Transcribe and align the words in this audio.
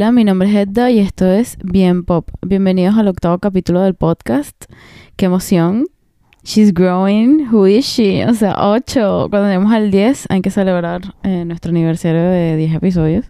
Hola, 0.00 0.12
mi 0.12 0.24
nombre 0.24 0.48
es 0.48 0.56
Edda 0.56 0.90
y 0.90 0.98
esto 0.98 1.30
es 1.30 1.58
Bien 1.62 2.04
Pop. 2.04 2.26
Bienvenidos 2.40 2.96
al 2.96 3.06
octavo 3.08 3.38
capítulo 3.38 3.82
del 3.82 3.92
podcast. 3.92 4.56
¡Qué 5.16 5.26
emoción! 5.26 5.88
She's 6.42 6.72
growing. 6.72 7.46
Who 7.52 7.66
is 7.66 7.84
she? 7.84 8.24
O 8.24 8.32
sea, 8.32 8.54
8. 8.56 9.26
Cuando 9.28 9.48
lleguemos 9.48 9.70
al 9.74 9.90
10 9.90 10.24
hay 10.30 10.40
que 10.40 10.50
celebrar 10.50 11.02
eh, 11.22 11.44
nuestro 11.44 11.68
aniversario 11.68 12.22
de 12.22 12.56
10 12.56 12.76
episodios. 12.76 13.26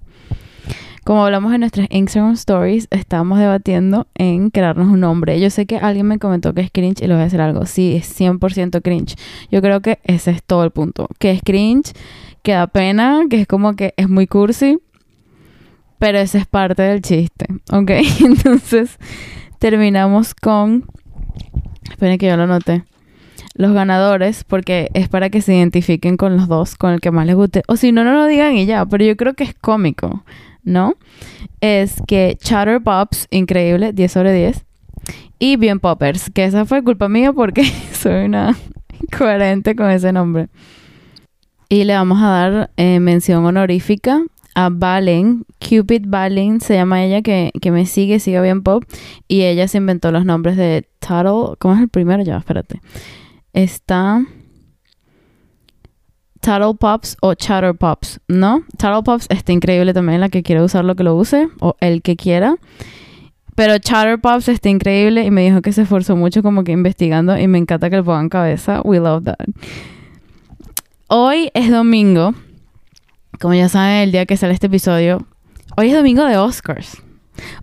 Como 1.03 1.25
hablamos 1.25 1.53
en 1.55 1.59
nuestras 1.59 1.89
Instagram 1.91 2.35
Stories, 2.35 2.87
estamos 2.93 3.41
debatiendo 3.41 4.07
en 4.15 4.51
crearnos 4.51 4.87
un 4.87 5.01
nombre. 5.01 5.41
Yo 5.41 5.51
sé 5.51 5.67
que 5.67 5.79
alguien 5.79 6.07
me 6.07 6.21
comentó 6.21 6.55
que 6.55 6.61
es 6.61 6.71
cringe 6.71 7.03
y 7.03 7.09
le 7.09 7.15
voy 7.15 7.23
a 7.23 7.25
decir 7.25 7.41
algo. 7.41 7.67
Sí, 7.67 7.97
es 7.97 8.17
100% 8.17 8.81
cringe. 8.81 9.17
Yo 9.51 9.61
creo 9.61 9.81
que 9.81 9.99
ese 10.05 10.31
es 10.31 10.45
todo 10.45 10.63
el 10.63 10.71
punto. 10.71 11.09
Que 11.19 11.33
es 11.33 11.43
cringe, 11.43 11.95
que 12.45 12.53
da 12.53 12.69
pena, 12.69 13.23
que 13.29 13.41
es 13.41 13.49
como 13.49 13.75
que 13.75 13.93
es 13.97 14.09
muy 14.09 14.29
cursi 14.29 14.79
pero 16.01 16.19
ese 16.19 16.39
es 16.39 16.47
parte 16.47 16.83
del 16.83 17.03
chiste, 17.03 17.47
¿ok? 17.71 17.91
Entonces 18.25 18.99
terminamos 19.59 20.35
con... 20.35 20.87
Esperen 21.91 22.17
que 22.17 22.27
yo 22.27 22.39
lo 22.39 22.47
noté. 22.47 22.85
Los 23.55 23.75
ganadores, 23.75 24.43
porque 24.45 24.89
es 24.95 25.11
para 25.11 25.29
que 25.29 25.43
se 25.43 25.55
identifiquen 25.55 26.17
con 26.17 26.39
los 26.39 26.49
dos, 26.49 26.77
con 26.77 26.95
el 26.95 27.01
que 27.03 27.11
más 27.11 27.27
les 27.27 27.37
guste. 27.37 27.63
O 27.69 27.77
si 27.77 27.93
no, 27.93 28.03
no 28.03 28.15
lo 28.15 28.27
digan 28.27 28.57
y 28.57 28.65
ya, 28.65 28.87
pero 28.87 29.05
yo 29.05 29.15
creo 29.15 29.35
que 29.35 29.45
es 29.45 29.55
cómico, 29.55 30.25
¿no? 30.65 30.95
Es 31.61 31.97
que 32.07 32.39
Chatter 32.41 32.83
Pops, 32.83 33.27
increíble, 33.31 33.93
10 33.93 34.11
sobre 34.11 34.33
10. 34.33 34.65
Y 35.39 35.57
Bien 35.57 35.81
Poppers, 35.81 36.31
que 36.31 36.45
esa 36.45 36.65
fue 36.65 36.83
culpa 36.83 37.11
mía 37.11 37.35
porque 37.35 37.65
soy 37.93 38.25
una 38.25 38.57
coherente 39.19 39.77
con 39.77 39.91
ese 39.91 40.13
nombre. 40.13 40.49
Y 41.69 41.85
le 41.85 41.93
vamos 41.93 42.23
a 42.23 42.29
dar 42.29 42.71
eh, 42.79 43.01
mención 43.01 43.45
honorífica 43.45 44.23
a 44.55 44.69
Valen, 44.71 45.45
Cupid 45.59 46.05
Valen, 46.07 46.61
se 46.61 46.75
llama 46.75 47.05
ella, 47.05 47.23
que, 47.23 47.53
me 47.71 47.87
sigue, 47.87 48.19
sigue 48.21 48.41
bien 48.41 48.63
pop, 48.63 48.85
y 49.29 49.43
ella 49.43 49.69
se 49.69 49.79
inventó 49.79 50.11
los 50.13 50.25
nombres 50.25 50.57
de 50.57 50.89
Tuttle, 50.99 51.57
¿cómo 51.59 51.75
es 51.75 51.81
el 51.81 51.89
primero? 51.89 52.23
Ya, 52.23 52.39
espérate. 52.39 52.81
Está 53.53 54.23
Tuttle 56.41 56.75
Pops 56.79 57.17
o 57.21 57.35
Chatter 57.35 57.75
Pops, 57.75 58.21
¿no? 58.29 58.65
Tuttle 58.79 59.03
Pops 59.05 59.27
está 59.29 59.53
increíble 59.53 59.95
también, 59.95 60.21
la 60.21 60.29
que 60.29 60.43
quiere 60.43 60.63
usar 60.63 60.85
lo 60.85 60.95
que 60.95 61.05
lo 61.05 61.17
use, 61.17 61.49
o 61.61 61.77
el 61.81 62.03
que 62.03 62.17
quiera. 62.17 62.57
Pero 63.55 63.79
Chatter 63.79 64.21
Pops 64.21 64.49
está 64.49 64.69
increíble 64.69 65.25
y 65.25 65.31
me 65.31 65.43
dijo 65.43 65.61
que 65.61 65.73
se 65.73 65.83
esforzó 65.83 66.17
mucho 66.17 66.43
como 66.43 66.65
que 66.65 66.73
investigando 66.73 67.39
y 67.39 67.47
me 67.47 67.59
encanta 67.59 67.91
que 67.91 67.97
le 67.97 68.03
pongan 68.03 68.29
cabeza. 68.29 68.81
We 68.85 69.01
love 69.01 69.25
that. 69.25 69.37
Hoy 71.09 71.51
es 71.55 71.71
domingo 71.71 72.35
como 73.39 73.55
ya 73.55 73.69
saben, 73.69 74.03
el 74.03 74.13
día 74.13 74.27
que 74.27 74.37
sale 74.37 74.53
este 74.53 74.67
episodio, 74.67 75.27
hoy 75.77 75.91
es 75.91 75.95
domingo 75.95 76.25
de 76.25 76.37
Oscars. 76.37 77.03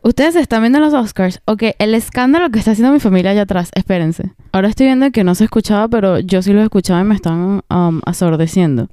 Ustedes 0.01 0.35
están 0.35 0.61
viendo 0.61 0.79
los 0.79 0.93
Oscars. 0.93 1.41
Ok, 1.45 1.63
el 1.79 1.93
escándalo 1.93 2.49
que 2.49 2.59
está 2.59 2.71
haciendo 2.71 2.93
mi 2.93 2.99
familia 2.99 3.31
allá 3.31 3.43
atrás. 3.43 3.69
Espérense. 3.75 4.31
Ahora 4.51 4.69
estoy 4.69 4.87
viendo 4.87 5.11
que 5.11 5.23
no 5.23 5.35
se 5.35 5.43
escuchaba, 5.43 5.87
pero 5.87 6.19
yo 6.19 6.41
sí 6.41 6.53
lo 6.53 6.61
escuchaba 6.61 7.01
y 7.01 7.03
me 7.03 7.15
están 7.15 7.61
um, 7.69 8.01
asordeciendo. 8.05 8.89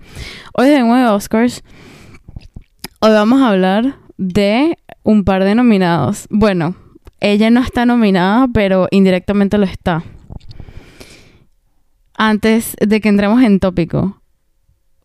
Hoy 0.55 0.69
es 0.69 0.78
domingo 0.78 0.97
de 0.97 1.06
Oscars. 1.06 1.62
Hoy 3.00 3.11
vamos 3.12 3.41
a 3.42 3.48
hablar 3.48 3.97
de 4.19 4.78
un 5.02 5.25
par 5.25 5.45
de 5.45 5.55
nominados. 5.55 6.27
Bueno, 6.30 6.75
ella 7.20 7.50
no 7.50 7.61
está 7.61 7.86
nominada, 7.86 8.48
pero 8.52 8.89
indirectamente 8.91 9.58
lo 9.58 9.64
está. 9.64 10.02
Antes 12.17 12.77
de 12.80 13.01
que 13.01 13.08
entremos 13.08 13.42
en 13.42 13.58
tópico, 13.58 14.20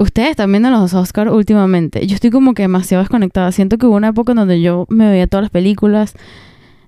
Ustedes 0.01 0.29
están 0.29 0.49
viendo 0.49 0.69
los 0.69 0.93
Oscars 0.93 1.29
últimamente. 1.29 2.07
Yo 2.07 2.15
estoy 2.15 2.29
como 2.29 2.53
que 2.53 2.61
demasiado 2.61 3.03
desconectada. 3.03 3.51
Siento 3.51 3.77
que 3.77 3.85
hubo 3.85 3.97
una 3.97 4.07
época 4.07 4.31
en 4.31 4.37
donde 4.37 4.61
yo 4.61 4.85
me 4.87 5.09
veía 5.09 5.27
todas 5.27 5.43
las 5.43 5.51
películas, 5.51 6.15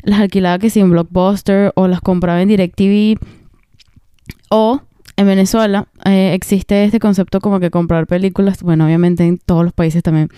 las 0.04 0.22
alquilaba 0.22 0.60
que 0.60 0.70
sí 0.70 0.80
en 0.80 0.92
Blockbuster 0.92 1.74
o 1.76 1.90
las 1.90 2.00
compraba 2.00 2.42
en 2.42 2.48
DirecTV. 2.48 3.20
O 4.50 4.82
en 5.18 5.28
Venezuela 5.28 5.90
eh, 6.06 6.32
existe 6.34 6.86
este 6.86 7.00
concepto 7.00 7.42
como 7.42 7.60
que 7.60 7.70
comprar 7.70 8.08
películas, 8.08 8.64
bueno, 8.64 8.86
obviamente 8.86 9.26
en 9.26 9.40
todos 9.40 9.66
los 9.66 9.74
países 9.74 10.04
también. 10.04 10.30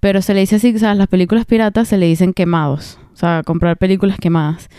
Pero 0.00 0.22
se 0.22 0.32
le 0.32 0.40
dice 0.40 0.56
así, 0.56 0.74
o 0.74 0.78
sea, 0.78 0.94
las 0.94 1.08
películas 1.08 1.44
piratas 1.44 1.88
se 1.88 1.98
le 1.98 2.06
dicen 2.06 2.32
quemados. 2.32 2.98
O 3.12 3.16
sea, 3.16 3.42
comprar 3.44 3.76
películas 3.76 4.16
quemadas. 4.18 4.70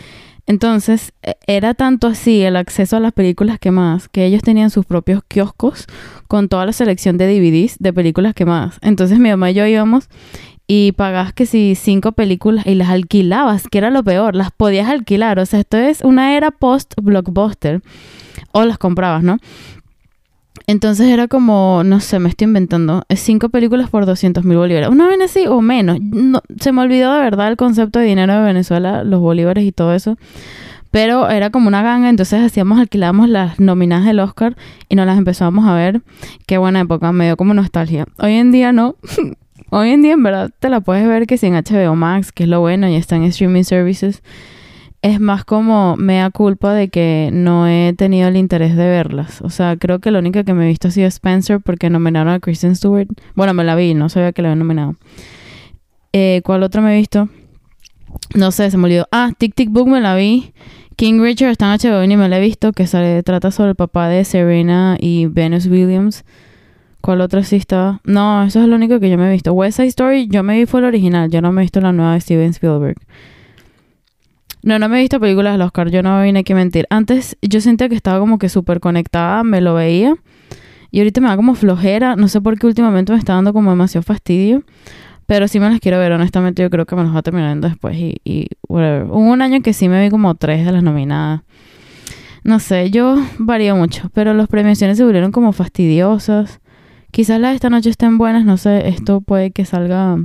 Entonces, 0.46 1.12
e, 1.22 1.36
era 1.46 1.74
tanto 1.74 2.06
así 2.06 2.42
el 2.42 2.56
acceso 2.56 2.96
a 2.96 3.00
las 3.00 3.12
películas 3.12 3.58
quemadas 3.58 4.08
que 4.08 4.24
ellos 4.24 4.42
tenían 4.42 4.70
sus 4.70 4.86
propios 4.86 5.22
kioscos 5.26 5.86
con 6.28 6.48
toda 6.48 6.66
la 6.66 6.72
selección 6.72 7.18
de 7.18 7.26
DVDs 7.26 7.76
de 7.78 7.92
películas 7.92 8.34
quemadas. 8.34 8.78
Entonces, 8.82 9.18
mi 9.18 9.30
mamá 9.30 9.50
y 9.50 9.54
yo 9.54 9.66
íbamos 9.66 10.08
y 10.72 10.92
pagabas 10.92 11.32
que 11.32 11.46
si 11.46 11.74
cinco 11.74 12.12
películas 12.12 12.64
y 12.64 12.76
las 12.76 12.90
alquilabas, 12.90 13.66
que 13.68 13.78
era 13.78 13.90
lo 13.90 14.04
peor, 14.04 14.36
las 14.36 14.52
podías 14.52 14.88
alquilar. 14.88 15.40
O 15.40 15.46
sea, 15.46 15.58
esto 15.58 15.76
es 15.76 16.00
una 16.02 16.36
era 16.36 16.52
post-blockbuster. 16.52 17.82
O 18.52 18.64
las 18.64 18.78
comprabas, 18.78 19.24
¿no? 19.24 19.38
Entonces 20.70 21.08
era 21.08 21.26
como, 21.26 21.82
no 21.84 21.98
sé, 21.98 22.20
me 22.20 22.28
estoy 22.28 22.44
inventando, 22.44 23.02
cinco 23.16 23.48
películas 23.48 23.90
por 23.90 24.06
200 24.06 24.44
mil 24.44 24.56
bolívares. 24.56 24.88
Una 24.88 25.08
vez 25.08 25.18
así 25.20 25.44
o 25.48 25.60
menos. 25.60 25.98
se 26.60 26.70
me 26.70 26.82
olvidó 26.82 27.12
de 27.12 27.18
verdad 27.18 27.48
el 27.48 27.56
concepto 27.56 27.98
de 27.98 28.04
dinero 28.04 28.34
de 28.34 28.42
Venezuela, 28.42 29.02
los 29.02 29.18
bolívares 29.18 29.64
y 29.64 29.72
todo 29.72 29.92
eso. 29.94 30.16
Pero 30.92 31.28
era 31.28 31.50
como 31.50 31.66
una 31.66 31.82
ganga, 31.82 32.08
entonces 32.08 32.40
hacíamos, 32.40 32.78
alquilábamos 32.78 33.28
las 33.28 33.58
nominadas 33.58 34.06
del 34.06 34.20
Oscar 34.20 34.56
y 34.88 34.94
nos 34.94 35.06
las 35.06 35.18
empezábamos 35.18 35.66
a 35.66 35.74
ver. 35.74 36.02
Qué 36.46 36.56
buena 36.56 36.78
época, 36.78 37.10
me 37.10 37.24
dio 37.24 37.36
como 37.36 37.52
nostalgia. 37.52 38.06
Hoy 38.20 38.34
en 38.34 38.52
día 38.52 38.70
no. 38.70 38.94
Hoy 39.70 39.90
en 39.90 40.02
día 40.02 40.12
en 40.12 40.22
verdad 40.22 40.52
te 40.56 40.68
la 40.68 40.80
puedes 40.82 41.04
ver 41.08 41.26
que 41.26 41.36
si 41.36 41.48
en 41.48 41.54
HBO 41.54 41.96
Max, 41.96 42.30
que 42.30 42.44
es 42.44 42.48
lo 42.48 42.60
bueno, 42.60 42.88
y 42.88 42.94
está 42.94 43.16
en 43.16 43.24
streaming 43.24 43.64
services 43.64 44.22
es 45.02 45.18
más 45.20 45.44
como 45.44 45.96
me 45.96 46.16
da 46.18 46.30
culpa 46.30 46.74
de 46.74 46.88
que 46.88 47.30
no 47.32 47.66
he 47.66 47.94
tenido 47.94 48.28
el 48.28 48.36
interés 48.36 48.76
de 48.76 48.86
verlas. 48.86 49.40
O 49.40 49.50
sea, 49.50 49.76
creo 49.76 49.98
que 49.98 50.10
lo 50.10 50.18
único 50.18 50.44
que 50.44 50.54
me 50.54 50.64
he 50.64 50.68
visto 50.68 50.88
ha 50.88 50.90
sido 50.90 51.06
Spencer 51.08 51.60
porque 51.60 51.88
nominaron 51.88 52.32
a 52.32 52.40
Kristen 52.40 52.76
Stewart. 52.76 53.08
Bueno, 53.34 53.54
me 53.54 53.64
la 53.64 53.74
vi, 53.76 53.94
no 53.94 54.08
sabía 54.08 54.32
que 54.32 54.42
la 54.42 54.48
habían 54.48 54.58
nominado. 54.58 54.96
Eh, 56.12 56.42
¿Cuál 56.44 56.62
otro 56.62 56.82
me 56.82 56.94
he 56.94 56.98
visto? 56.98 57.28
No 58.34 58.50
sé, 58.50 58.70
se 58.70 58.76
me 58.76 58.84
olvidó. 58.84 59.06
Ah, 59.10 59.32
Tic 59.36 59.54
Tic 59.54 59.70
Book 59.70 59.88
me 59.88 60.00
la 60.00 60.14
vi. 60.14 60.52
King 60.96 61.20
Richard 61.22 61.50
está 61.50 61.72
en 61.72 61.80
HBO 61.80 62.04
y 62.04 62.16
me 62.16 62.28
la 62.28 62.36
he 62.36 62.40
visto, 62.42 62.72
que 62.72 62.86
sale, 62.86 63.22
trata 63.22 63.50
sobre 63.50 63.70
el 63.70 63.76
papá 63.76 64.08
de 64.08 64.22
Serena 64.24 64.98
y 65.00 65.26
Venus 65.26 65.66
Williams. 65.66 66.24
¿Cuál 67.00 67.22
otra 67.22 67.42
sí 67.42 67.56
estaba? 67.56 68.02
No, 68.04 68.42
eso 68.42 68.60
es 68.60 68.68
lo 68.68 68.76
único 68.76 69.00
que 69.00 69.08
yo 69.08 69.16
me 69.16 69.28
he 69.28 69.32
visto. 69.32 69.54
West 69.54 69.78
Side 69.78 69.88
Story, 69.88 70.28
yo 70.28 70.42
me 70.42 70.58
vi 70.58 70.66
fue 70.66 70.80
el 70.80 70.86
original, 70.86 71.30
yo 71.30 71.40
no 71.40 71.52
me 71.52 71.62
he 71.62 71.64
visto 71.64 71.80
la 71.80 71.92
nueva 71.92 72.12
de 72.12 72.20
Steven 72.20 72.50
Spielberg. 72.50 72.98
No, 74.62 74.78
no 74.78 74.88
me 74.88 74.98
he 74.98 75.00
visto 75.00 75.18
películas 75.18 75.54
del 75.54 75.62
Oscar, 75.62 75.90
yo 75.90 76.02
no 76.02 76.18
me 76.18 76.24
vine 76.24 76.40
aquí 76.40 76.52
a 76.52 76.56
mentir. 76.56 76.86
Antes 76.90 77.36
yo 77.42 77.60
sentía 77.60 77.88
que 77.88 77.94
estaba 77.94 78.18
como 78.18 78.38
que 78.38 78.48
súper 78.48 78.80
conectada, 78.80 79.42
me 79.42 79.60
lo 79.60 79.74
veía. 79.74 80.14
Y 80.90 80.98
ahorita 80.98 81.20
me 81.20 81.28
da 81.28 81.36
como 81.36 81.54
flojera, 81.54 82.16
no 82.16 82.28
sé 82.28 82.40
por 82.40 82.58
qué 82.58 82.66
últimamente 82.66 83.12
me 83.12 83.18
está 83.18 83.34
dando 83.34 83.52
como 83.52 83.70
demasiado 83.70 84.02
fastidio. 84.02 84.64
Pero 85.26 85.46
sí 85.46 85.60
me 85.60 85.70
las 85.70 85.78
quiero 85.80 85.98
ver, 85.98 86.12
honestamente 86.12 86.62
yo 86.62 86.70
creo 86.70 86.86
que 86.86 86.96
me 86.96 87.04
las 87.04 87.14
va 87.14 87.22
viendo 87.30 87.68
después 87.68 87.96
y, 87.96 88.16
y 88.24 88.48
whatever. 88.68 89.04
Hubo 89.04 89.18
un 89.18 89.42
año 89.42 89.62
que 89.62 89.72
sí 89.72 89.88
me 89.88 90.02
vi 90.02 90.10
como 90.10 90.34
tres 90.34 90.66
de 90.66 90.72
las 90.72 90.82
nominadas. 90.82 91.42
No 92.42 92.58
sé, 92.58 92.90
yo 92.90 93.16
varío 93.38 93.76
mucho, 93.76 94.10
pero 94.12 94.34
las 94.34 94.48
premiaciones 94.48 94.96
se 94.96 95.04
volvieron 95.04 95.30
como 95.30 95.52
fastidiosas. 95.52 96.60
Quizás 97.12 97.40
las 97.40 97.52
de 97.52 97.54
esta 97.56 97.70
noche 97.70 97.90
estén 97.90 98.18
buenas, 98.18 98.44
no 98.44 98.56
sé, 98.56 98.88
esto 98.88 99.20
puede 99.20 99.52
que 99.52 99.64
salga 99.64 100.16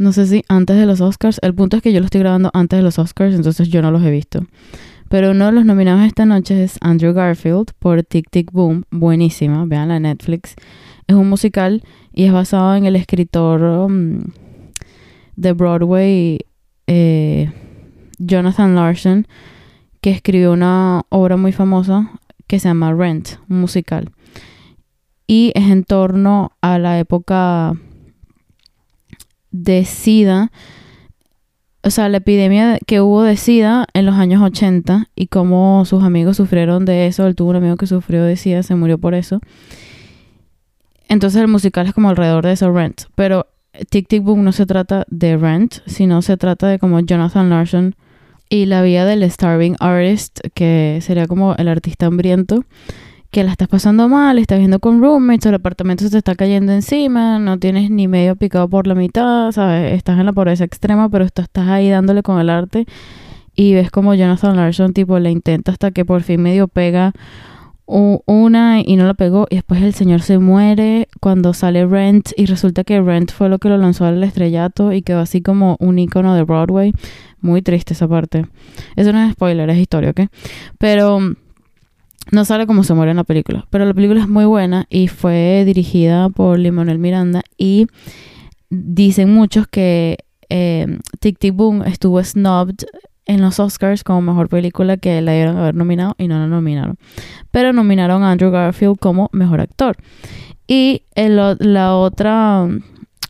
no 0.00 0.12
sé 0.12 0.26
si 0.26 0.42
antes 0.48 0.78
de 0.78 0.86
los 0.86 1.02
Oscars. 1.02 1.38
El 1.42 1.54
punto 1.54 1.76
es 1.76 1.82
que 1.82 1.92
yo 1.92 2.00
lo 2.00 2.06
estoy 2.06 2.20
grabando 2.20 2.50
antes 2.54 2.78
de 2.78 2.82
los 2.82 2.98
Oscars, 2.98 3.34
entonces 3.34 3.68
yo 3.68 3.82
no 3.82 3.90
los 3.90 4.02
he 4.02 4.10
visto. 4.10 4.46
Pero 5.10 5.32
uno 5.32 5.46
de 5.46 5.52
los 5.52 5.66
nominados 5.66 6.06
esta 6.06 6.24
noche 6.24 6.64
es 6.64 6.78
Andrew 6.80 7.12
Garfield 7.12 7.72
por 7.78 8.02
Tic 8.02 8.30
Tic 8.30 8.50
Boom. 8.50 8.84
Buenísima, 8.90 9.66
vean 9.66 9.88
la 9.88 10.00
Netflix. 10.00 10.54
Es 11.06 11.14
un 11.14 11.28
musical 11.28 11.82
y 12.14 12.24
es 12.24 12.32
basado 12.32 12.74
en 12.76 12.86
el 12.86 12.96
escritor 12.96 13.62
um, 13.62 14.20
de 15.36 15.52
Broadway, 15.52 16.38
eh, 16.86 17.52
Jonathan 18.18 18.74
Larson, 18.74 19.26
que 20.00 20.12
escribió 20.12 20.52
una 20.52 21.02
obra 21.10 21.36
muy 21.36 21.52
famosa 21.52 22.10
que 22.46 22.58
se 22.58 22.68
llama 22.68 22.94
Rent, 22.94 23.32
un 23.50 23.60
musical. 23.60 24.10
Y 25.26 25.52
es 25.54 25.70
en 25.70 25.84
torno 25.84 26.52
a 26.62 26.78
la 26.78 26.98
época 26.98 27.74
de 29.50 29.84
SIDA, 29.84 30.50
o 31.82 31.90
sea, 31.90 32.08
la 32.08 32.18
epidemia 32.18 32.78
que 32.86 33.00
hubo 33.00 33.22
de 33.22 33.36
SIDA 33.36 33.86
en 33.94 34.04
los 34.04 34.16
años 34.16 34.42
80 34.42 35.08
y 35.14 35.28
cómo 35.28 35.84
sus 35.86 36.02
amigos 36.02 36.36
sufrieron 36.36 36.84
de 36.84 37.06
eso. 37.06 37.26
Él 37.26 37.34
tuvo 37.34 37.50
un 37.50 37.56
amigo 37.56 37.76
que 37.76 37.86
sufrió 37.86 38.22
de 38.24 38.36
SIDA, 38.36 38.62
se 38.62 38.74
murió 38.74 38.98
por 38.98 39.14
eso. 39.14 39.40
Entonces 41.08 41.40
el 41.40 41.48
musical 41.48 41.86
es 41.86 41.94
como 41.94 42.10
alrededor 42.10 42.44
de 42.44 42.52
eso, 42.52 42.70
Rent. 42.70 43.02
Pero 43.14 43.46
Tic 43.88 44.08
Tic 44.08 44.22
Boom 44.22 44.44
no 44.44 44.52
se 44.52 44.66
trata 44.66 45.04
de 45.08 45.36
Rent, 45.36 45.76
sino 45.86 46.22
se 46.22 46.36
trata 46.36 46.68
de 46.68 46.78
como 46.78 47.00
Jonathan 47.00 47.48
Larson 47.48 47.94
y 48.48 48.66
la 48.66 48.82
vida 48.82 49.06
del 49.06 49.28
starving 49.30 49.76
artist, 49.80 50.40
que 50.54 50.98
sería 51.00 51.26
como 51.26 51.54
el 51.54 51.68
artista 51.68 52.06
hambriento, 52.06 52.64
que 53.30 53.44
la 53.44 53.52
estás 53.52 53.68
pasando 53.68 54.08
mal, 54.08 54.38
estás 54.38 54.58
viendo 54.58 54.80
con 54.80 55.00
roommates, 55.00 55.46
el 55.46 55.54
apartamento 55.54 56.04
se 56.04 56.10
te 56.10 56.18
está 56.18 56.34
cayendo 56.34 56.72
encima, 56.72 57.38
no 57.38 57.58
tienes 57.58 57.90
ni 57.90 58.08
medio 58.08 58.34
picado 58.36 58.68
por 58.68 58.86
la 58.86 58.94
mitad, 58.94 59.52
¿sabes? 59.52 59.92
Estás 59.92 60.18
en 60.18 60.26
la 60.26 60.32
pobreza 60.32 60.64
extrema, 60.64 61.08
pero 61.08 61.24
estás 61.24 61.48
ahí 61.56 61.88
dándole 61.88 62.22
con 62.22 62.40
el 62.40 62.50
arte 62.50 62.86
y 63.54 63.74
ves 63.74 63.90
como 63.90 64.14
Jonathan 64.14 64.56
Larson 64.56 64.92
tipo 64.92 65.18
le 65.18 65.30
intenta 65.30 65.72
hasta 65.72 65.90
que 65.90 66.04
por 66.04 66.22
fin 66.22 66.42
medio 66.42 66.66
pega 66.66 67.12
una 67.86 68.80
y 68.84 68.94
no 68.94 69.04
la 69.04 69.14
pegó 69.14 69.46
y 69.50 69.56
después 69.56 69.82
el 69.82 69.94
señor 69.94 70.22
se 70.22 70.38
muere 70.38 71.08
cuando 71.20 71.52
sale 71.54 71.84
Rent 71.86 72.30
y 72.36 72.46
resulta 72.46 72.84
que 72.84 73.00
Rent 73.00 73.32
fue 73.32 73.48
lo 73.48 73.58
que 73.58 73.68
lo 73.68 73.78
lanzó 73.78 74.04
al 74.04 74.22
estrellato 74.22 74.92
y 74.92 75.02
quedó 75.02 75.18
así 75.18 75.42
como 75.42 75.76
un 75.80 75.98
icono 75.98 76.34
de 76.34 76.44
Broadway. 76.44 76.92
Muy 77.40 77.62
triste 77.62 77.94
esa 77.94 78.06
parte. 78.06 78.46
Eso 78.94 79.12
no 79.12 79.20
es 79.22 79.32
spoiler, 79.32 79.68
es 79.70 79.78
historia, 79.78 80.10
¿ok? 80.10 80.20
Pero 80.78 81.18
no 82.32 82.44
sale 82.44 82.66
como 82.66 82.84
se 82.84 82.94
muere 82.94 83.10
en 83.10 83.16
la 83.16 83.24
película. 83.24 83.66
Pero 83.70 83.84
la 83.84 83.94
película 83.94 84.20
es 84.20 84.28
muy 84.28 84.44
buena 84.44 84.86
y 84.88 85.08
fue 85.08 85.64
dirigida 85.64 86.28
por 86.30 86.58
Limonel 86.58 86.98
Miranda 86.98 87.42
y 87.56 87.86
dicen 88.70 89.32
muchos 89.32 89.66
que 89.66 90.18
eh, 90.48 90.98
Tic 91.20 91.38
Tic 91.38 91.54
Boom 91.54 91.82
estuvo 91.82 92.22
snubbed 92.22 92.84
en 93.26 93.40
los 93.40 93.60
Oscars 93.60 94.02
como 94.02 94.22
mejor 94.22 94.48
película 94.48 94.96
que 94.96 95.20
la 95.20 95.32
dieron 95.32 95.56
haber 95.56 95.74
nominado 95.74 96.14
y 96.18 96.26
no 96.26 96.38
la 96.38 96.46
nominaron. 96.46 96.96
Pero 97.50 97.72
nominaron 97.72 98.22
a 98.22 98.32
Andrew 98.32 98.50
Garfield 98.50 98.98
como 98.98 99.28
mejor 99.32 99.60
actor. 99.60 99.96
Y 100.66 101.02
la 101.14 101.96
otra 101.96 102.68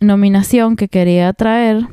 nominación 0.00 0.76
que 0.76 0.88
quería 0.88 1.32
traer 1.32 1.86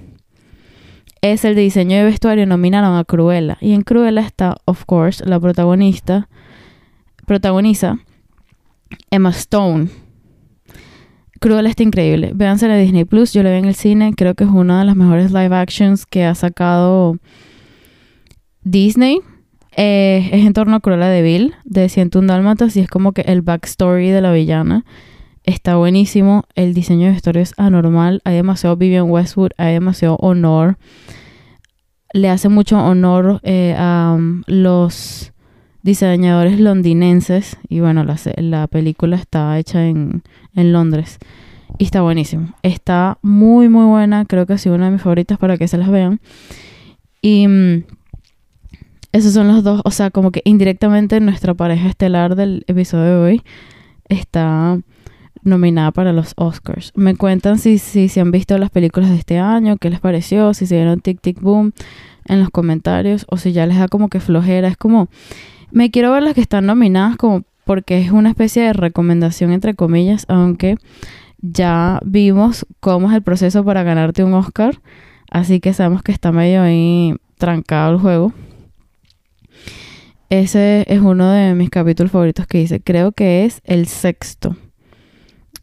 es 1.22 1.44
el 1.46 1.56
de 1.56 1.62
diseño 1.62 1.98
de 1.98 2.04
vestuario. 2.04 2.46
Nominaron 2.46 2.98
a 2.98 3.04
Cruella. 3.04 3.58
Y 3.60 3.74
en 3.74 3.82
Cruella 3.82 4.22
está, 4.22 4.58
of 4.66 4.86
course, 4.86 5.26
la 5.26 5.40
protagonista, 5.40 6.30
protagoniza 7.28 8.00
Emma 9.12 9.30
Stone. 9.30 9.90
Cruella 11.40 11.70
está 11.70 11.84
increíble. 11.84 12.32
Véanse 12.34 12.66
en 12.66 12.82
Disney 12.82 13.06
Plus. 13.06 13.34
Yo 13.34 13.44
la 13.44 13.52
vi 13.52 13.58
en 13.58 13.66
el 13.66 13.76
cine. 13.76 14.14
Creo 14.18 14.34
que 14.34 14.46
es 14.46 14.50
una 14.50 14.80
de 14.80 14.86
las 14.86 14.96
mejores 14.96 15.32
live 15.32 15.56
actions 15.56 16.08
que 16.08 16.26
ha 16.26 16.34
sacado 16.34 17.18
Disney 18.64 19.20
eh, 19.80 20.30
es 20.32 20.44
en 20.44 20.54
torno 20.54 20.76
a 20.76 20.80
Cruella 20.80 21.08
de 21.08 21.22
Vil, 21.22 21.54
de 21.64 21.88
101 21.88 22.28
Dálmatas, 22.28 22.76
y 22.76 22.80
es 22.80 22.90
como 22.90 23.12
que 23.12 23.22
el 23.22 23.44
backstory 23.44 24.10
de 24.10 24.22
la 24.22 24.32
villana 24.32 24.86
está 25.44 25.76
buenísimo. 25.76 26.46
El 26.56 26.74
diseño 26.74 27.06
de 27.06 27.14
vestuario 27.14 27.44
es 27.44 27.54
anormal. 27.58 28.22
Hay 28.26 28.36
demasiado 28.36 28.76
Vivian 28.76 29.08
Westwood, 29.08 29.52
hay 29.58 29.74
demasiado 29.74 30.16
honor. 30.16 30.80
Le 32.12 32.30
hace 32.30 32.50
mucho 32.50 32.80
honor 32.80 33.40
eh, 33.44 33.76
a 33.78 34.16
um, 34.18 34.42
los 34.48 35.32
diseñadores 35.88 36.60
londinenses. 36.60 37.58
Y 37.70 37.80
bueno, 37.80 38.04
la, 38.04 38.18
la 38.36 38.68
película 38.68 39.16
está 39.16 39.58
hecha 39.58 39.88
en, 39.88 40.22
en, 40.54 40.74
Londres. 40.74 41.18
Y 41.78 41.86
está 41.86 42.02
buenísimo. 42.02 42.54
Está 42.62 43.18
muy, 43.22 43.70
muy 43.70 43.86
buena. 43.86 44.26
Creo 44.26 44.46
que 44.46 44.54
ha 44.54 44.58
sido 44.58 44.76
una 44.76 44.86
de 44.86 44.92
mis 44.92 45.02
favoritas 45.02 45.38
para 45.38 45.58
que 45.58 45.70
se 45.70 45.78
las 45.78 45.90
vean. 45.90 46.20
Y 47.22 47.48
mm, 47.48 47.84
esos 49.14 49.34
son 49.34 49.48
los 49.48 49.64
dos, 49.64 49.82
o 49.86 49.92
sea, 49.92 50.12
como 50.12 50.32
que 50.32 50.42
indirectamente 50.44 51.20
nuestra 51.22 51.54
pareja 51.54 51.88
estelar 51.88 52.36
del 52.36 52.66
episodio 52.68 53.06
de 53.06 53.16
hoy 53.16 53.42
está 54.10 54.78
nominada 55.42 55.92
para 55.92 56.12
los 56.12 56.34
Oscars. 56.36 56.92
Me 56.96 57.16
cuentan 57.16 57.60
si, 57.60 57.78
si, 57.78 58.10
si 58.10 58.20
han 58.20 58.32
visto 58.32 58.58
las 58.58 58.70
películas 58.72 59.10
de 59.10 59.16
este 59.16 59.40
año, 59.40 59.78
qué 59.78 59.90
les 59.90 60.02
pareció, 60.02 60.54
si 60.54 60.66
se 60.66 60.76
vieron 60.76 61.00
Tic 61.00 61.22
Tic 61.22 61.40
Boom 61.40 61.72
en 62.26 62.42
los 62.42 62.50
comentarios 62.50 63.26
o 63.30 63.38
si 63.38 63.54
ya 63.54 63.66
les 63.66 63.78
da 63.78 63.88
como 63.88 64.10
que 64.10 64.20
flojera. 64.20 64.68
Es 64.68 64.78
como, 64.78 65.08
me 65.72 65.92
quiero 65.92 66.12
ver 66.12 66.24
las 66.24 66.34
que 66.34 66.42
están 66.42 66.66
nominadas 66.66 67.18
como 67.18 67.44
porque 67.66 68.00
es 68.00 68.12
una 68.12 68.30
especie 68.30 68.64
de 68.64 68.74
recomendación 68.74 69.52
entre 69.52 69.76
comillas, 69.76 70.26
aunque 70.30 70.78
ya 71.40 72.00
vimos 72.06 72.66
cómo 72.80 73.10
es 73.10 73.16
el 73.16 73.22
proceso 73.22 73.64
para 73.64 73.84
ganarte 73.84 74.24
un 74.24 74.34
Oscar, 74.34 74.80
así 75.30 75.60
que 75.60 75.74
sabemos 75.74 76.02
que 76.02 76.14
está 76.14 76.32
medio 76.32 76.62
ahí 76.62 77.14
trancado 77.38 77.94
el 77.94 78.00
juego. 78.00 78.34
Ese 80.30 80.86
es 80.88 81.00
uno 81.00 81.30
de 81.32 81.54
mis 81.54 81.70
capítulos 81.70 82.12
favoritos 82.12 82.48
que 82.48 82.62
hice. 82.62 82.82
Creo 82.82 83.14
que 83.14 83.46
es 83.46 83.62
el 83.64 83.88
sexto. 83.88 84.58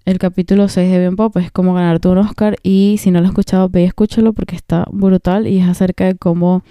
El 0.07 0.19
capítulo 0.19 0.69
6 0.69 0.91
de 0.91 0.99
Bien 0.99 1.17
Pop 1.17 1.37
es 1.39 1.51
cómo 1.51 1.73
ganarte 1.73 2.09
un 2.09 2.19
Oscar 2.19 2.57
y 2.63 2.97
si 2.99 3.11
no 3.11 3.21
lo 3.21 3.27
has 3.27 3.31
escuchado, 3.31 3.71
ve 3.71 3.83
y 3.83 3.85
escúchalo 3.87 4.35
porque 4.35 4.57
está 4.57 4.87
brutal 4.91 5.47
y 5.47 5.59
es 5.59 5.67
acerca 5.67 6.05
de 6.05 6.15
cómo 6.15 6.63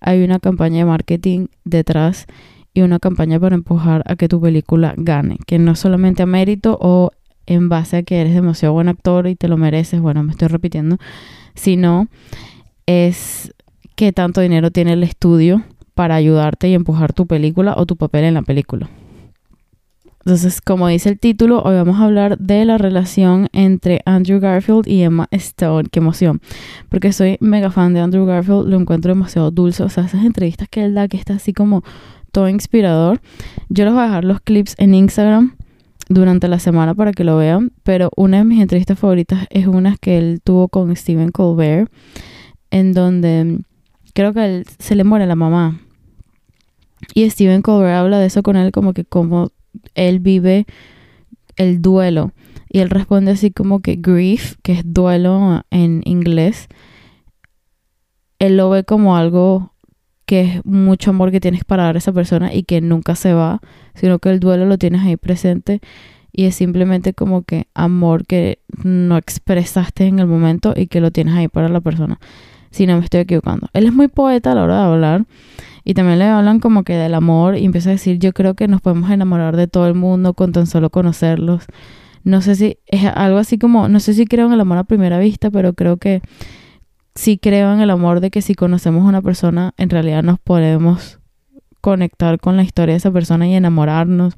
hay 0.00 0.22
una 0.22 0.38
campaña 0.38 0.78
de 0.78 0.84
marketing 0.84 1.46
detrás 1.64 2.26
y 2.76 2.82
una 2.82 2.98
campaña 2.98 3.40
para 3.40 3.54
empujar 3.54 4.02
a 4.04 4.16
que 4.16 4.28
tu 4.28 4.38
película 4.38 4.92
gane, 4.98 5.38
que 5.46 5.58
no 5.58 5.74
solamente 5.74 6.22
a 6.22 6.26
mérito 6.26 6.76
o 6.78 7.10
en 7.46 7.70
base 7.70 7.96
a 7.96 8.02
que 8.02 8.20
eres 8.20 8.34
demasiado 8.34 8.74
buen 8.74 8.88
actor 8.88 9.26
y 9.28 9.34
te 9.34 9.48
lo 9.48 9.56
mereces, 9.56 9.98
bueno, 9.98 10.22
me 10.22 10.32
estoy 10.32 10.48
repitiendo, 10.48 10.98
sino 11.54 12.08
es 12.84 13.54
que 13.94 14.12
tanto 14.12 14.42
dinero 14.42 14.70
tiene 14.70 14.92
el 14.92 15.02
estudio 15.04 15.64
para 15.94 16.16
ayudarte 16.16 16.68
y 16.68 16.74
empujar 16.74 17.14
tu 17.14 17.26
película 17.26 17.72
o 17.78 17.86
tu 17.86 17.96
papel 17.96 18.24
en 18.24 18.34
la 18.34 18.42
película. 18.42 18.90
Entonces, 20.26 20.60
como 20.60 20.88
dice 20.88 21.08
el 21.08 21.18
título, 21.18 21.62
hoy 21.62 21.76
vamos 21.76 21.98
a 21.98 22.04
hablar 22.04 22.36
de 22.36 22.66
la 22.66 22.76
relación 22.76 23.48
entre 23.52 24.02
Andrew 24.04 24.38
Garfield 24.38 24.86
y 24.86 25.02
Emma 25.02 25.28
Stone. 25.30 25.88
Qué 25.90 26.00
emoción. 26.00 26.42
Porque 26.90 27.12
soy 27.12 27.38
mega 27.40 27.70
fan 27.70 27.94
de 27.94 28.00
Andrew 28.00 28.26
Garfield, 28.26 28.66
lo 28.68 28.76
encuentro 28.76 29.10
demasiado 29.14 29.52
dulce. 29.52 29.84
O 29.84 29.88
sea, 29.88 30.04
esas 30.04 30.24
entrevistas 30.24 30.68
que 30.68 30.84
él 30.84 30.94
da, 30.94 31.06
que 31.06 31.16
está 31.16 31.34
así 31.34 31.52
como 31.52 31.84
inspirador. 32.48 33.20
Yo 33.68 33.84
les 33.84 33.94
voy 33.94 34.02
a 34.02 34.06
dejar 34.06 34.24
los 34.24 34.40
clips 34.40 34.74
en 34.78 34.94
Instagram 34.94 35.56
durante 36.08 36.48
la 36.48 36.58
semana 36.58 36.94
para 36.94 37.12
que 37.12 37.24
lo 37.24 37.36
vean. 37.36 37.72
Pero 37.82 38.10
una 38.16 38.38
de 38.38 38.44
mis 38.44 38.60
entrevistas 38.60 38.98
favoritas 38.98 39.46
es 39.50 39.66
una 39.66 39.96
que 39.96 40.18
él 40.18 40.40
tuvo 40.44 40.68
con 40.68 40.94
Stephen 40.94 41.30
Colbert, 41.30 41.90
en 42.70 42.92
donde 42.92 43.60
creo 44.14 44.32
que 44.32 44.44
él, 44.44 44.66
se 44.78 44.94
le 44.94 45.04
muere 45.04 45.26
la 45.26 45.36
mamá 45.36 45.80
y 47.14 47.28
Steven 47.30 47.62
Colbert 47.62 47.94
habla 47.94 48.18
de 48.18 48.26
eso 48.26 48.42
con 48.42 48.56
él 48.56 48.72
como 48.72 48.92
que 48.92 49.04
como 49.04 49.50
él 49.94 50.20
vive 50.20 50.66
el 51.56 51.82
duelo. 51.82 52.32
Y 52.68 52.80
él 52.80 52.90
responde 52.90 53.30
así 53.30 53.50
como 53.50 53.80
que 53.80 53.96
grief, 53.96 54.56
que 54.62 54.72
es 54.72 54.82
duelo 54.84 55.62
en 55.70 56.02
inglés, 56.04 56.68
él 58.38 58.56
lo 58.56 58.68
ve 58.68 58.84
como 58.84 59.16
algo 59.16 59.72
que 60.26 60.40
es 60.40 60.64
mucho 60.64 61.10
amor 61.10 61.30
que 61.30 61.40
tienes 61.40 61.64
para 61.64 61.84
dar 61.84 61.94
a 61.94 61.98
esa 61.98 62.12
persona 62.12 62.52
y 62.52 62.64
que 62.64 62.80
nunca 62.80 63.14
se 63.14 63.32
va, 63.32 63.60
sino 63.94 64.18
que 64.18 64.30
el 64.30 64.40
duelo 64.40 64.66
lo 64.66 64.76
tienes 64.76 65.02
ahí 65.02 65.16
presente 65.16 65.80
y 66.32 66.44
es 66.44 66.54
simplemente 66.54 67.14
como 67.14 67.42
que 67.42 67.66
amor 67.74 68.26
que 68.26 68.58
no 68.84 69.16
expresaste 69.16 70.06
en 70.06 70.18
el 70.18 70.26
momento 70.26 70.74
y 70.76 70.88
que 70.88 71.00
lo 71.00 71.10
tienes 71.10 71.34
ahí 71.34 71.48
para 71.48 71.68
la 71.68 71.80
persona. 71.80 72.20
Si 72.70 72.86
no 72.86 72.98
me 72.98 73.04
estoy 73.04 73.20
equivocando. 73.20 73.68
Él 73.72 73.86
es 73.86 73.94
muy 73.94 74.08
poeta 74.08 74.52
a 74.52 74.54
la 74.54 74.64
hora 74.64 74.76
de 74.76 74.82
hablar 74.82 75.24
y 75.82 75.94
también 75.94 76.18
le 76.18 76.26
hablan 76.26 76.60
como 76.60 76.82
que 76.82 76.94
del 76.94 77.14
amor 77.14 77.56
y 77.56 77.64
empieza 77.64 77.88
a 77.90 77.92
decir, 77.92 78.18
yo 78.18 78.32
creo 78.32 78.54
que 78.54 78.68
nos 78.68 78.82
podemos 78.82 79.10
enamorar 79.10 79.56
de 79.56 79.66
todo 79.66 79.86
el 79.86 79.94
mundo 79.94 80.34
con 80.34 80.52
tan 80.52 80.66
solo 80.66 80.90
conocerlos. 80.90 81.64
No 82.24 82.42
sé 82.42 82.56
si 82.56 82.78
es 82.86 83.04
algo 83.04 83.38
así 83.38 83.56
como, 83.56 83.88
no 83.88 84.00
sé 84.00 84.12
si 84.12 84.26
creo 84.26 84.46
en 84.46 84.52
el 84.52 84.60
amor 84.60 84.78
a 84.78 84.84
primera 84.84 85.18
vista, 85.18 85.50
pero 85.50 85.74
creo 85.74 85.96
que 85.96 86.22
sí 87.16 87.38
creo 87.38 87.72
en 87.72 87.80
el 87.80 87.90
amor 87.90 88.20
de 88.20 88.30
que 88.30 88.42
si 88.42 88.54
conocemos 88.54 89.04
a 89.04 89.08
una 89.08 89.22
persona, 89.22 89.74
en 89.78 89.90
realidad 89.90 90.22
nos 90.22 90.38
podemos 90.38 91.18
conectar 91.80 92.38
con 92.38 92.56
la 92.56 92.62
historia 92.62 92.92
de 92.92 92.98
esa 92.98 93.10
persona 93.10 93.48
y 93.48 93.54
enamorarnos. 93.54 94.34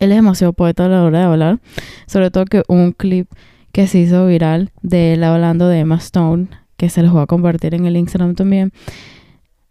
Él 0.00 0.10
es 0.10 0.16
demasiado 0.16 0.52
poeta 0.52 0.86
a 0.86 0.88
la 0.88 1.04
hora 1.04 1.18
de 1.20 1.24
hablar, 1.26 1.60
sobre 2.06 2.30
todo 2.30 2.46
que 2.46 2.62
un 2.68 2.92
clip 2.92 3.28
que 3.72 3.86
se 3.86 3.98
hizo 3.98 4.26
viral 4.26 4.72
de 4.82 5.14
él 5.14 5.22
hablando 5.22 5.68
de 5.68 5.80
Emma 5.80 5.96
Stone, 5.96 6.48
que 6.76 6.88
se 6.88 7.02
los 7.02 7.12
voy 7.12 7.22
a 7.22 7.26
compartir 7.26 7.74
en 7.74 7.84
el 7.84 7.96
Instagram 7.96 8.34
también, 8.34 8.72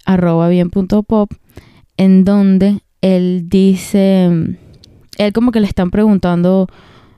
arroba 0.06 0.48
bien 0.48 0.70
punto 0.70 1.04
pop, 1.04 1.32
en 1.98 2.24
donde 2.24 2.82
él 3.02 3.46
dice, 3.50 4.58
él 5.18 5.34
como 5.34 5.52
que 5.52 5.60
le 5.60 5.68
están 5.68 5.90
preguntando 5.90 6.68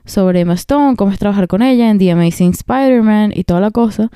sobre 0.06 0.40
Emma 0.40 0.54
Stone, 0.54 0.96
cómo 0.96 1.12
es 1.12 1.18
trabajar 1.18 1.46
con 1.46 1.62
ella 1.62 1.90
en 1.90 1.98
The 1.98 2.12
Amazing 2.12 2.52
Spider-Man 2.52 3.32
y 3.34 3.44
toda 3.44 3.60
la 3.60 3.70
cosa. 3.70 4.10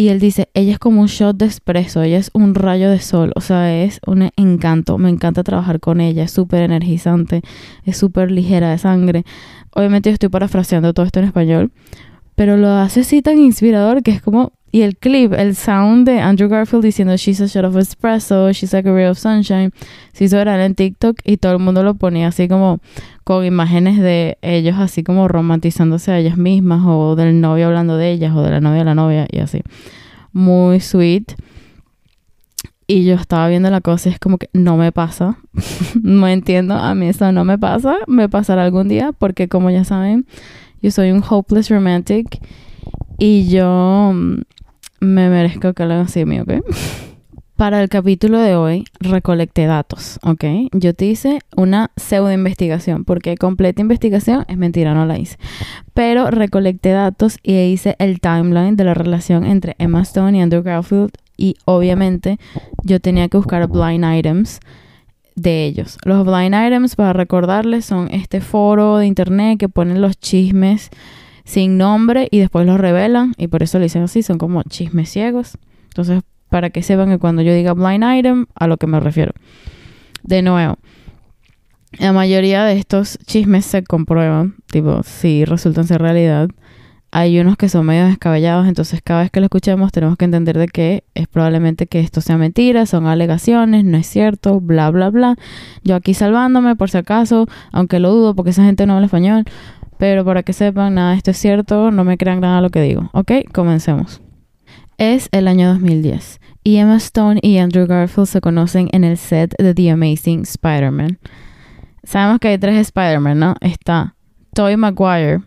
Y 0.00 0.10
él 0.10 0.20
dice, 0.20 0.48
ella 0.54 0.74
es 0.74 0.78
como 0.78 1.00
un 1.00 1.08
shot 1.08 1.36
de 1.36 1.46
espresso, 1.46 2.02
ella 2.02 2.18
es 2.18 2.30
un 2.32 2.54
rayo 2.54 2.88
de 2.88 3.00
sol, 3.00 3.32
o 3.34 3.40
sea, 3.40 3.82
es 3.82 3.98
un 4.06 4.30
encanto, 4.36 4.96
me 4.96 5.10
encanta 5.10 5.42
trabajar 5.42 5.80
con 5.80 6.00
ella, 6.00 6.22
es 6.22 6.30
súper 6.30 6.62
energizante, 6.62 7.42
es 7.84 7.96
súper 7.96 8.30
ligera 8.30 8.70
de 8.70 8.78
sangre. 8.78 9.24
Obviamente 9.72 10.08
yo 10.10 10.12
estoy 10.12 10.28
parafraseando 10.28 10.94
todo 10.94 11.04
esto 11.04 11.18
en 11.18 11.24
español, 11.24 11.72
pero 12.36 12.56
lo 12.56 12.68
hace 12.68 13.00
así 13.00 13.22
tan 13.22 13.38
inspirador 13.38 14.04
que 14.04 14.12
es 14.12 14.22
como 14.22 14.52
y 14.70 14.82
el 14.82 14.96
clip, 14.96 15.32
el 15.32 15.56
sound 15.56 16.06
de 16.06 16.20
Andrew 16.20 16.48
Garfield 16.48 16.84
diciendo 16.84 17.16
She's 17.16 17.40
a 17.40 17.46
shot 17.46 17.64
of 17.64 17.76
espresso, 17.76 18.52
she's 18.52 18.74
a 18.74 18.82
ray 18.82 19.06
of 19.06 19.18
sunshine, 19.18 19.72
se 20.12 20.24
hizo 20.24 20.36
viral 20.36 20.60
en 20.60 20.74
TikTok 20.74 21.20
y 21.24 21.38
todo 21.38 21.52
el 21.52 21.58
mundo 21.58 21.82
lo 21.82 21.94
ponía 21.94 22.28
así 22.28 22.48
como 22.48 22.80
con 23.24 23.44
imágenes 23.44 23.98
de 23.98 24.36
ellos 24.42 24.76
así 24.78 25.02
como 25.02 25.26
romantizándose 25.26 26.12
a 26.12 26.18
ellas 26.18 26.36
mismas 26.36 26.82
o 26.84 27.16
del 27.16 27.40
novio 27.40 27.66
hablando 27.66 27.96
de 27.96 28.10
ellas 28.10 28.34
o 28.36 28.42
de 28.42 28.50
la 28.50 28.60
novia 28.60 28.82
a 28.82 28.84
la 28.84 28.94
novia 28.94 29.26
y 29.30 29.38
así. 29.38 29.62
Muy 30.32 30.80
sweet. 30.80 31.32
Y 32.86 33.04
yo 33.04 33.16
estaba 33.16 33.48
viendo 33.48 33.70
la 33.70 33.82
cosa 33.82 34.08
y 34.08 34.12
es 34.12 34.18
como 34.18 34.38
que 34.38 34.48
no 34.54 34.76
me 34.76 34.92
pasa. 34.92 35.38
no 36.02 36.26
entiendo, 36.28 36.74
a 36.74 36.94
mí 36.94 37.08
eso 37.08 37.32
no 37.32 37.44
me 37.44 37.58
pasa. 37.58 37.96
Me 38.06 38.28
pasará 38.28 38.64
algún 38.64 38.88
día 38.88 39.12
porque 39.12 39.48
como 39.48 39.70
ya 39.70 39.84
saben, 39.84 40.26
yo 40.82 40.90
soy 40.90 41.10
un 41.10 41.22
hopeless 41.26 41.70
romantic 41.70 42.40
y 43.18 43.48
yo 43.48 44.12
mm, 44.14 44.40
me 45.00 45.28
merezco 45.28 45.72
que 45.74 45.84
lo 45.84 45.94
hagan 45.94 46.06
así 46.06 46.24
mí, 46.24 46.40
¿ok? 46.40 46.52
Para 47.56 47.82
el 47.82 47.88
capítulo 47.88 48.38
de 48.38 48.54
hoy 48.54 48.84
recolecté 49.00 49.66
datos, 49.66 50.20
¿ok? 50.22 50.44
Yo 50.72 50.94
te 50.94 51.06
hice 51.06 51.40
una 51.56 51.90
pseudo 51.96 52.30
investigación, 52.30 53.04
porque 53.04 53.36
completa 53.36 53.82
investigación 53.82 54.44
es 54.46 54.56
mentira, 54.56 54.94
no 54.94 55.06
la 55.06 55.18
hice. 55.18 55.38
Pero 55.92 56.30
recolecté 56.30 56.90
datos 56.90 57.38
y 57.42 57.58
hice 57.58 57.96
el 57.98 58.20
timeline 58.20 58.76
de 58.76 58.84
la 58.84 58.94
relación 58.94 59.44
entre 59.44 59.74
Emma 59.78 60.02
Stone 60.02 60.38
y 60.38 60.40
Andrew 60.40 60.62
Garfield 60.62 61.10
y 61.36 61.56
obviamente 61.64 62.38
yo 62.84 63.00
tenía 63.00 63.28
que 63.28 63.38
buscar 63.38 63.66
blind 63.66 64.04
items 64.04 64.60
de 65.34 65.64
ellos. 65.64 65.98
Los 66.04 66.24
blind 66.24 66.54
items, 66.54 66.94
para 66.94 67.12
recordarles, 67.12 67.84
son 67.84 68.08
este 68.12 68.40
foro 68.40 68.98
de 68.98 69.06
internet 69.06 69.58
que 69.58 69.68
ponen 69.68 70.00
los 70.00 70.18
chismes 70.20 70.90
sin 71.48 71.78
nombre 71.78 72.28
y 72.30 72.40
después 72.40 72.66
los 72.66 72.78
revelan 72.78 73.32
y 73.38 73.48
por 73.48 73.62
eso 73.62 73.78
le 73.78 73.84
dicen 73.84 74.02
así, 74.02 74.22
son 74.22 74.36
como 74.36 74.62
chismes 74.64 75.08
ciegos. 75.08 75.56
Entonces, 75.84 76.20
para 76.50 76.68
que 76.68 76.82
sepan 76.82 77.08
que 77.08 77.18
cuando 77.18 77.40
yo 77.40 77.54
diga 77.54 77.72
blind 77.72 78.04
item, 78.04 78.46
a 78.54 78.66
lo 78.66 78.76
que 78.76 78.86
me 78.86 79.00
refiero. 79.00 79.32
De 80.22 80.42
nuevo, 80.42 80.76
la 81.98 82.12
mayoría 82.12 82.64
de 82.64 82.74
estos 82.74 83.18
chismes 83.24 83.64
se 83.64 83.82
comprueban, 83.82 84.56
tipo, 84.66 85.02
si 85.04 85.46
resultan 85.46 85.86
ser 85.86 86.02
realidad. 86.02 86.50
Hay 87.10 87.40
unos 87.40 87.56
que 87.56 87.70
son 87.70 87.86
medio 87.86 88.04
descabellados, 88.04 88.68
entonces 88.68 89.00
cada 89.02 89.22
vez 89.22 89.30
que 89.30 89.40
lo 89.40 89.46
escuchemos 89.46 89.90
tenemos 89.90 90.18
que 90.18 90.26
entender 90.26 90.58
de 90.58 90.68
que 90.68 91.04
es 91.14 91.28
probablemente 91.28 91.86
que 91.86 92.00
esto 92.00 92.20
sea 92.20 92.36
mentira, 92.36 92.84
son 92.84 93.06
alegaciones, 93.06 93.86
no 93.86 93.96
es 93.96 94.06
cierto, 94.06 94.60
bla, 94.60 94.90
bla, 94.90 95.08
bla. 95.08 95.36
Yo 95.82 95.96
aquí 95.96 96.12
salvándome 96.12 96.76
por 96.76 96.90
si 96.90 96.98
acaso, 96.98 97.46
aunque 97.72 98.00
lo 98.00 98.10
dudo 98.10 98.34
porque 98.34 98.50
esa 98.50 98.64
gente 98.64 98.84
no 98.84 98.92
habla 98.92 99.06
español, 99.06 99.46
pero 99.98 100.24
para 100.24 100.42
que 100.42 100.52
sepan, 100.52 100.94
nada, 100.94 101.14
esto 101.14 101.30
es 101.32 101.38
cierto, 101.38 101.90
no 101.90 102.04
me 102.04 102.16
crean 102.16 102.40
nada 102.40 102.60
lo 102.60 102.70
que 102.70 102.80
digo. 102.80 103.10
Ok, 103.12 103.32
comencemos. 103.52 104.22
Es 104.96 105.28
el 105.32 105.46
año 105.46 105.68
2010 105.68 106.40
y 106.64 106.76
Emma 106.76 106.96
Stone 106.96 107.40
y 107.42 107.58
Andrew 107.58 107.86
Garfield 107.86 108.26
se 108.26 108.40
conocen 108.40 108.88
en 108.92 109.04
el 109.04 109.16
set 109.16 109.54
de 109.58 109.74
The 109.74 109.90
Amazing 109.90 110.42
Spider-Man. 110.42 111.18
Sabemos 112.02 112.40
que 112.40 112.48
hay 112.48 112.58
tres 112.58 112.78
Spider-Man, 112.78 113.38
¿no? 113.38 113.54
Está 113.60 114.16
Tobey 114.54 114.76
Maguire, 114.76 115.40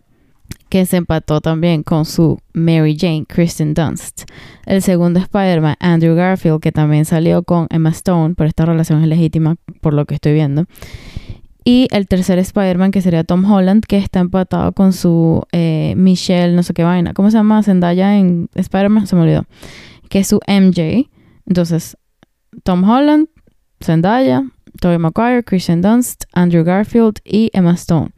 que 0.70 0.86
se 0.86 0.98
empató 0.98 1.42
también 1.42 1.84
con 1.84 2.06
su 2.06 2.40
Mary 2.54 2.98
Jane, 2.98 3.26
Kristen 3.28 3.74
Dunst. 3.74 4.24
El 4.66 4.82
segundo 4.82 5.20
Spider-Man, 5.20 5.76
Andrew 5.80 6.16
Garfield, 6.16 6.62
que 6.62 6.72
también 6.72 7.06
salió 7.06 7.44
con 7.44 7.68
Emma 7.70 7.90
Stone, 7.90 8.36
pero 8.36 8.48
esta 8.48 8.66
relación 8.66 9.02
es 9.02 9.08
legítima 9.08 9.58
por 9.82 9.94
lo 9.94 10.06
que 10.06 10.16
estoy 10.16 10.34
viendo. 10.34 10.66
Y 11.64 11.88
el 11.92 12.08
tercer 12.08 12.40
Spider-Man, 12.40 12.92
que 12.92 13.02
sería 13.02 13.24
Tom 13.24 13.50
Holland, 13.50 13.86
que 13.86 13.98
está 13.98 14.20
empatado 14.20 14.72
con 14.72 14.94
su 14.94 15.44
eh, 15.52 15.94
Michelle, 15.96 16.56
no 16.56 16.64
sé 16.64 16.74
qué 16.74 16.84
vaina. 16.84 17.14
¿Cómo 17.14 17.30
se 17.30 17.38
llama? 17.38 17.62
Zendaya 17.62 18.18
en 18.18 18.50
Spider-Man, 18.56 19.06
se 19.06 19.16
me 19.16 19.22
olvidó. 19.22 19.46
Que 20.10 20.20
es 20.20 20.28
su 20.28 20.40
MJ. 20.48 21.10
Entonces, 21.46 21.98
Tom 22.64 22.88
Holland, 22.90 23.28
Zendaya, 23.80 24.44
Tobey 24.80 24.98
Maguire, 24.98 25.44
Christian 25.44 25.82
Dunst, 25.82 26.24
Andrew 26.34 26.64
Garfield 26.64 27.20
y 27.24 27.52
Emma 27.54 27.74
Stone. 27.74 28.10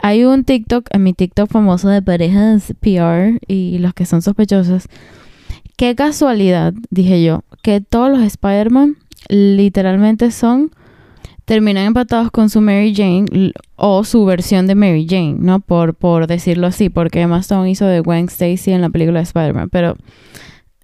Hay 0.00 0.24
un 0.24 0.44
TikTok, 0.44 0.86
en 0.92 1.02
mi 1.02 1.12
TikTok 1.12 1.50
famoso 1.50 1.88
de 1.88 2.02
parejas 2.02 2.72
PR 2.80 3.40
y 3.48 3.78
los 3.78 3.94
que 3.94 4.06
son 4.06 4.22
sospechosos. 4.22 4.86
Qué 5.76 5.96
casualidad, 5.96 6.72
dije 6.90 7.22
yo, 7.24 7.42
que 7.62 7.80
todos 7.80 8.10
los 8.10 8.22
Spider-Man 8.22 8.96
literalmente 9.28 10.30
son 10.30 10.70
terminan 11.48 11.86
empatados 11.86 12.30
con 12.30 12.50
su 12.50 12.60
Mary 12.60 12.94
Jane 12.94 13.54
o 13.74 14.04
su 14.04 14.26
versión 14.26 14.66
de 14.66 14.74
Mary 14.74 15.06
Jane, 15.08 15.36
¿no? 15.38 15.60
Por, 15.60 15.94
por 15.94 16.26
decirlo 16.26 16.66
así, 16.66 16.90
porque 16.90 17.22
Emma 17.22 17.38
Stone 17.38 17.70
hizo 17.70 17.86
de 17.86 18.00
Gwen 18.00 18.26
Stacy 18.26 18.70
en 18.70 18.82
la 18.82 18.90
película 18.90 19.20
de 19.20 19.24
Spider-Man, 19.24 19.70
pero, 19.70 19.96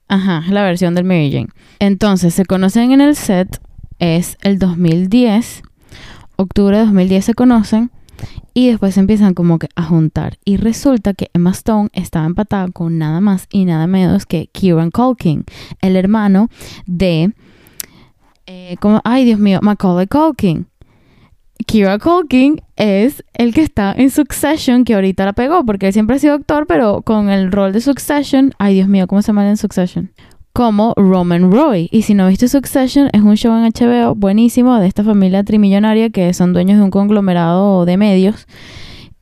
ajá, 0.08 0.42
la 0.48 0.62
versión 0.62 0.94
del 0.94 1.04
Mary 1.04 1.30
Jane. 1.30 1.48
Entonces, 1.80 2.32
se 2.32 2.46
conocen 2.46 2.92
en 2.92 3.02
el 3.02 3.14
set, 3.14 3.60
es 3.98 4.38
el 4.40 4.58
2010, 4.58 5.60
octubre 6.36 6.78
de 6.78 6.84
2010 6.86 7.24
se 7.26 7.34
conocen, 7.34 7.90
y 8.54 8.68
después 8.68 8.96
empiezan 8.96 9.34
como 9.34 9.58
que 9.58 9.68
a 9.76 9.82
juntar. 9.82 10.38
Y 10.46 10.56
resulta 10.56 11.12
que 11.12 11.28
Emma 11.34 11.50
Stone 11.50 11.90
estaba 11.92 12.24
empatada 12.24 12.68
con 12.68 12.96
nada 12.96 13.20
más 13.20 13.48
y 13.50 13.66
nada 13.66 13.86
menos 13.86 14.24
que 14.24 14.48
Kieran 14.50 14.90
Culkin, 14.90 15.44
el 15.82 15.96
hermano 15.96 16.48
de 16.86 17.34
eh, 18.46 18.76
como, 18.80 19.00
ay 19.04 19.24
Dios 19.24 19.38
mío, 19.38 19.60
Macaulay 19.62 20.06
Culkin. 20.06 20.66
Kira 21.66 21.98
Culkin 21.98 22.60
es 22.76 23.24
el 23.32 23.54
que 23.54 23.62
está 23.62 23.92
en 23.96 24.10
Succession, 24.10 24.84
que 24.84 24.94
ahorita 24.94 25.24
la 25.24 25.32
pegó, 25.32 25.64
porque 25.64 25.86
él 25.86 25.92
siempre 25.92 26.16
ha 26.16 26.18
sido 26.18 26.34
actor, 26.34 26.66
pero 26.66 27.02
con 27.02 27.30
el 27.30 27.52
rol 27.52 27.72
de 27.72 27.80
Succession, 27.80 28.52
ay 28.58 28.74
Dios 28.74 28.88
mío, 28.88 29.06
¿cómo 29.06 29.22
se 29.22 29.28
llama 29.28 29.48
en 29.48 29.56
Succession? 29.56 30.12
Como 30.52 30.92
Roman 30.96 31.50
Roy. 31.50 31.88
Y 31.90 32.02
si 32.02 32.14
no 32.14 32.28
viste 32.28 32.48
Succession, 32.48 33.08
es 33.12 33.22
un 33.22 33.36
show 33.36 33.54
en 33.56 33.64
HBO 33.64 34.14
buenísimo 34.14 34.78
de 34.78 34.86
esta 34.86 35.02
familia 35.02 35.42
trimillonaria 35.42 36.10
que 36.10 36.32
son 36.34 36.52
dueños 36.52 36.78
de 36.78 36.84
un 36.84 36.90
conglomerado 36.90 37.84
de 37.86 37.96
medios. 37.96 38.46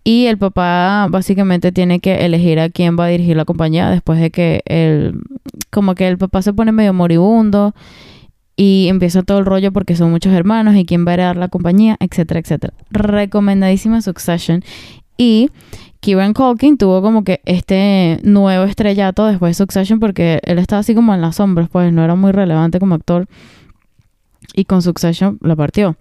Y 0.04 0.26
el 0.26 0.36
papá 0.36 1.06
básicamente 1.10 1.70
tiene 1.70 2.00
que 2.00 2.24
elegir 2.24 2.58
a 2.58 2.70
quién 2.70 2.98
va 2.98 3.04
a 3.04 3.08
dirigir 3.08 3.36
la 3.36 3.44
compañía 3.44 3.88
después 3.88 4.18
de 4.18 4.30
que 4.30 4.62
el, 4.66 5.20
como 5.70 5.94
que 5.94 6.08
el 6.08 6.18
papá 6.18 6.42
se 6.42 6.52
pone 6.52 6.72
medio 6.72 6.92
moribundo 6.92 7.72
y 8.56 8.86
empieza 8.88 9.22
todo 9.22 9.38
el 9.38 9.46
rollo 9.46 9.72
porque 9.72 9.96
son 9.96 10.10
muchos 10.10 10.32
hermanos 10.32 10.74
y 10.76 10.84
quién 10.84 11.06
va 11.06 11.12
a 11.12 11.14
heredar 11.14 11.36
la 11.36 11.48
compañía, 11.48 11.96
etcétera, 12.00 12.40
etcétera. 12.40 12.74
Recomendadísima 12.90 14.02
Succession. 14.02 14.62
Y 15.16 15.50
Kieran 16.00 16.34
Culkin 16.34 16.76
tuvo 16.78 17.00
como 17.00 17.24
que 17.24 17.40
este 17.44 18.18
nuevo 18.24 18.64
estrellato 18.64 19.26
después 19.26 19.50
de 19.50 19.54
Succession 19.54 20.00
porque 20.00 20.40
él 20.42 20.58
estaba 20.58 20.80
así 20.80 20.94
como 20.94 21.14
en 21.14 21.20
las 21.20 21.36
sombras, 21.36 21.68
pues 21.70 21.92
no 21.92 22.04
era 22.04 22.14
muy 22.14 22.32
relevante 22.32 22.78
como 22.78 22.94
actor. 22.94 23.26
Y 24.54 24.64
con 24.64 24.82
Succession 24.82 25.38
la 25.40 25.56
partió. 25.56 25.96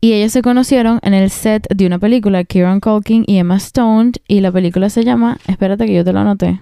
Y 0.00 0.14
ellos 0.14 0.32
se 0.32 0.42
conocieron 0.42 0.98
en 1.02 1.14
el 1.14 1.30
set 1.30 1.66
de 1.72 1.86
una 1.86 1.98
película, 1.98 2.42
Kieran 2.42 2.80
Culkin 2.80 3.24
y 3.26 3.36
Emma 3.36 3.56
Stone, 3.58 4.12
y 4.26 4.40
la 4.40 4.50
película 4.50 4.90
se 4.90 5.04
llama, 5.04 5.38
espérate 5.46 5.86
que 5.86 5.94
yo 5.94 6.04
te 6.04 6.12
lo 6.12 6.18
anoté, 6.18 6.60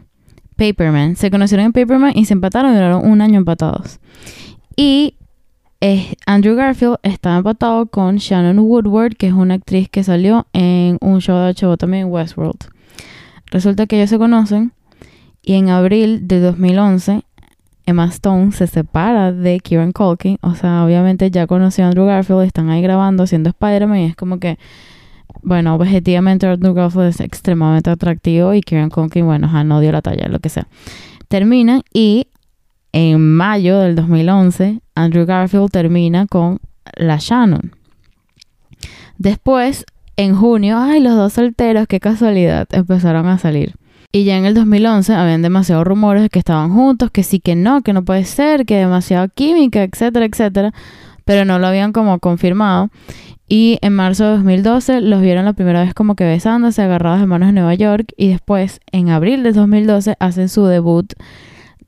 Paperman. 0.57 1.17
Se 1.17 1.31
conocieron 1.31 1.65
en 1.65 1.73
Paperman 1.73 2.13
y 2.15 2.27
se 2.27 2.35
empataron 2.35 2.73
y 2.73 2.75
duraron 2.75 3.11
un 3.11 3.23
año 3.23 3.39
empatados. 3.39 3.99
Y 4.83 5.15
eh, 5.83 6.15
Andrew 6.25 6.57
Garfield 6.57 6.97
está 7.03 7.37
empatado 7.37 7.85
con 7.85 8.17
Shannon 8.17 8.61
Woodward, 8.61 9.15
que 9.15 9.27
es 9.27 9.35
una 9.35 9.53
actriz 9.53 9.91
que 9.91 10.03
salió 10.03 10.47
en 10.55 10.97
un 11.03 11.21
show 11.21 11.37
de 11.37 11.53
HBO 11.53 11.77
también, 11.77 12.07
Westworld. 12.11 12.65
Resulta 13.51 13.85
que 13.85 13.97
ellos 13.97 14.09
se 14.09 14.17
conocen 14.17 14.73
y 15.43 15.57
en 15.57 15.69
abril 15.69 16.27
de 16.29 16.41
2011 16.41 17.25
Emma 17.85 18.07
Stone 18.07 18.53
se 18.53 18.67
separa 18.69 19.33
de 19.33 19.61
Kieran 19.61 19.93
Culkin. 19.93 20.39
O 20.41 20.55
sea, 20.55 20.83
obviamente 20.83 21.31
ya 21.31 21.47
conoció 21.47 21.85
a 21.85 21.89
Andrew 21.89 22.07
Garfield, 22.07 22.45
están 22.45 22.71
ahí 22.71 22.81
grabando, 22.81 23.25
haciendo 23.25 23.51
Spider-Man 23.51 23.99
y 23.99 24.05
es 24.07 24.17
como 24.17 24.39
que, 24.39 24.59
bueno, 25.43 25.75
objetivamente 25.75 26.47
Andrew 26.47 26.73
Garfield 26.73 27.09
es 27.09 27.21
extremadamente 27.21 27.91
atractivo 27.91 28.55
y 28.55 28.63
Kieran 28.63 28.89
Culkin, 28.89 29.27
bueno, 29.27 29.47
ya 29.53 29.63
no 29.63 29.79
dio 29.81 29.93
la 29.93 30.01
talla, 30.01 30.27
lo 30.29 30.39
que 30.39 30.49
sea. 30.49 30.67
Terminan 31.29 31.83
y 31.93 32.29
en 32.93 33.37
mayo 33.37 33.79
del 33.79 33.95
2011, 33.95 34.81
Andrew 34.95 35.27
Garfield 35.27 35.71
termina 35.71 36.27
con 36.27 36.59
la 36.97 37.19
Shannon. 37.19 37.73
Después, 39.19 39.85
en 40.17 40.35
junio, 40.35 40.79
ay, 40.79 41.01
los 41.01 41.15
dos 41.15 41.35
solteros, 41.35 41.87
qué 41.87 42.01
casualidad, 42.01 42.67
empezaron 42.73 43.27
a 43.27 43.39
salir. 43.39 43.75
Y 44.13 44.25
ya 44.25 44.37
en 44.37 44.45
el 44.45 44.55
2011 44.55 45.15
habían 45.15 45.43
demasiados 45.43 45.87
rumores 45.87 46.23
de 46.23 46.31
que 46.31 46.41
estaban 46.41 46.73
juntos, 46.73 47.11
que 47.13 47.23
sí, 47.23 47.39
que 47.39 47.55
no, 47.55 47.83
que 47.83 47.93
no 47.93 48.05
puede 48.05 48.25
ser, 48.25 48.67
que 48.67 48.77
demasiada 48.77 49.29
química, 49.29 49.85
etcétera, 49.85 50.25
etcétera, 50.25 50.73
pero 51.25 51.45
no 51.45 51.61
lo 51.61 51.69
habían 51.69 51.93
como 51.93 52.19
confirmado. 52.19 52.91
Y 53.47 53.79
en 53.83 53.95
marzo 53.95 54.25
de 54.25 54.31
2012 54.31 55.01
los 55.01 55.21
vieron 55.21 55.45
la 55.45 55.53
primera 55.53 55.83
vez 55.83 55.95
como 55.95 56.17
que 56.17 56.25
besándose, 56.25 56.83
agarrados 56.83 57.21
de 57.21 57.27
manos 57.27 57.51
en 57.51 57.57
Nueva 57.57 57.75
York. 57.75 58.13
Y 58.17 58.29
después, 58.29 58.81
en 58.91 59.11
abril 59.11 59.43
de 59.43 59.53
2012, 59.53 60.17
hacen 60.19 60.49
su 60.49 60.67
debut 60.67 61.13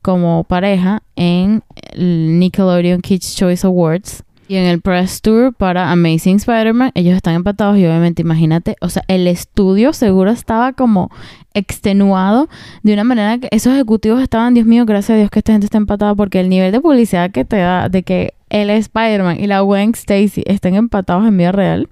como 0.03 0.43
pareja 0.43 1.01
en 1.15 1.63
el 1.93 2.37
Nickelodeon 2.37 3.01
Kids 3.01 3.35
Choice 3.35 3.65
Awards 3.65 4.23
y 4.47 4.55
en 4.55 4.65
el 4.65 4.81
press 4.81 5.21
tour 5.21 5.53
para 5.53 5.91
Amazing 5.91 6.35
Spider-Man. 6.35 6.91
Ellos 6.93 7.15
están 7.15 7.33
empatados 7.33 7.77
y 7.77 7.85
obviamente 7.85 8.21
imagínate, 8.21 8.75
o 8.81 8.89
sea, 8.89 9.03
el 9.07 9.27
estudio 9.27 9.93
seguro 9.93 10.29
estaba 10.29 10.73
como 10.73 11.09
extenuado 11.53 12.49
de 12.83 12.93
una 12.93 13.03
manera 13.03 13.37
que 13.37 13.47
esos 13.51 13.73
ejecutivos 13.73 14.21
estaban, 14.21 14.53
Dios 14.53 14.67
mío, 14.67 14.85
gracias 14.85 15.15
a 15.15 15.17
Dios 15.17 15.31
que 15.31 15.39
esta 15.39 15.53
gente 15.53 15.65
está 15.65 15.77
empatada 15.77 16.13
porque 16.13 16.39
el 16.39 16.49
nivel 16.49 16.71
de 16.71 16.81
publicidad 16.81 17.31
que 17.31 17.45
te 17.45 17.57
da 17.57 17.89
de 17.89 18.03
que 18.03 18.33
el 18.49 18.69
Spider-Man 18.69 19.39
y 19.39 19.47
la 19.47 19.61
Gwen 19.61 19.91
Stacy 19.91 20.43
estén 20.45 20.75
empatados 20.75 21.25
en 21.27 21.37
vida 21.37 21.51
real 21.51 21.89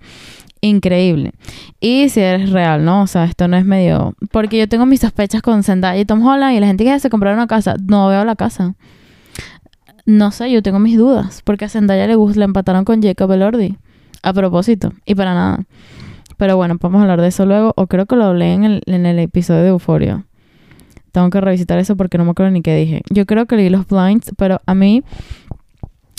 increíble. 0.61 1.33
Y 1.79 2.09
si 2.09 2.21
eres 2.21 2.51
real, 2.51 2.85
¿no? 2.85 3.01
O 3.01 3.07
sea, 3.07 3.25
esto 3.25 3.47
no 3.47 3.57
es 3.57 3.65
medio... 3.65 4.15
Porque 4.31 4.57
yo 4.57 4.69
tengo 4.69 4.85
mis 4.85 5.01
sospechas 5.01 5.41
con 5.41 5.63
Zendaya 5.63 5.99
y 5.99 6.05
Tom 6.05 6.25
Holland 6.25 6.55
y 6.55 6.59
la 6.59 6.67
gente 6.67 6.83
que 6.83 6.99
se 6.99 7.09
compraron 7.09 7.39
una 7.39 7.47
casa, 7.47 7.75
no 7.87 8.07
veo 8.07 8.23
la 8.23 8.35
casa. 8.35 8.75
No 10.05 10.31
sé, 10.31 10.51
yo 10.51 10.61
tengo 10.61 10.79
mis 10.79 10.97
dudas. 10.97 11.41
Porque 11.43 11.65
a 11.65 11.69
Zendaya 11.69 12.07
le, 12.07 12.15
gusta, 12.15 12.39
le 12.39 12.45
empataron 12.45 12.85
con 12.85 13.01
Jacob 13.01 13.31
Elordi. 13.31 13.77
A 14.23 14.33
propósito. 14.33 14.93
Y 15.05 15.15
para 15.15 15.33
nada. 15.33 15.59
Pero 16.37 16.55
bueno, 16.55 16.77
podemos 16.77 17.01
hablar 17.01 17.21
de 17.21 17.27
eso 17.27 17.45
luego. 17.45 17.73
O 17.75 17.87
creo 17.87 18.05
que 18.05 18.15
lo 18.15 18.25
hablé 18.25 18.53
en 18.53 18.63
el, 18.63 18.81
en 18.85 19.05
el 19.05 19.19
episodio 19.19 19.61
de 19.61 19.69
Euphoria. 19.69 20.25
Tengo 21.11 21.29
que 21.29 21.41
revisitar 21.41 21.77
eso 21.77 21.95
porque 21.97 22.17
no 22.17 22.25
me 22.25 22.31
acuerdo 22.31 22.51
ni 22.51 22.61
qué 22.61 22.75
dije. 22.75 23.01
Yo 23.09 23.25
creo 23.25 23.45
que 23.45 23.57
leí 23.57 23.69
los 23.69 23.87
blinds, 23.87 24.31
pero 24.37 24.61
a 24.65 24.73
mí 24.73 25.03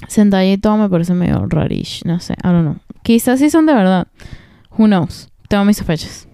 Zendaya 0.09 0.53
y 0.53 0.59
todo 0.59 0.77
me 0.77 0.89
parece 0.89 1.15
medio 1.15 1.47
rarish. 1.47 2.03
No 2.05 2.21
sé, 2.21 2.35
I 2.35 2.49
don't 2.49 2.63
know. 2.63 2.77
Quizás 3.03 3.39
sí 3.39 3.51
son 3.51 3.67
de 3.67 3.75
verdad. 3.75 4.09
Who 4.77 4.87
knows? 4.87 5.31
Tengo 5.49 5.65
mis 5.65 5.77
sospechas. 5.77 6.29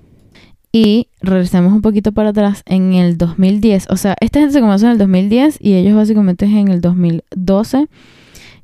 Y 0.70 1.08
regresemos 1.20 1.72
un 1.72 1.82
poquito 1.82 2.12
para 2.12 2.30
atrás 2.30 2.62
en 2.66 2.92
el 2.92 3.16
2010. 3.16 3.88
O 3.90 3.96
sea, 3.96 4.16
esta 4.20 4.40
gente 4.40 4.52
se 4.52 4.60
conoce 4.60 4.84
en 4.84 4.92
el 4.92 4.98
2010 4.98 5.58
y 5.60 5.74
ellos 5.74 5.96
básicamente 5.96 6.44
es 6.44 6.52
en 6.52 6.68
el 6.68 6.80
2012 6.80 7.88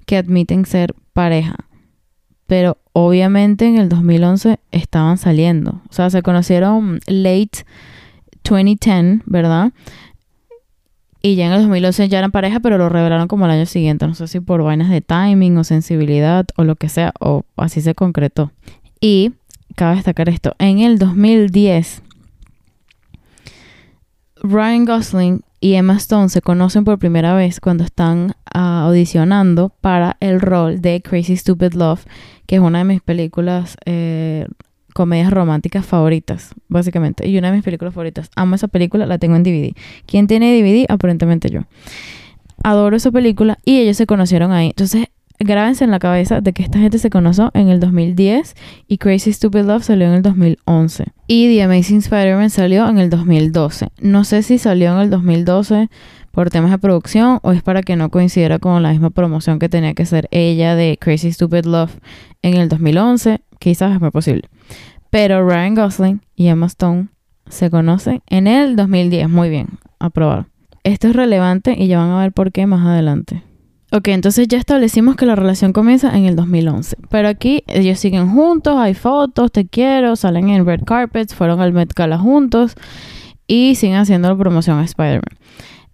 que 0.07 0.17
admiten 0.19 0.67
ser 0.67 0.95
pareja. 1.13 1.57
Pero 2.47 2.77
obviamente 2.93 3.67
en 3.67 3.79
el 3.79 3.89
2011 3.89 4.61
estaban 4.71 5.17
saliendo. 5.17 5.81
O 5.89 5.93
sea, 5.93 6.11
se 6.11 6.23
conocieron 6.23 7.01
late 7.07 7.65
2010, 8.45 9.23
¿verdad? 9.25 9.73
Y 11.27 11.37
ya 11.37 11.47
en 11.47 11.53
el 11.53 11.61
2011 11.61 12.11
ya 12.11 12.19
eran 12.19 12.33
pareja, 12.33 12.61
pero 12.61 12.77
lo 12.77 12.91
revelaron 12.91 13.29
como 13.29 13.47
el 13.47 13.51
año 13.51 13.65
siguiente. 13.65 14.07
No 14.07 14.15
sé 14.15 14.29
si 14.29 14.41
por 14.41 14.63
vainas 14.63 14.91
de 14.91 15.01
timing 15.01 15.57
o 15.57 15.65
sensibilidad 15.65 16.45
o 16.55 16.65
lo 16.65 16.77
que 16.77 16.91
sea, 16.91 17.15
o 17.19 17.45
así 17.57 17.81
se 17.81 17.95
concretó. 17.95 18.53
Y 19.01 19.33
cabe 19.75 19.97
destacar 19.97 20.29
esto, 20.29 20.55
en 20.59 20.81
el 20.81 20.99
2010, 20.99 22.03
Ryan 24.43 24.85
Gosling 24.85 25.41
y 25.61 25.77
Emma 25.77 25.97
Stone 25.97 26.29
se 26.29 26.43
conocen 26.43 26.85
por 26.85 26.99
primera 26.99 27.33
vez 27.33 27.59
cuando 27.59 27.85
están 27.85 28.35
ah, 28.53 28.83
audicionando 28.83 29.71
para 29.81 30.19
el 30.21 30.43
rol 30.43 30.83
de 30.83 31.01
Crazy 31.01 31.39
Stupid 31.39 31.73
Love, 31.73 32.05
que 32.45 32.57
es 32.57 32.61
una 32.61 32.81
de 32.81 32.85
mis 32.85 33.01
películas, 33.01 33.79
eh, 33.87 34.47
comedias 34.95 35.31
románticas 35.31 35.85
favoritas, 35.85 36.55
básicamente. 36.69 37.29
Y 37.29 37.37
una 37.37 37.51
de 37.51 37.57
mis 37.57 37.65
películas 37.65 37.93
favoritas. 37.93 38.31
Amo 38.37 38.55
esa 38.55 38.69
película, 38.69 39.05
la 39.05 39.19
tengo 39.19 39.37
en 39.37 39.43
DVD. 39.43 39.75
¿Quién 40.07 40.27
tiene 40.27 40.57
DVD? 40.57 40.87
Aparentemente 40.89 41.51
yo. 41.51 41.63
Adoro 42.63 42.97
esa 42.97 43.11
película 43.11 43.59
y 43.65 43.81
ellos 43.81 43.99
se 43.99 44.07
conocieron 44.07 44.53
ahí. 44.53 44.69
Entonces, 44.69 45.09
grábense 45.39 45.85
en 45.85 45.91
la 45.91 45.99
cabeza 45.99 46.41
de 46.41 46.53
que 46.53 46.63
esta 46.63 46.79
gente 46.79 46.99
se 46.99 47.11
conoció 47.11 47.51
en 47.55 47.69
el 47.69 47.81
2010 47.81 48.55
y 48.87 48.99
Crazy 48.99 49.33
Stupid 49.33 49.63
Love 49.63 49.83
salió 49.83 50.07
en 50.07 50.15
el 50.15 50.23
2011. 50.23 51.07
Y 51.27 51.49
The 51.49 51.63
Amazing 51.65 51.99
Spider-Man 51.99 52.51
salió 52.51 52.89
en 52.89 52.99
el 52.99 53.11
2012. 53.11 53.89
No 54.01 54.25
sé 54.25 54.43
si 54.43 54.59
salió 54.59 54.93
en 54.93 55.01
el 55.01 55.11
2012 55.11 55.91
por 56.31 56.51
temas 56.51 56.71
de 56.71 56.79
producción 56.79 57.41
o 57.43 57.53
es 57.53 57.63
para 57.63 57.83
que 57.83 57.97
no 57.97 58.11
coincidiera 58.11 58.59
con 58.59 58.83
la 58.83 58.91
misma 58.91 59.11
promoción 59.11 59.59
que 59.59 59.69
tenía 59.69 59.95
que 59.95 60.07
ser 60.07 60.29
ella 60.31 60.75
de 60.75 60.99
Crazy 61.01 61.33
Stupid 61.33 61.65
Love 61.65 61.97
en 62.43 62.55
el 62.55 62.69
2011. 62.69 63.41
Quizás 63.65 63.95
es 63.95 64.01
muy 64.03 64.11
posible. 64.11 64.43
Pero 65.09 65.43
Ryan 65.49 65.75
Gosling 65.75 66.21
y 66.37 66.49
Emma 66.49 66.67
Stone 66.67 67.09
se 67.49 67.71
conocen 67.71 68.21
en 68.27 68.47
el 68.47 68.77
2010. 68.77 69.31
Muy 69.31 69.49
bien, 69.49 69.79
aprobado. 69.99 70.49
Esto 70.83 71.09
es 71.09 71.17
relevante 71.17 71.75
y 71.79 71.87
ya 71.87 71.97
van 71.97 72.11
a 72.11 72.19
ver 72.19 72.33
por 72.33 72.53
qué 72.53 72.67
más 72.67 72.85
adelante. 72.87 73.43
Ok, 73.91 74.09
entonces 74.09 74.49
ya 74.49 74.59
establecimos 74.59 75.17
que 75.17 75.25
la 75.25 75.35
relación 75.35 75.73
comienza 75.73 76.15
en 76.15 76.27
el 76.27 76.37
2011. 76.37 76.99
Pero 77.09 77.27
aquí 77.27 77.65
ellos 77.67 77.99
siguen 77.99 78.29
juntos, 78.29 78.77
hay 78.77 78.93
fotos, 78.93 79.51
te 79.51 79.67
quiero, 79.67 80.15
salen 80.15 80.51
en 80.51 80.67
red 80.67 80.83
carpets, 80.85 81.35
fueron 81.35 81.63
al 81.63 81.73
Met 81.73 81.95
Gala 81.95 82.19
juntos 82.19 82.75
y 83.47 83.77
siguen 83.77 83.97
haciendo 83.97 84.29
la 84.29 84.37
promoción 84.37 84.79
a 84.79 84.85
Spider-Man. 84.85 85.39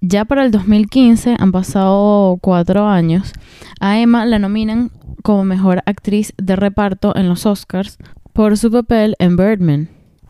Ya 0.01 0.25
para 0.25 0.45
el 0.45 0.51
2015, 0.51 1.37
han 1.39 1.53
pasado 1.53 2.39
cuatro 2.41 2.87
años, 2.87 3.33
a 3.81 4.01
Emma 4.01 4.25
la 4.25 4.39
nominan 4.39 4.91
como 5.23 5.45
mejor 5.45 5.83
actriz 5.85 6.33
de 6.39 6.57
reparto 6.57 7.15
en 7.15 7.29
los 7.29 7.45
Oscars 7.45 7.99
por 8.33 8.57
su 8.57 8.71
papel 8.71 9.15
en 9.19 9.37
Birdman. 9.37 9.89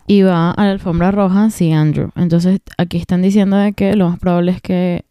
Y 0.09 0.23
va 0.23 0.51
a 0.51 0.65
la 0.65 0.73
alfombra 0.73 1.13
roja, 1.13 1.51
sí, 1.51 1.71
Andrew. 1.71 2.11
Entonces 2.17 2.59
aquí 2.79 2.97
están 2.97 3.23
diciendo 3.23 3.57
de 3.57 3.73
que 3.73 3.95
lo 3.95 4.09
más 4.11 4.19
probable 4.19 4.51
es 4.51 4.61
que 4.61 5.05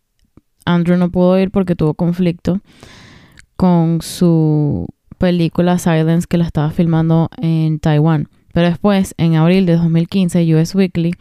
Andrew 0.66 0.98
no 0.98 1.10
pudo 1.10 1.40
ir 1.40 1.52
porque 1.52 1.76
tuvo 1.76 1.94
conflicto 1.94 2.60
con 3.56 4.02
su 4.02 4.88
película 5.18 5.78
Silence 5.78 6.28
que 6.30 6.38
la 6.38 6.46
estaba 6.46 6.72
filmando 6.72 7.30
en 7.38 7.80
Taiwán. 7.80 8.28
Pero 8.54 8.68
después, 8.68 9.16
en 9.18 9.36
abril 9.36 9.66
de 9.66 9.78
2015, 9.78 10.56
US 10.56 10.76
Weekly 10.76 11.14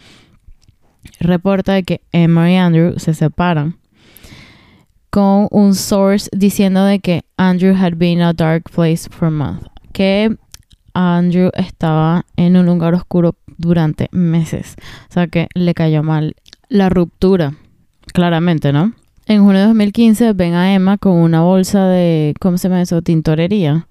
reporta 1.20 1.74
de 1.74 1.82
que 1.82 2.00
Emma 2.12 2.50
y 2.50 2.56
Andrew 2.56 2.98
se 2.98 3.14
separan 3.14 3.76
con 5.10 5.48
un 5.50 5.74
source 5.74 6.28
diciendo 6.32 6.84
de 6.84 7.00
que 7.00 7.22
Andrew 7.36 7.74
had 7.74 7.94
been 7.96 8.20
a 8.20 8.32
dark 8.32 8.70
place 8.70 9.08
for 9.10 9.28
a 9.28 9.30
month. 9.30 9.66
Que 9.92 10.36
Andrew 10.94 11.50
estaba 11.54 12.26
en 12.36 12.56
un 12.56 12.66
lugar 12.66 12.94
oscuro 12.94 13.36
durante 13.56 14.08
meses. 14.12 14.76
O 15.08 15.12
sea 15.12 15.26
que 15.26 15.48
le 15.54 15.74
cayó 15.74 16.02
mal 16.02 16.36
la 16.68 16.88
ruptura, 16.88 17.54
claramente, 18.12 18.72
¿no? 18.72 18.92
En 19.26 19.44
junio 19.44 19.60
de 19.60 19.66
2015 19.66 20.32
ven 20.32 20.54
a 20.54 20.74
Emma 20.74 20.96
con 20.98 21.12
una 21.12 21.42
bolsa 21.42 21.86
de, 21.86 22.34
¿cómo 22.40 22.58
se 22.58 22.68
llama 22.68 22.82
eso? 22.82 23.02
Tintorería. 23.02 23.86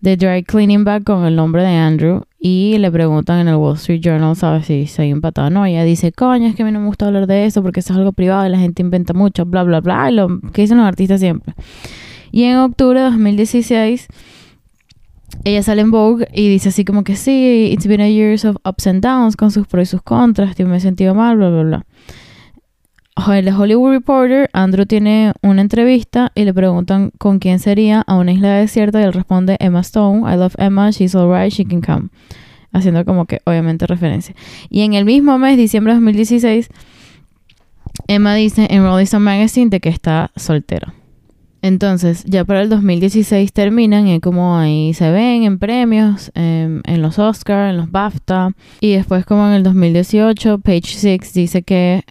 De 0.00 0.16
dry 0.16 0.42
cleaning 0.42 0.84
bag 0.84 1.04
con 1.04 1.24
el 1.24 1.36
nombre 1.36 1.62
de 1.62 1.76
Andrew. 1.76 2.24
Y 2.46 2.76
le 2.76 2.92
preguntan 2.92 3.40
en 3.40 3.48
el 3.48 3.54
Wall 3.54 3.76
Street 3.76 4.02
Journal, 4.02 4.36
¿sabes 4.36 4.66
si 4.66 4.86
se 4.86 5.00
ha 5.00 5.04
empatado? 5.06 5.48
No, 5.48 5.64
ella 5.64 5.82
dice, 5.82 6.12
coño, 6.12 6.46
es 6.46 6.54
que 6.54 6.62
a 6.62 6.66
mí 6.66 6.72
no 6.72 6.80
me 6.80 6.88
gusta 6.88 7.06
hablar 7.06 7.26
de 7.26 7.46
eso 7.46 7.62
porque 7.62 7.80
eso 7.80 7.94
es 7.94 7.98
algo 7.98 8.12
privado 8.12 8.46
y 8.46 8.50
la 8.50 8.58
gente 8.58 8.82
inventa 8.82 9.14
mucho, 9.14 9.46
bla, 9.46 9.62
bla, 9.62 9.80
bla. 9.80 10.10
Y 10.10 10.14
lo 10.14 10.28
que 10.52 10.60
dicen 10.60 10.76
los 10.76 10.86
artistas 10.86 11.20
siempre. 11.20 11.54
Y 12.32 12.42
en 12.42 12.58
octubre 12.58 13.00
de 13.00 13.06
2016 13.06 14.08
ella 15.44 15.62
sale 15.62 15.80
en 15.80 15.90
Vogue 15.90 16.28
y 16.34 16.50
dice 16.50 16.68
así 16.68 16.84
como 16.84 17.02
que 17.02 17.16
sí, 17.16 17.70
it's 17.72 17.86
been 17.86 18.02
a 18.02 18.10
years 18.10 18.44
of 18.44 18.56
ups 18.68 18.86
and 18.88 19.02
downs 19.02 19.36
con 19.36 19.50
sus 19.50 19.66
pros 19.66 19.88
y 19.88 19.90
sus 19.92 20.02
contras, 20.02 20.54
yo 20.54 20.68
me 20.68 20.76
he 20.76 20.80
sentido 20.80 21.14
mal, 21.14 21.38
bla, 21.38 21.48
bla, 21.48 21.62
bla 21.62 21.86
el 23.16 23.48
Hollywood 23.48 23.90
Reporter, 23.90 24.50
Andrew 24.52 24.86
tiene 24.86 25.32
una 25.42 25.62
entrevista 25.62 26.32
y 26.34 26.44
le 26.44 26.52
preguntan 26.52 27.10
con 27.18 27.38
quién 27.38 27.58
sería 27.58 28.02
a 28.06 28.16
una 28.16 28.32
isla 28.32 28.54
desierta 28.54 29.00
y 29.00 29.04
él 29.04 29.12
responde 29.12 29.56
Emma 29.60 29.80
Stone, 29.80 30.20
I 30.30 30.36
love 30.36 30.54
Emma, 30.58 30.90
she's 30.90 31.14
alright, 31.14 31.52
she 31.52 31.64
can 31.64 31.80
come. 31.80 32.08
Haciendo 32.72 33.04
como 33.04 33.26
que 33.26 33.40
obviamente 33.44 33.86
referencia. 33.86 34.34
Y 34.68 34.80
en 34.82 34.94
el 34.94 35.04
mismo 35.04 35.38
mes, 35.38 35.56
diciembre 35.56 35.92
de 35.92 36.00
2016, 36.00 36.68
Emma 38.08 38.34
dice 38.34 38.66
en 38.68 38.82
Rolling 38.82 39.04
Stone 39.04 39.24
Magazine 39.24 39.70
de 39.70 39.78
que 39.78 39.90
está 39.90 40.32
soltera. 40.34 40.92
Entonces, 41.62 42.24
ya 42.24 42.44
para 42.44 42.60
el 42.60 42.68
2016 42.68 43.52
terminan 43.52 44.06
y 44.08 44.20
como 44.20 44.58
ahí 44.58 44.92
se 44.92 45.10
ven 45.10 45.44
en 45.44 45.58
premios, 45.58 46.30
en, 46.34 46.82
en 46.84 47.00
los 47.00 47.18
Oscars, 47.18 47.70
en 47.70 47.78
los 47.78 47.90
BAFTA. 47.90 48.50
Y 48.80 48.92
después 48.92 49.24
como 49.24 49.46
en 49.46 49.54
el 49.54 49.62
2018, 49.62 50.58
Page 50.58 50.82
Six 50.88 51.32
dice 51.32 51.62
que 51.62 52.04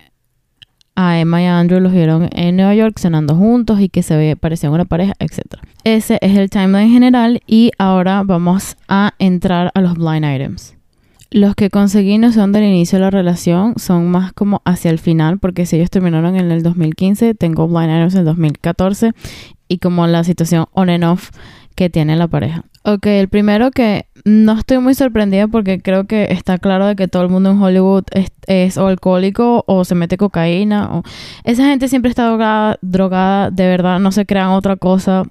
a 0.96 1.20
Emma 1.20 1.42
y 1.42 1.46
a 1.46 1.60
Andrew 1.60 1.80
los 1.80 1.92
vieron 1.92 2.30
en 2.32 2.56
Nueva 2.56 2.76
York 2.76 3.00
cenando 3.00 3.36
juntos 3.36 3.80
y 3.80 3.90
que 3.90 4.04
se 4.04 4.36
parecían 4.36 4.74
una 4.74 4.86
pareja, 4.86 5.14
etc. 5.20 5.62
Ese 5.84 6.18
es 6.22 6.38
el 6.38 6.50
timeline 6.50 6.92
general 6.92 7.42
y 7.48 7.72
ahora 7.78 8.24
vamos 8.24 8.78
a 8.88 9.14
entrar 9.20 9.72
a 9.74 9.82
los 9.82 9.96
blind 9.96 10.26
items. 10.26 10.76
Los 11.32 11.56
que 11.56 11.72
conseguí 11.72 12.20
no 12.20 12.32
son 12.32 12.52
del 12.52 12.64
inicio 12.64 13.00
de 13.00 13.06
la 13.06 13.10
relación, 13.10 13.74
son 13.78 14.12
más 14.12 14.34
como 14.34 14.62
hacia 14.66 14.92
el 14.92 15.00
final, 15.00 15.40
porque 15.40 15.66
si 15.66 15.78
ellos 15.78 15.90
terminaron 15.90 16.36
en 16.36 16.52
el 16.52 16.62
2015, 16.62 17.34
tengo 17.34 17.68
blind 17.68 17.90
items 17.90 18.14
en 18.14 18.20
el 18.20 18.26
2014 18.26 19.14
y 19.68 19.80
como 19.80 20.06
la 20.06 20.24
situación 20.24 20.66
on 20.74 20.92
and 20.92 21.04
off 21.04 21.32
que 21.76 21.90
tiene 21.90 22.16
la 22.16 22.28
pareja. 22.28 22.64
Ok, 22.86 23.08
el 23.08 23.30
primero 23.30 23.72
que 23.72 24.08
no 24.26 24.54
estoy 24.58 24.80
muy 24.80 24.94
sorprendida 24.94 25.48
porque 25.48 25.80
creo 25.80 26.06
que 26.06 26.28
está 26.32 26.58
claro 26.58 26.86
de 26.86 26.96
que 26.96 27.08
todo 27.08 27.24
el 27.24 27.30
mundo 27.30 27.52
en 27.52 27.62
Hollywood 27.62 28.04
es, 28.48 28.78
o 28.78 28.88
alcohólico 28.88 29.64
o 29.68 29.86
se 29.86 29.96
mete 29.96 30.18
cocaína 30.18 30.94
o 30.94 31.04
esa 31.46 31.66
gente 31.66 31.88
siempre 31.88 32.10
está 32.10 32.28
drogada, 32.28 32.78
drogada 32.82 33.52
de 33.52 33.68
verdad, 33.68 34.00
no 34.00 34.12
se 34.12 34.26
crean 34.26 34.50
otra 34.50 34.76
cosa. 34.76 35.24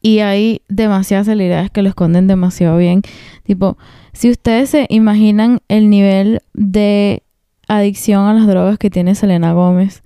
Y 0.00 0.20
hay 0.20 0.62
demasiadas 0.68 1.26
celebridades 1.26 1.70
que 1.70 1.82
lo 1.82 1.88
esconden 1.88 2.26
demasiado 2.26 2.76
bien. 2.76 3.02
Tipo, 3.44 3.78
si 4.12 4.30
ustedes 4.30 4.70
se 4.70 4.86
imaginan 4.90 5.60
el 5.68 5.90
nivel 5.90 6.40
de 6.52 7.22
adicción 7.68 8.26
a 8.26 8.34
las 8.34 8.46
drogas 8.46 8.78
que 8.78 8.90
tiene 8.90 9.14
Selena 9.14 9.52
Gómez, 9.52 10.02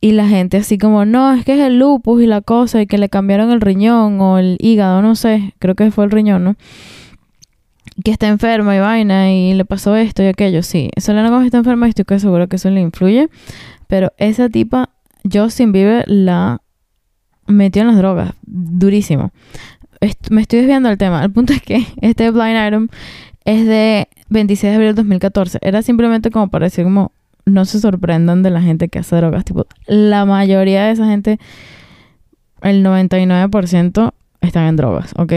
y 0.00 0.12
la 0.12 0.26
gente 0.28 0.56
así 0.56 0.78
como, 0.78 1.04
no, 1.04 1.32
es 1.32 1.44
que 1.44 1.54
es 1.54 1.60
el 1.60 1.78
lupus 1.78 2.22
y 2.22 2.26
la 2.26 2.40
cosa 2.40 2.80
y 2.80 2.86
que 2.86 2.98
le 2.98 3.08
cambiaron 3.08 3.50
el 3.50 3.60
riñón 3.60 4.20
o 4.20 4.38
el 4.38 4.56
hígado, 4.60 5.02
no 5.02 5.14
sé, 5.14 5.54
creo 5.58 5.74
que 5.74 5.90
fue 5.90 6.04
el 6.04 6.10
riñón, 6.10 6.44
¿no? 6.44 6.56
Que 8.02 8.10
está 8.10 8.28
enferma 8.28 8.74
y 8.74 8.80
vaina 8.80 9.30
y 9.30 9.52
le 9.52 9.64
pasó 9.66 9.96
esto 9.96 10.22
y 10.22 10.26
aquello, 10.26 10.62
sí. 10.62 10.90
Selena 10.96 11.28
Gómez 11.28 11.46
está 11.46 11.58
enferma 11.58 11.86
y 11.86 11.90
estoy 11.90 12.18
seguro 12.18 12.48
que 12.48 12.56
eso 12.56 12.70
le 12.70 12.80
influye. 12.80 13.28
Pero 13.88 14.12
esa 14.16 14.48
tipa, 14.48 14.90
Justin 15.30 15.72
Bieber 15.72 16.04
la 16.08 16.62
metió 17.46 17.82
en 17.82 17.88
las 17.88 17.96
drogas, 17.98 18.32
durísimo. 18.46 19.32
me 20.30 20.40
estoy 20.40 20.60
desviando 20.60 20.88
del 20.88 20.96
tema. 20.96 21.22
El 21.22 21.30
punto 21.30 21.52
es 21.52 21.60
que 21.60 21.84
este 22.00 22.30
blind 22.30 22.56
item 22.66 22.88
es 23.44 23.66
de 23.66 24.08
26 24.30 24.70
de 24.70 24.74
abril 24.74 24.88
de 24.88 24.94
2014. 24.94 25.58
Era 25.60 25.82
simplemente 25.82 26.30
como 26.30 26.48
para 26.48 26.66
decir 26.66 26.84
como, 26.84 27.12
no 27.44 27.64
se 27.64 27.80
sorprendan 27.80 28.42
de 28.42 28.50
la 28.50 28.62
gente 28.62 28.88
que 28.88 28.98
hace 28.98 29.16
drogas. 29.16 29.44
Tipo, 29.44 29.66
la 29.86 30.24
mayoría 30.24 30.84
de 30.84 30.92
esa 30.92 31.06
gente 31.06 31.38
el 32.62 32.84
99% 32.84 34.12
están 34.40 34.66
en 34.66 34.76
drogas, 34.76 35.12
¿ok? 35.16 35.32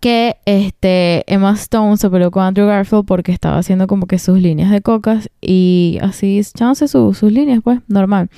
Que 0.00 0.36
este, 0.44 1.24
Emma 1.32 1.52
Stone 1.54 1.96
se 1.96 2.10
peleó 2.10 2.30
con 2.30 2.44
Andrew 2.44 2.66
Garfield 2.66 3.06
porque 3.06 3.32
estaba 3.32 3.58
haciendo 3.58 3.86
como 3.86 4.06
que 4.06 4.18
sus 4.18 4.38
líneas 4.38 4.70
de 4.70 4.80
cocas 4.80 5.30
y 5.40 5.98
así 6.02 6.38
echándose 6.38 6.88
sus 6.88 7.22
líneas, 7.22 7.60
pues, 7.62 7.80
normal. 7.88 8.28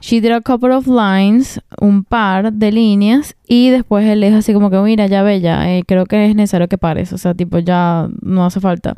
She 0.00 0.22
did 0.22 0.32
a 0.32 0.40
couple 0.40 0.72
of 0.72 0.86
lines, 0.86 1.60
un 1.78 2.04
par 2.04 2.54
de 2.54 2.72
líneas, 2.72 3.36
y 3.46 3.68
después 3.68 4.06
él 4.06 4.22
dijo 4.22 4.36
así 4.36 4.54
como 4.54 4.70
que, 4.70 4.78
mira, 4.78 5.06
ya 5.06 5.22
ve, 5.22 5.42
ya, 5.42 5.70
eh, 5.70 5.82
creo 5.86 6.06
que 6.06 6.24
es 6.24 6.34
necesario 6.34 6.68
que 6.68 6.78
pares, 6.78 7.12
o 7.12 7.18
sea, 7.18 7.34
tipo, 7.34 7.58
ya 7.58 8.08
no 8.22 8.46
hace 8.46 8.60
falta. 8.60 8.94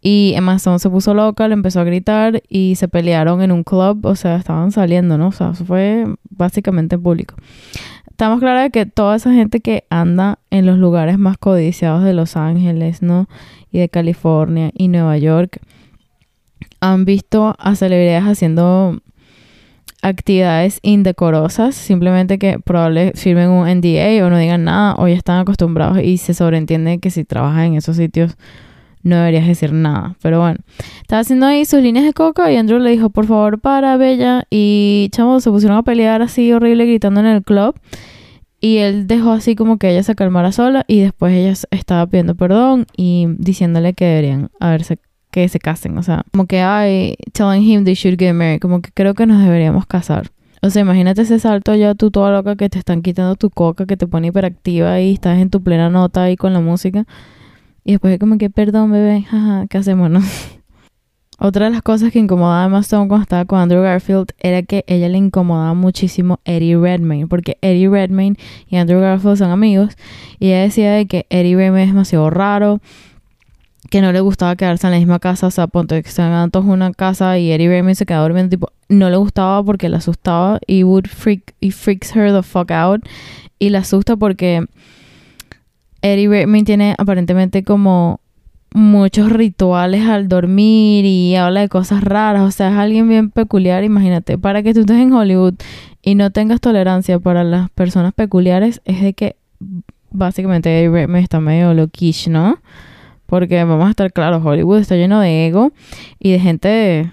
Y 0.00 0.32
Emma 0.36 0.56
Stone 0.56 0.78
se 0.78 0.90
puso 0.90 1.12
loca, 1.14 1.48
le 1.48 1.54
empezó 1.54 1.80
a 1.80 1.84
gritar 1.84 2.42
y 2.48 2.76
se 2.76 2.88
pelearon 2.88 3.42
en 3.42 3.50
un 3.50 3.64
club, 3.64 4.06
o 4.06 4.14
sea, 4.14 4.36
estaban 4.36 4.70
saliendo, 4.70 5.18
¿no? 5.18 5.28
O 5.28 5.32
sea, 5.32 5.50
eso 5.50 5.64
fue 5.64 6.06
básicamente 6.30 6.94
en 6.94 7.02
público. 7.02 7.34
Estamos 8.08 8.40
claros 8.40 8.62
de 8.62 8.70
que 8.70 8.86
toda 8.86 9.16
esa 9.16 9.32
gente 9.32 9.60
que 9.60 9.84
anda 9.90 10.38
en 10.50 10.66
los 10.66 10.78
lugares 10.78 11.18
más 11.18 11.38
codiciados 11.38 12.04
de 12.04 12.14
Los 12.14 12.36
Ángeles, 12.36 13.02
¿no? 13.02 13.28
Y 13.70 13.78
de 13.78 13.88
California 13.88 14.70
y 14.74 14.88
Nueva 14.88 15.18
York, 15.18 15.60
han 16.80 17.04
visto 17.04 17.54
a 17.58 17.74
celebridades 17.74 18.24
haciendo 18.24 19.00
actividades 20.02 20.78
indecorosas, 20.82 21.74
simplemente 21.74 22.38
que 22.38 22.60
probablemente 22.60 23.18
firmen 23.18 23.50
un 23.50 23.68
NDA 23.68 24.24
o 24.24 24.30
no 24.30 24.38
digan 24.38 24.64
nada 24.64 24.94
o 24.96 25.08
ya 25.08 25.14
están 25.14 25.40
acostumbrados 25.40 25.98
y 26.02 26.18
se 26.18 26.34
sobreentiende 26.34 26.98
que 26.98 27.10
si 27.10 27.24
trabajas 27.24 27.66
en 27.66 27.74
esos 27.74 27.96
sitios 27.96 28.36
no 29.08 29.16
deberías 29.16 29.46
decir 29.46 29.72
nada. 29.72 30.16
Pero 30.22 30.40
bueno, 30.40 30.58
estaba 31.00 31.20
haciendo 31.20 31.46
ahí 31.46 31.64
sus 31.64 31.82
líneas 31.82 32.04
de 32.04 32.12
coca 32.12 32.52
y 32.52 32.56
Andrew 32.56 32.78
le 32.78 32.90
dijo, 32.90 33.10
por 33.10 33.26
favor, 33.26 33.60
para, 33.60 33.96
Bella. 33.96 34.44
Y 34.50 35.08
chamo, 35.12 35.40
se 35.40 35.50
pusieron 35.50 35.76
a 35.76 35.82
pelear 35.82 36.22
así 36.22 36.52
horrible 36.52 36.86
gritando 36.86 37.20
en 37.20 37.26
el 37.26 37.42
club. 37.42 37.74
Y 38.60 38.78
él 38.78 39.06
dejó 39.06 39.32
así 39.32 39.54
como 39.54 39.78
que 39.78 39.90
ella 39.90 40.02
se 40.02 40.14
calmara 40.14 40.52
sola 40.52 40.84
y 40.88 41.00
después 41.00 41.32
ella 41.32 41.54
estaba 41.70 42.06
pidiendo 42.06 42.34
perdón 42.34 42.86
y 42.96 43.26
diciéndole 43.38 43.94
que 43.94 44.04
deberían 44.04 44.50
haberse 44.58 44.98
que 45.30 45.48
se 45.48 45.58
casen, 45.58 45.96
o 45.98 46.02
sea, 46.02 46.24
como 46.32 46.46
que 46.46 46.60
ay, 46.60 47.16
telling 47.32 47.62
him 47.62 47.84
they 47.84 47.94
should 47.94 48.18
get 48.18 48.32
married, 48.32 48.60
como 48.60 48.80
que 48.80 48.90
creo 48.92 49.14
que 49.14 49.26
nos 49.26 49.42
deberíamos 49.42 49.86
casar. 49.86 50.30
O 50.60 50.70
sea, 50.70 50.82
imagínate 50.82 51.22
ese 51.22 51.38
salto 51.38 51.74
ya 51.74 51.94
tú 51.94 52.10
toda 52.10 52.32
loca 52.32 52.56
que 52.56 52.68
te 52.68 52.78
están 52.78 53.02
quitando 53.02 53.36
tu 53.36 53.50
coca, 53.50 53.86
que 53.86 53.96
te 53.96 54.08
pone 54.08 54.28
hiperactiva 54.28 55.00
y 55.00 55.12
estás 55.12 55.38
en 55.38 55.50
tu 55.50 55.62
plena 55.62 55.88
nota 55.88 56.24
ahí 56.24 56.36
con 56.36 56.52
la 56.52 56.60
música. 56.60 57.06
Y 57.88 57.92
después 57.92 58.18
como 58.18 58.36
que, 58.36 58.50
perdón, 58.50 58.92
bebé, 58.92 59.22
jaja, 59.22 59.66
¿qué 59.66 59.78
hacemos, 59.78 60.10
no? 60.10 60.20
Otra 61.38 61.64
de 61.64 61.70
las 61.70 61.80
cosas 61.80 62.12
que 62.12 62.18
incomodaba 62.18 62.64
a 62.64 62.66
Emma 62.66 62.80
Stone 62.80 63.08
cuando 63.08 63.22
estaba 63.22 63.46
con 63.46 63.60
Andrew 63.60 63.80
Garfield 63.80 64.32
era 64.40 64.62
que 64.62 64.84
ella 64.86 65.08
le 65.08 65.16
incomodaba 65.16 65.72
muchísimo 65.72 66.38
Eddie 66.44 66.76
Redmayne, 66.76 67.28
porque 67.28 67.56
Eddie 67.62 67.88
Redmayne 67.88 68.36
y 68.68 68.76
Andrew 68.76 69.00
Garfield 69.00 69.38
son 69.38 69.50
amigos, 69.50 69.96
y 70.38 70.48
ella 70.48 70.60
decía 70.64 70.92
de 70.92 71.06
que 71.06 71.24
Eddie 71.30 71.56
Redmayne 71.56 71.84
es 71.84 71.88
demasiado 71.88 72.28
raro, 72.28 72.80
que 73.88 74.02
no 74.02 74.12
le 74.12 74.20
gustaba 74.20 74.54
quedarse 74.54 74.86
en 74.86 74.92
la 74.92 74.98
misma 74.98 75.18
casa, 75.18 75.46
o 75.46 75.50
sea, 75.50 75.66
ponte 75.66 76.02
que 76.02 76.10
se 76.10 76.22
todos 76.52 76.66
una 76.66 76.92
casa 76.92 77.38
y 77.38 77.50
Eddie 77.50 77.70
Redmayne 77.70 77.94
se 77.94 78.04
quedaba 78.04 78.24
durmiendo, 78.24 78.50
tipo, 78.50 78.70
no 78.90 79.08
le 79.08 79.16
gustaba 79.16 79.64
porque 79.64 79.88
le 79.88 79.96
asustaba 79.96 80.58
y 80.66 80.82
would 80.82 81.06
freak, 81.06 81.54
y 81.58 81.70
freaks 81.70 82.14
her 82.14 82.34
the 82.34 82.42
fuck 82.42 82.70
out 82.70 83.00
y 83.58 83.70
le 83.70 83.78
asusta 83.78 84.14
porque 84.14 84.66
Eddie 86.02 86.28
Redmayne 86.28 86.64
tiene 86.64 86.94
aparentemente 86.98 87.64
como 87.64 88.20
muchos 88.74 89.32
rituales 89.32 90.06
al 90.06 90.28
dormir 90.28 91.04
y 91.04 91.34
habla 91.36 91.60
de 91.60 91.68
cosas 91.68 92.04
raras, 92.04 92.42
o 92.42 92.50
sea, 92.50 92.70
es 92.70 92.76
alguien 92.76 93.08
bien 93.08 93.30
peculiar, 93.30 93.82
imagínate, 93.82 94.38
para 94.38 94.62
que 94.62 94.74
tú 94.74 94.80
estés 94.80 94.98
en 94.98 95.12
Hollywood 95.12 95.54
y 96.02 96.14
no 96.14 96.30
tengas 96.30 96.60
tolerancia 96.60 97.18
para 97.18 97.44
las 97.44 97.70
personas 97.70 98.12
peculiares, 98.12 98.80
es 98.84 99.00
de 99.00 99.14
que 99.14 99.36
básicamente 100.10 100.70
Eddie 100.78 100.90
Redmayne 100.90 101.24
está 101.24 101.40
medio 101.40 101.74
loquish, 101.74 102.28
¿no? 102.28 102.58
Porque 103.26 103.62
vamos 103.62 103.86
a 103.86 103.90
estar 103.90 104.12
claros, 104.12 104.44
Hollywood 104.44 104.78
está 104.78 104.96
lleno 104.96 105.20
de 105.20 105.46
ego 105.46 105.72
y 106.18 106.32
de 106.32 106.40
gente 106.40 107.12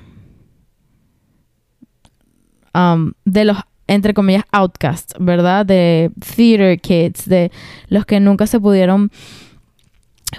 um, 2.74 3.14
de 3.26 3.46
los, 3.46 3.58
entre 3.88 4.14
comillas, 4.14 4.44
outcasts, 4.52 5.14
¿verdad? 5.20 5.66
De 5.66 6.12
theater 6.36 6.80
kids, 6.80 7.28
de 7.28 7.52
los 7.88 8.06
que 8.06 8.20
nunca 8.20 8.48
se 8.48 8.60
pudieron 8.60 9.12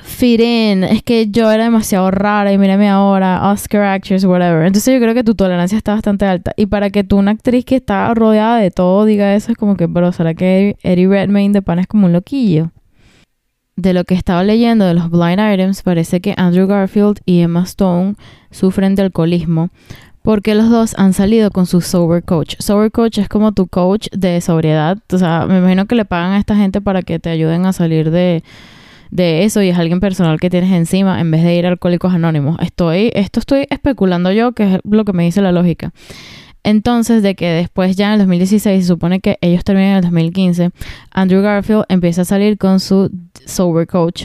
fit 0.02 0.40
in. 0.40 0.84
Es 0.84 1.02
que 1.02 1.28
yo 1.30 1.50
era 1.50 1.64
demasiado 1.64 2.10
rara 2.10 2.52
y 2.52 2.58
mírame 2.58 2.88
ahora, 2.88 3.50
Oscar 3.50 3.82
actors, 3.82 4.24
whatever. 4.24 4.66
Entonces 4.66 4.94
yo 4.94 5.00
creo 5.00 5.14
que 5.14 5.24
tu 5.24 5.34
tolerancia 5.34 5.78
está 5.78 5.94
bastante 5.94 6.24
alta. 6.26 6.52
Y 6.56 6.66
para 6.66 6.90
que 6.90 7.04
tú, 7.04 7.16
una 7.16 7.32
actriz 7.32 7.64
que 7.64 7.76
está 7.76 8.12
rodeada 8.14 8.58
de 8.58 8.70
todo, 8.70 9.04
diga 9.04 9.34
eso, 9.34 9.52
es 9.52 9.58
como 9.58 9.76
que, 9.76 9.86
bro, 9.86 10.12
¿será 10.12 10.34
que 10.34 10.76
Eddie 10.82 11.08
Redmayne 11.08 11.52
de 11.52 11.62
pan 11.62 11.78
es 11.78 11.86
como 11.86 12.06
un 12.06 12.12
loquillo? 12.12 12.70
de 13.76 13.92
lo 13.92 14.04
que 14.04 14.14
estaba 14.14 14.42
leyendo 14.42 14.86
de 14.86 14.94
los 14.94 15.10
blind 15.10 15.38
items, 15.38 15.82
parece 15.82 16.20
que 16.20 16.34
Andrew 16.36 16.66
Garfield 16.66 17.20
y 17.26 17.40
Emma 17.40 17.62
Stone 17.64 18.14
sufren 18.50 18.94
de 18.94 19.02
alcoholismo 19.02 19.68
porque 20.26 20.56
los 20.56 20.68
dos 20.70 20.96
han 20.98 21.12
salido 21.12 21.52
con 21.52 21.66
su 21.66 21.80
sober 21.80 22.24
coach. 22.24 22.56
Sober 22.58 22.90
coach 22.90 23.18
es 23.18 23.28
como 23.28 23.52
tu 23.52 23.68
coach 23.68 24.08
de 24.10 24.40
sobriedad. 24.40 24.98
O 25.12 25.18
sea, 25.18 25.46
me 25.46 25.58
imagino 25.58 25.86
que 25.86 25.94
le 25.94 26.04
pagan 26.04 26.32
a 26.32 26.38
esta 26.38 26.56
gente 26.56 26.80
para 26.80 27.02
que 27.02 27.20
te 27.20 27.30
ayuden 27.30 27.64
a 27.64 27.72
salir 27.72 28.10
de, 28.10 28.42
de 29.12 29.44
eso 29.44 29.62
y 29.62 29.68
es 29.68 29.78
alguien 29.78 30.00
personal 30.00 30.40
que 30.40 30.50
tienes 30.50 30.72
encima 30.72 31.20
en 31.20 31.30
vez 31.30 31.44
de 31.44 31.54
ir 31.54 31.64
a 31.64 31.68
Alcohólicos 31.68 32.12
Anónimos. 32.12 32.56
Estoy, 32.60 33.12
esto 33.14 33.38
estoy 33.38 33.68
especulando 33.70 34.32
yo, 34.32 34.50
que 34.50 34.74
es 34.74 34.80
lo 34.82 35.04
que 35.04 35.12
me 35.12 35.22
dice 35.22 35.42
la 35.42 35.52
lógica. 35.52 35.92
Entonces, 36.64 37.22
de 37.22 37.36
que 37.36 37.48
después 37.48 37.94
ya 37.94 38.08
en 38.08 38.14
el 38.14 38.18
2016, 38.18 38.82
se 38.82 38.88
supone 38.88 39.20
que 39.20 39.38
ellos 39.40 39.62
terminan 39.62 39.90
en 39.90 39.96
el 39.98 40.02
2015, 40.02 40.70
Andrew 41.12 41.40
Garfield 41.40 41.84
empieza 41.88 42.22
a 42.22 42.24
salir 42.24 42.58
con 42.58 42.80
su 42.80 43.12
sober 43.44 43.86
coach. 43.86 44.24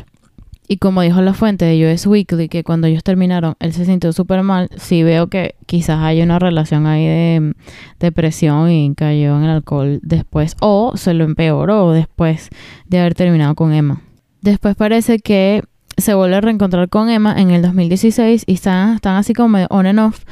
Y 0.71 0.77
como 0.77 1.01
dijo 1.01 1.21
la 1.21 1.33
fuente 1.33 1.65
de 1.65 1.85
US 1.85 2.07
Weekly, 2.07 2.47
que 2.47 2.63
cuando 2.63 2.87
ellos 2.87 3.03
terminaron, 3.03 3.55
él 3.59 3.73
se 3.73 3.83
sintió 3.83 4.13
súper 4.13 4.41
mal, 4.41 4.69
sí 4.77 5.03
veo 5.03 5.27
que 5.27 5.55
quizás 5.65 5.99
hay 5.99 6.21
una 6.21 6.39
relación 6.39 6.87
ahí 6.87 7.05
de 7.05 7.55
depresión 7.99 8.71
y 8.71 8.95
cayó 8.95 9.35
en 9.35 9.43
el 9.43 9.49
alcohol 9.49 9.99
después, 10.01 10.55
o 10.61 10.93
se 10.95 11.13
lo 11.13 11.25
empeoró 11.25 11.91
después 11.91 12.47
de 12.87 12.99
haber 13.01 13.15
terminado 13.15 13.53
con 13.53 13.73
Emma. 13.73 14.01
Después 14.39 14.77
parece 14.77 15.19
que 15.19 15.61
se 15.97 16.13
vuelve 16.13 16.37
a 16.37 16.41
reencontrar 16.41 16.87
con 16.87 17.09
Emma 17.09 17.35
en 17.37 17.51
el 17.51 17.61
2016 17.63 18.45
y 18.47 18.53
están, 18.53 18.95
están 18.95 19.17
así 19.17 19.33
como 19.33 19.57
on 19.69 19.87
and 19.87 19.99
off. 19.99 20.23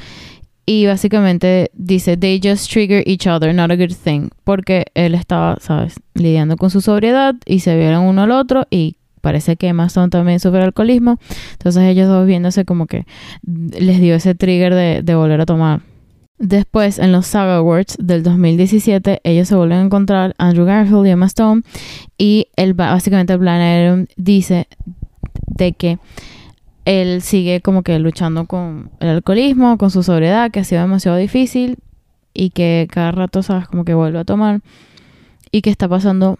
Y 0.64 0.86
básicamente 0.86 1.70
dice, 1.74 2.16
they 2.16 2.40
just 2.42 2.72
trigger 2.72 3.02
each 3.06 3.26
other, 3.26 3.54
not 3.54 3.70
a 3.70 3.76
good 3.76 3.92
thing. 4.04 4.30
Porque 4.44 4.86
él 4.94 5.14
estaba, 5.14 5.58
¿sabes? 5.60 6.00
Lidiando 6.14 6.56
con 6.56 6.70
su 6.70 6.80
sobriedad 6.80 7.34
y 7.44 7.60
se 7.60 7.76
vieron 7.76 8.04
uno 8.04 8.22
al 8.22 8.30
otro 8.30 8.66
y 8.70 8.96
parece 9.20 9.56
que 9.56 9.68
Emma 9.68 9.86
Stone 9.86 10.10
también 10.10 10.40
sufre 10.40 10.62
alcoholismo. 10.62 11.18
Entonces 11.52 11.82
ellos 11.84 12.08
dos 12.08 12.26
viéndose 12.26 12.64
como 12.64 12.86
que 12.86 13.06
les 13.42 14.00
dio 14.00 14.14
ese 14.14 14.34
trigger 14.34 15.02
de, 15.02 15.14
volver 15.14 15.40
a 15.40 15.46
tomar. 15.46 15.80
Después, 16.38 16.98
en 16.98 17.12
los 17.12 17.26
Saga 17.26 17.56
Awards 17.56 17.98
del 18.00 18.22
2017, 18.22 19.20
ellos 19.24 19.48
se 19.48 19.54
vuelven 19.54 19.78
a 19.78 19.82
encontrar, 19.82 20.34
Andrew 20.38 20.64
Garfield 20.64 21.06
y 21.06 21.10
Emma 21.10 21.26
Stone, 21.26 21.62
y 22.16 22.46
él, 22.56 22.72
básicamente 22.72 23.34
el 23.34 23.40
plan 23.40 24.08
dice 24.16 24.66
de 25.48 25.72
que 25.72 25.98
él 26.86 27.20
sigue 27.20 27.60
como 27.60 27.82
que 27.82 27.98
luchando 27.98 28.46
con 28.46 28.90
el 29.00 29.08
alcoholismo, 29.08 29.76
con 29.76 29.90
su 29.90 30.02
sobriedad, 30.02 30.50
que 30.50 30.60
ha 30.60 30.64
sido 30.64 30.80
demasiado 30.80 31.18
difícil 31.18 31.76
y 32.32 32.50
que 32.50 32.88
cada 32.90 33.12
rato, 33.12 33.42
sabes, 33.42 33.68
como 33.68 33.84
que 33.84 33.92
vuelve 33.92 34.18
a 34.18 34.24
tomar 34.24 34.60
y 35.50 35.62
que 35.62 35.70
está 35.70 35.88
pasando 35.88 36.38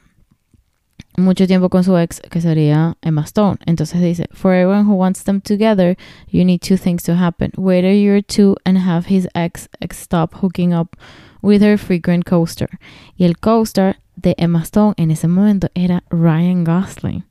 mucho 1.17 1.47
tiempo 1.47 1.69
con 1.69 1.85
su 1.85 1.97
ex, 1.97 2.21
que 2.31 2.41
sería 2.41 2.97
Emma 3.03 3.23
Stone. 3.23 3.59
Entonces 3.67 4.01
dice, 4.01 4.27
for 4.33 4.53
everyone 4.53 4.85
who 4.85 4.95
wants 4.95 5.25
them 5.25 5.41
together, 5.41 5.97
you 6.29 6.45
need 6.45 6.61
two 6.61 6.77
things 6.77 7.03
to 7.05 7.15
happen. 7.15 7.53
Whether 7.57 7.93
you're 7.93 8.23
two 8.23 8.57
and 8.65 8.79
have 8.79 9.07
his 9.09 9.29
ex 9.35 9.69
stop 9.93 10.35
hooking 10.41 10.73
up 10.73 10.97
with 11.43 11.63
her 11.63 11.79
frequent 11.79 12.25
coaster. 12.25 12.69
Y 13.17 13.25
el 13.25 13.39
coaster 13.39 13.97
de 14.17 14.35
Emma 14.39 14.63
Stone 14.63 14.95
en 14.97 15.11
ese 15.11 15.29
momento 15.29 15.69
era 15.75 16.03
Ryan 16.11 16.65
Gosling. 16.65 17.25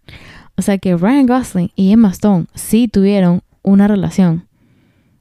O 0.58 0.62
sea 0.62 0.78
que 0.78 0.96
Ryan 0.96 1.26
Gosling 1.26 1.72
y 1.76 1.92
Emma 1.92 2.10
Stone 2.10 2.48
sí 2.54 2.88
tuvieron 2.88 3.42
una 3.64 3.88
relación 3.88 4.48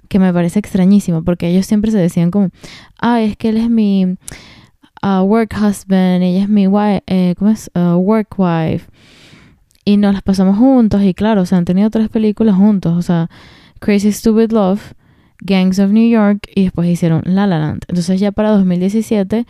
que 0.09 0.19
me 0.19 0.33
parece 0.33 0.59
extrañísimo 0.59 1.23
porque 1.23 1.49
ellos 1.49 1.67
siempre 1.67 1.91
se 1.91 1.99
decían 1.99 2.31
como, 2.31 2.51
ay, 2.99 3.31
es 3.31 3.37
que 3.37 3.51
él 3.51 3.59
es 3.59 3.71
mi 3.71 4.17
uh, 5.03 5.23
work 5.23 5.55
husband, 5.55 6.23
ella 6.23 6.43
es 6.43 6.49
mi 6.49 6.67
wife, 6.67 7.03
eh, 7.07 7.35
¿cómo 7.39 7.51
es? 7.51 7.71
Uh, 7.75 7.97
work 7.97 8.39
wife. 8.39 8.87
Y 9.85 9.97
nos 9.97 10.13
las 10.13 10.23
pasamos 10.23 10.59
juntos 10.59 11.03
y 11.03 11.15
claro, 11.15 11.43
o 11.43 11.47
sea, 11.47 11.59
han 11.59 11.65
tenido 11.65 11.91
tres 11.91 12.09
películas 12.09 12.57
juntos, 12.57 12.97
o 12.97 13.03
sea, 13.03 13.31
Crazy 13.81 14.13
Stupid 14.13 14.53
Love, 14.53 14.95
Gangs 15.41 15.79
of 15.79 15.91
New 15.91 16.09
York 16.09 16.49
y 16.55 16.65
después 16.65 16.89
hicieron 16.89 17.23
La 17.25 17.47
La 17.47 17.59
Land. 17.59 17.85
Entonces 17.89 18.21
ya 18.21 18.33
para 18.33 18.51
2017 18.51 19.47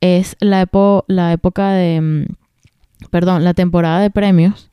es 0.00 0.36
la, 0.40 0.68
la 1.08 1.32
época 1.32 1.70
de, 1.72 2.00
mm, 2.00 3.08
perdón, 3.10 3.44
la 3.44 3.54
temporada 3.54 4.00
de 4.00 4.10
premios 4.10 4.70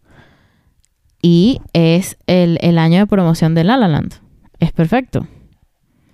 y 1.21 1.59
es 1.73 2.17
el, 2.27 2.57
el 2.61 2.77
año 2.77 2.99
de 2.99 3.07
promoción 3.07 3.55
de 3.55 3.63
La 3.63 3.77
La 3.77 3.87
Land. 3.87 4.15
Es 4.59 4.71
perfecto. 4.71 5.27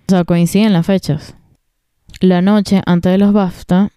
O 0.08 0.10
sea, 0.10 0.24
coinciden 0.24 0.74
las 0.74 0.86
fechas. 0.86 1.36
La 2.22 2.42
noche 2.42 2.82
antes 2.86 3.12
de 3.12 3.18
los 3.18 3.34
BAFTA, 3.34 3.92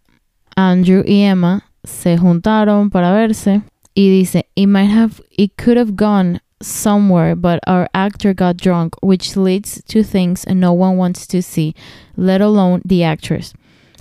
Andrew 0.56 1.02
y 1.06 1.22
Emma 1.22 1.62
se 1.84 2.18
juntaron 2.18 2.90
para 2.90 3.12
verse 3.12 3.62
y 3.94 4.10
dice, 4.10 4.46
it 4.54 4.68
might 4.68 4.90
have, 4.90 5.22
it 5.36 5.52
could 5.56 5.76
have 5.76 5.96
gone 5.96 6.40
somewhere, 6.60 7.34
but 7.34 7.60
our 7.66 7.88
actor 7.94 8.34
got 8.34 8.56
drunk, 8.56 8.94
which 9.02 9.36
leads 9.36 9.82
to 9.84 10.02
things 10.02 10.46
no 10.46 10.72
one 10.72 10.96
wants 10.96 11.26
to 11.26 11.42
see, 11.42 11.74
let 12.16 12.40
alone 12.40 12.82
the 12.84 13.04
actress. 13.04 13.54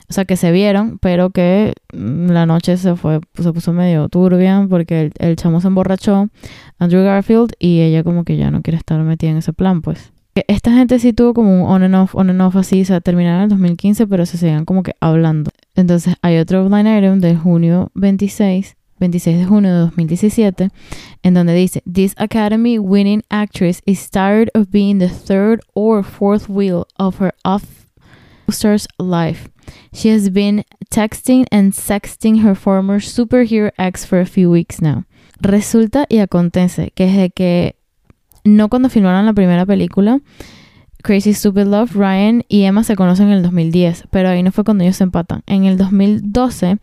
O 0.09 0.13
sea, 0.13 0.25
que 0.25 0.37
se 0.37 0.51
vieron, 0.51 0.97
pero 0.97 1.29
que 1.29 1.73
mm, 1.93 2.31
la 2.31 2.47
noche 2.47 2.77
se 2.77 2.95
fue, 2.95 3.19
se 3.35 3.53
puso 3.53 3.73
medio 3.73 4.09
turbia 4.09 4.65
porque 4.67 5.01
el, 5.01 5.11
el 5.19 5.35
chamo 5.35 5.61
se 5.61 5.67
emborrachó, 5.67 6.29
Andrew 6.79 7.03
Garfield, 7.03 7.53
y 7.59 7.81
ella 7.81 8.03
como 8.03 8.23
que 8.23 8.35
ya 8.35 8.49
no 8.49 8.61
quiere 8.61 8.77
estar 8.77 8.99
metida 9.01 9.31
en 9.31 9.37
ese 9.37 9.53
plan, 9.53 9.81
pues. 9.81 10.11
Esta 10.47 10.71
gente 10.71 10.99
sí 10.99 11.13
tuvo 11.13 11.33
como 11.33 11.63
un 11.63 11.69
on 11.69 11.83
and 11.83 11.95
off, 11.95 12.15
on 12.15 12.29
and 12.29 12.41
off 12.41 12.55
así, 12.55 12.81
o 12.81 12.85
sea, 12.85 13.01
terminaron 13.01 13.39
en 13.39 13.43
el 13.43 13.49
2015, 13.49 14.07
pero 14.07 14.25
se 14.25 14.37
seguían 14.37 14.65
como 14.65 14.83
que 14.83 14.93
hablando. 14.99 15.51
Entonces 15.79 16.15
hay 16.21 16.37
otro 16.37 16.67
line 16.67 16.97
item 16.97 17.19
de 17.19 17.35
junio 17.35 17.89
26, 17.95 18.75
26 18.99 19.37
de 19.37 19.45
junio 19.45 19.71
de 19.71 19.79
2017, 19.79 20.69
en 21.23 21.33
donde 21.33 21.53
dice, 21.53 21.81
This 21.91 22.13
Academy 22.17 22.77
winning 22.77 23.23
actress 23.29 23.81
is 23.85 24.09
tired 24.09 24.49
of 24.53 24.69
being 24.71 24.99
the 24.99 25.07
third 25.07 25.61
or 25.73 26.03
fourth 26.03 26.49
wheel 26.49 26.85
of 26.97 27.19
her 27.19 27.33
off-star's 27.45 28.87
life. 28.97 29.49
She 29.93 30.09
has 30.09 30.29
been 30.31 30.65
texting 30.89 31.45
and 31.51 31.73
sexting 31.73 32.41
her 32.41 32.55
former 32.55 32.99
superhero 32.99 33.71
ex 33.77 34.05
for 34.05 34.19
a 34.19 34.25
few 34.25 34.49
weeks 34.49 34.81
now. 34.81 35.05
Resulta 35.39 36.05
y 36.09 36.17
acontece 36.17 36.91
que 36.91 37.05
desde 37.05 37.29
que 37.29 37.75
no 38.43 38.67
cuando 38.67 38.89
filmaron 38.89 39.25
la 39.25 39.33
primera 39.33 39.65
película, 39.65 40.19
Crazy 41.01 41.33
Stupid 41.33 41.63
Love, 41.63 41.95
Ryan 41.95 42.43
y 42.49 42.63
Emma 42.63 42.83
se 42.83 42.95
conocen 42.95 43.27
en 43.27 43.33
el 43.33 43.43
2010, 43.43 44.05
pero 44.09 44.29
ahí 44.29 44.43
no 44.43 44.51
fue 44.51 44.63
cuando 44.65 44.83
ellos 44.83 44.97
se 44.97 45.03
empatan. 45.03 45.43
En 45.47 45.63
el 45.63 45.77
2012, 45.77 46.77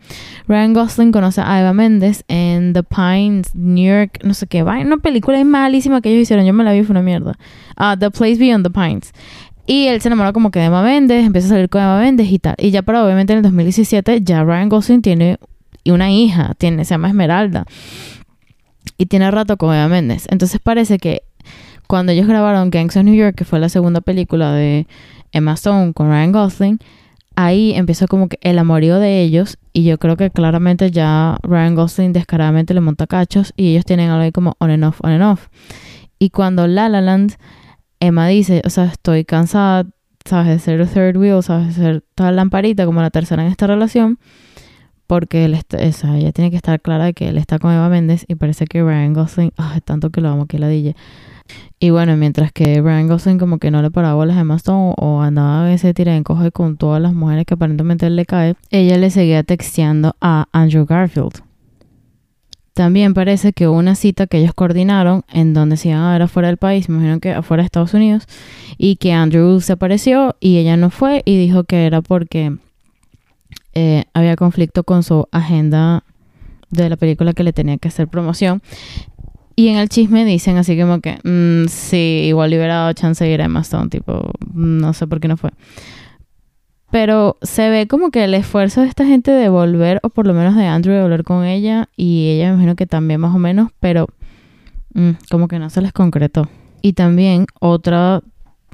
Ryan 0.47 0.73
Gosling 0.73 1.11
conoce 1.11 1.41
a 1.41 1.59
Eva 1.59 1.73
Méndez 1.73 2.23
en 2.27 2.73
The 2.73 2.81
Pines, 2.83 3.53
New 3.53 3.85
York, 3.85 4.19
no 4.23 4.33
sé 4.33 4.47
qué, 4.47 4.63
una 4.63 4.97
película 4.97 5.43
malísima 5.43 6.01
que 6.01 6.09
ellos 6.09 6.23
hicieron, 6.23 6.45
yo 6.45 6.53
me 6.53 6.63
la 6.63 6.73
vi, 6.73 6.83
fue 6.83 6.93
una 6.93 7.03
mierda. 7.03 7.37
Ah, 7.75 7.95
the 7.97 8.09
Place 8.09 8.37
Beyond 8.37 8.65
the 8.65 8.71
Pines. 8.71 9.11
Y 9.67 9.87
él 9.87 10.01
se 10.01 10.07
enamora 10.07 10.33
como 10.33 10.49
que 10.49 10.59
de 10.59 10.65
Emma 10.65 10.81
Méndez, 10.81 11.25
empieza 11.25 11.47
a 11.47 11.49
salir 11.51 11.69
con 11.69 11.81
Emma 11.81 11.99
Méndez 11.99 12.31
y 12.31 12.39
tal. 12.39 12.55
Y 12.57 12.71
ya 12.71 12.81
para 12.81 13.03
obviamente 13.03 13.33
en 13.33 13.37
el 13.37 13.43
2017 13.43 14.21
ya 14.23 14.43
Ryan 14.43 14.69
Gosling 14.69 15.01
tiene 15.01 15.37
una 15.85 16.09
hija, 16.09 16.53
tiene, 16.57 16.85
se 16.85 16.95
llama 16.95 17.09
Esmeralda. 17.09 17.65
Y 18.97 19.05
tiene 19.05 19.29
rato 19.29 19.57
con 19.57 19.75
Emma 19.75 19.89
Méndez. 19.89 20.25
Entonces 20.31 20.59
parece 20.59 20.97
que 20.97 21.26
cuando 21.87 22.11
ellos 22.11 22.27
grabaron 22.27 22.69
Gangs 22.69 22.97
of 22.97 23.03
New 23.03 23.15
York, 23.15 23.35
que 23.35 23.45
fue 23.45 23.59
la 23.59 23.69
segunda 23.69 24.01
película 24.01 24.51
de 24.51 24.87
Emma 25.31 25.53
Stone 25.53 25.93
con 25.93 26.09
Ryan 26.09 26.31
Gosling, 26.31 26.79
ahí 27.35 27.73
empezó 27.73 28.07
como 28.07 28.27
que 28.27 28.39
el 28.41 28.59
amorío 28.59 28.99
de 28.99 29.21
ellos 29.21 29.57
y 29.71 29.83
yo 29.83 29.97
creo 29.97 30.17
que 30.17 30.31
claramente 30.31 30.91
ya 30.91 31.37
Ryan 31.43 31.75
Gosling 31.75 32.13
descaradamente 32.13 32.73
le 32.73 32.81
monta 32.81 33.07
cachos 33.07 33.53
y 33.55 33.71
ellos 33.71 33.85
tienen 33.85 34.09
algo 34.09 34.23
ahí 34.23 34.31
como 34.31 34.55
on 34.59 34.71
and 34.71 34.83
off, 34.83 34.99
on 35.03 35.11
and 35.11 35.23
off. 35.23 35.47
Y 36.19 36.31
cuando 36.31 36.67
La 36.67 36.89
La 36.89 36.99
Land 36.99 37.37
Emma 37.99 38.27
dice, 38.27 38.61
o 38.65 38.69
sea, 38.69 38.85
estoy 38.85 39.23
cansada, 39.23 39.85
sabes, 40.25 40.47
de 40.47 40.59
ser 40.59 40.87
third 40.87 41.17
wheel, 41.17 41.41
sabes, 41.43 41.67
de 41.67 41.73
ser 41.73 42.03
toda 42.15 42.31
lamparita 42.31 42.85
como 42.85 43.01
la 43.01 43.09
tercera 43.09 43.43
en 43.43 43.51
esta 43.51 43.67
relación, 43.67 44.19
porque 45.05 45.45
él 45.45 45.53
ella 45.53 46.31
tiene 46.31 46.51
que 46.51 46.57
estar 46.57 46.81
clara 46.81 47.05
de 47.05 47.13
que 47.13 47.29
él 47.29 47.37
está 47.37 47.59
con 47.59 47.71
Eva 47.71 47.87
Méndez 47.89 48.25
y 48.27 48.35
parece 48.35 48.65
que 48.65 48.83
Ryan 48.83 49.13
Gosling, 49.13 49.51
ah, 49.57 49.79
tanto 49.83 50.09
que 50.09 50.21
lo 50.21 50.29
amo 50.29 50.47
que 50.47 50.59
la 50.59 50.67
dije. 50.67 50.95
Y 51.79 51.91
bueno, 51.91 52.17
mientras 52.17 52.51
que 52.51 52.81
Ryan 52.81 53.07
Gosling 53.07 53.37
como 53.37 53.59
que 53.59 53.71
no 53.71 53.81
le 53.81 53.91
paraba 53.91 54.25
las 54.25 54.37
Emma 54.37 54.55
Stone 54.55 54.95
o 54.97 55.21
andaba 55.21 55.71
ese 55.71 55.93
tira 55.93 56.15
en 56.15 56.23
coge 56.23 56.51
con 56.51 56.77
todas 56.77 57.01
las 57.01 57.13
mujeres 57.13 57.45
que 57.45 57.53
aparentemente 57.53 58.07
él 58.07 58.15
le 58.15 58.25
cae, 58.25 58.55
ella 58.71 58.97
le 58.97 59.09
seguía 59.09 59.43
texteando 59.43 60.15
a 60.21 60.47
Andrew 60.51 60.85
Garfield. 60.85 61.43
También 62.73 63.15
parece 63.15 63.53
que 63.53 63.67
hubo 63.67 63.75
una 63.75 63.95
cita 63.95 64.27
que 64.27 64.37
ellos 64.37 64.53
coordinaron 64.53 65.23
en 65.33 65.55
donde 65.55 65.77
se 65.77 65.89
iban 65.89 66.01
a 66.01 66.11
ver 66.11 66.21
afuera 66.21 66.47
del 66.47 66.57
país, 66.57 66.89
me 66.89 66.95
imagino 66.95 67.19
que 67.19 67.33
afuera 67.33 67.63
de 67.63 67.65
Estados 67.65 67.95
Unidos, 67.95 68.27
y 68.77 68.97
que 68.97 69.13
Andrew 69.13 69.59
se 69.61 69.73
apareció 69.73 70.35
y 70.39 70.57
ella 70.57 70.77
no 70.77 70.91
fue 70.91 71.23
y 71.25 71.39
dijo 71.39 71.63
que 71.63 71.87
era 71.87 72.03
porque 72.03 72.55
eh, 73.73 74.05
había 74.13 74.35
conflicto 74.35 74.83
con 74.83 75.01
su 75.01 75.27
agenda 75.31 76.03
de 76.69 76.89
la 76.89 76.97
película 76.97 77.33
que 77.33 77.43
le 77.43 77.53
tenía 77.53 77.77
que 77.77 77.87
hacer 77.87 78.07
promoción. 78.07 78.61
Y 79.59 79.69
en 79.69 79.77
el 79.77 79.89
chisme 79.89 80.23
dicen 80.23 80.57
así 80.57 80.79
como 80.79 81.01
que, 81.01 81.17
mm, 81.23 81.67
sí, 81.67 82.25
igual 82.27 82.51
liberado 82.51 82.93
chance 82.93 83.25
de 83.25 83.31
ir 83.31 83.41
a 83.41 83.45
Emma 83.45 83.61
Stone, 83.61 83.89
tipo, 83.89 84.31
no 84.53 84.93
sé 84.93 85.07
por 85.07 85.19
qué 85.19 85.27
no 85.27 85.35
fue. 85.35 85.49
Pero 86.91 87.37
se 87.41 87.67
ve 87.71 87.87
como 87.87 88.11
que 88.11 88.23
el 88.23 88.35
esfuerzo 88.35 88.81
de 88.81 88.87
esta 88.87 89.03
gente 89.03 89.31
de 89.31 89.49
volver, 89.49 89.99
o 90.03 90.09
por 90.09 90.27
lo 90.27 90.35
menos 90.35 90.55
de 90.55 90.67
Andrew 90.67 90.93
de 90.93 91.01
volver 91.01 91.23
con 91.23 91.43
ella, 91.43 91.89
y 91.97 92.29
ella 92.29 92.49
me 92.49 92.53
imagino 92.53 92.75
que 92.75 92.85
también 92.85 93.19
más 93.19 93.33
o 93.33 93.39
menos, 93.39 93.71
pero 93.79 94.07
mm, 94.93 95.13
como 95.31 95.47
que 95.47 95.57
no 95.57 95.71
se 95.71 95.81
les 95.81 95.91
concretó. 95.91 96.47
Y 96.83 96.93
también 96.93 97.47
otra 97.59 98.21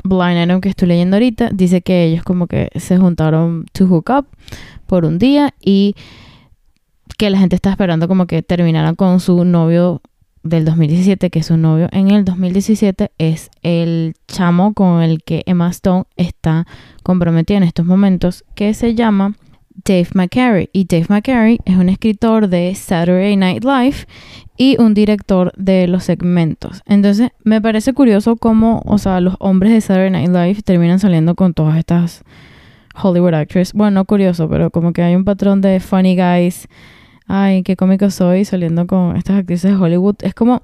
blind 0.04 0.44
item 0.44 0.60
que 0.60 0.68
estoy 0.68 0.90
leyendo 0.90 1.16
ahorita 1.16 1.50
dice 1.54 1.82
que 1.82 2.04
ellos 2.04 2.26
como 2.26 2.48
que 2.48 2.68
se 2.76 2.98
juntaron 2.98 3.68
to 3.72 3.88
hook 3.88 4.10
up 4.10 4.28
por 4.86 5.06
un 5.06 5.18
día 5.18 5.54
y 5.62 5.96
que 7.18 7.30
la 7.30 7.40
gente 7.40 7.56
está 7.56 7.70
esperando 7.70 8.10
como 8.10 8.28
que 8.28 8.44
terminaran 8.44 8.96
con 8.96 9.22
su 9.22 9.46
novio 9.46 10.02
del 10.44 10.66
2017, 10.66 11.30
que 11.30 11.40
es 11.40 11.48
su 11.48 11.58
novio 11.58 11.88
en 11.92 12.12
el 12.12 12.26
2017, 12.26 13.12
es 13.18 13.50
el 13.64 14.16
chamo 14.28 14.74
con 14.74 15.02
el 15.02 15.24
que 15.24 15.44
Emma 15.46 15.70
Stone 15.70 16.04
está 16.18 16.68
comprometida 17.02 17.58
en 17.58 17.64
estos 17.64 17.86
momentos, 17.86 18.44
que 18.56 18.74
se 18.74 18.94
llama 18.94 19.36
Dave 19.86 20.10
McCary. 20.14 20.70
Y 20.74 20.86
Dave 20.86 21.06
McCary 21.10 21.60
es 21.66 21.78
un 21.78 21.90
escritor 21.90 22.48
de 22.48 22.76
Saturday 22.76 23.36
Night 23.36 23.64
Live 23.64 24.06
y 24.58 24.80
un 24.80 24.94
director 24.94 25.52
de 25.58 25.88
los 25.88 26.04
segmentos. 26.04 26.82
Entonces, 26.86 27.32
me 27.44 27.62
parece 27.62 27.94
curioso 27.94 28.36
cómo, 28.36 28.82
o 28.86 28.98
sea, 28.98 29.20
los 29.22 29.36
hombres 29.40 29.72
de 29.72 29.82
Saturday 29.82 30.12
Night 30.12 30.30
Live 30.30 30.62
terminan 30.64 31.00
saliendo 31.00 31.36
con 31.36 31.54
todas 31.54 31.78
estas 31.78 32.24
Hollywood 33.02 33.34
actresses. 33.34 33.74
Bueno, 33.74 33.92
no 33.92 34.06
curioso, 34.06 34.48
pero 34.50 34.70
como 34.70 34.94
que 34.94 35.02
hay 35.02 35.16
un 35.16 35.26
patrón 35.26 35.62
de 35.62 35.80
funny 35.80 36.16
guys 36.16 36.68
ay, 37.28 37.64
qué 37.64 37.76
cómico 37.76 38.10
soy 38.10 38.46
saliendo 38.46 38.88
con 38.88 39.16
estas 39.16 39.40
actrices 39.40 39.72
de 39.72 39.78
Hollywood. 39.78 40.16
Es 40.22 40.34
como, 40.34 40.64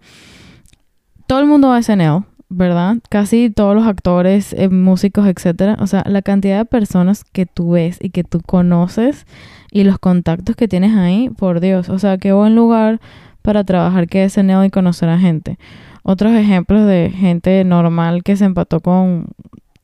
todo 1.28 1.40
el 1.40 1.46
mundo 1.46 1.70
va 1.70 1.78
a 1.78 1.84
SNL, 1.84 2.26
¿verdad? 2.50 2.98
Casi 3.10 3.50
todos 3.50 3.76
los 3.76 3.86
actores, 3.86 4.54
eh, 4.54 4.70
músicos, 4.70 5.28
etcétera. 5.28 5.78
O 5.80 5.88
sea, 5.88 6.04
la 6.08 6.22
cantidad 6.22 6.58
de 6.58 6.66
personas 6.66 7.24
que 7.24 7.46
tú 7.46 7.72
ves 7.72 7.98
y 8.02 8.10
que 8.10 8.24
tú 8.24 8.42
conoces 8.46 9.26
y 9.72 9.84
los 9.84 10.00
contactos 10.00 10.56
que 10.56 10.68
tienes 10.68 10.96
ahí, 10.96 11.30
por 11.30 11.60
Dios. 11.60 11.90
O 11.90 12.00
sea, 12.00 12.18
qué 12.18 12.34
buen 12.34 12.56
lugar 12.56 13.00
para 13.42 13.64
trabajar 13.64 14.08
que 14.08 14.24
es 14.24 14.34
SNL 14.34 14.66
y 14.66 14.70
conocer 14.70 15.10
a 15.10 15.20
gente. 15.20 15.60
Otros 16.04 16.34
ejemplos 16.34 16.88
de 16.88 17.12
gente 17.16 17.64
normal 17.64 18.24
que 18.24 18.36
se 18.36 18.46
empató 18.46 18.80
con, 18.80 19.28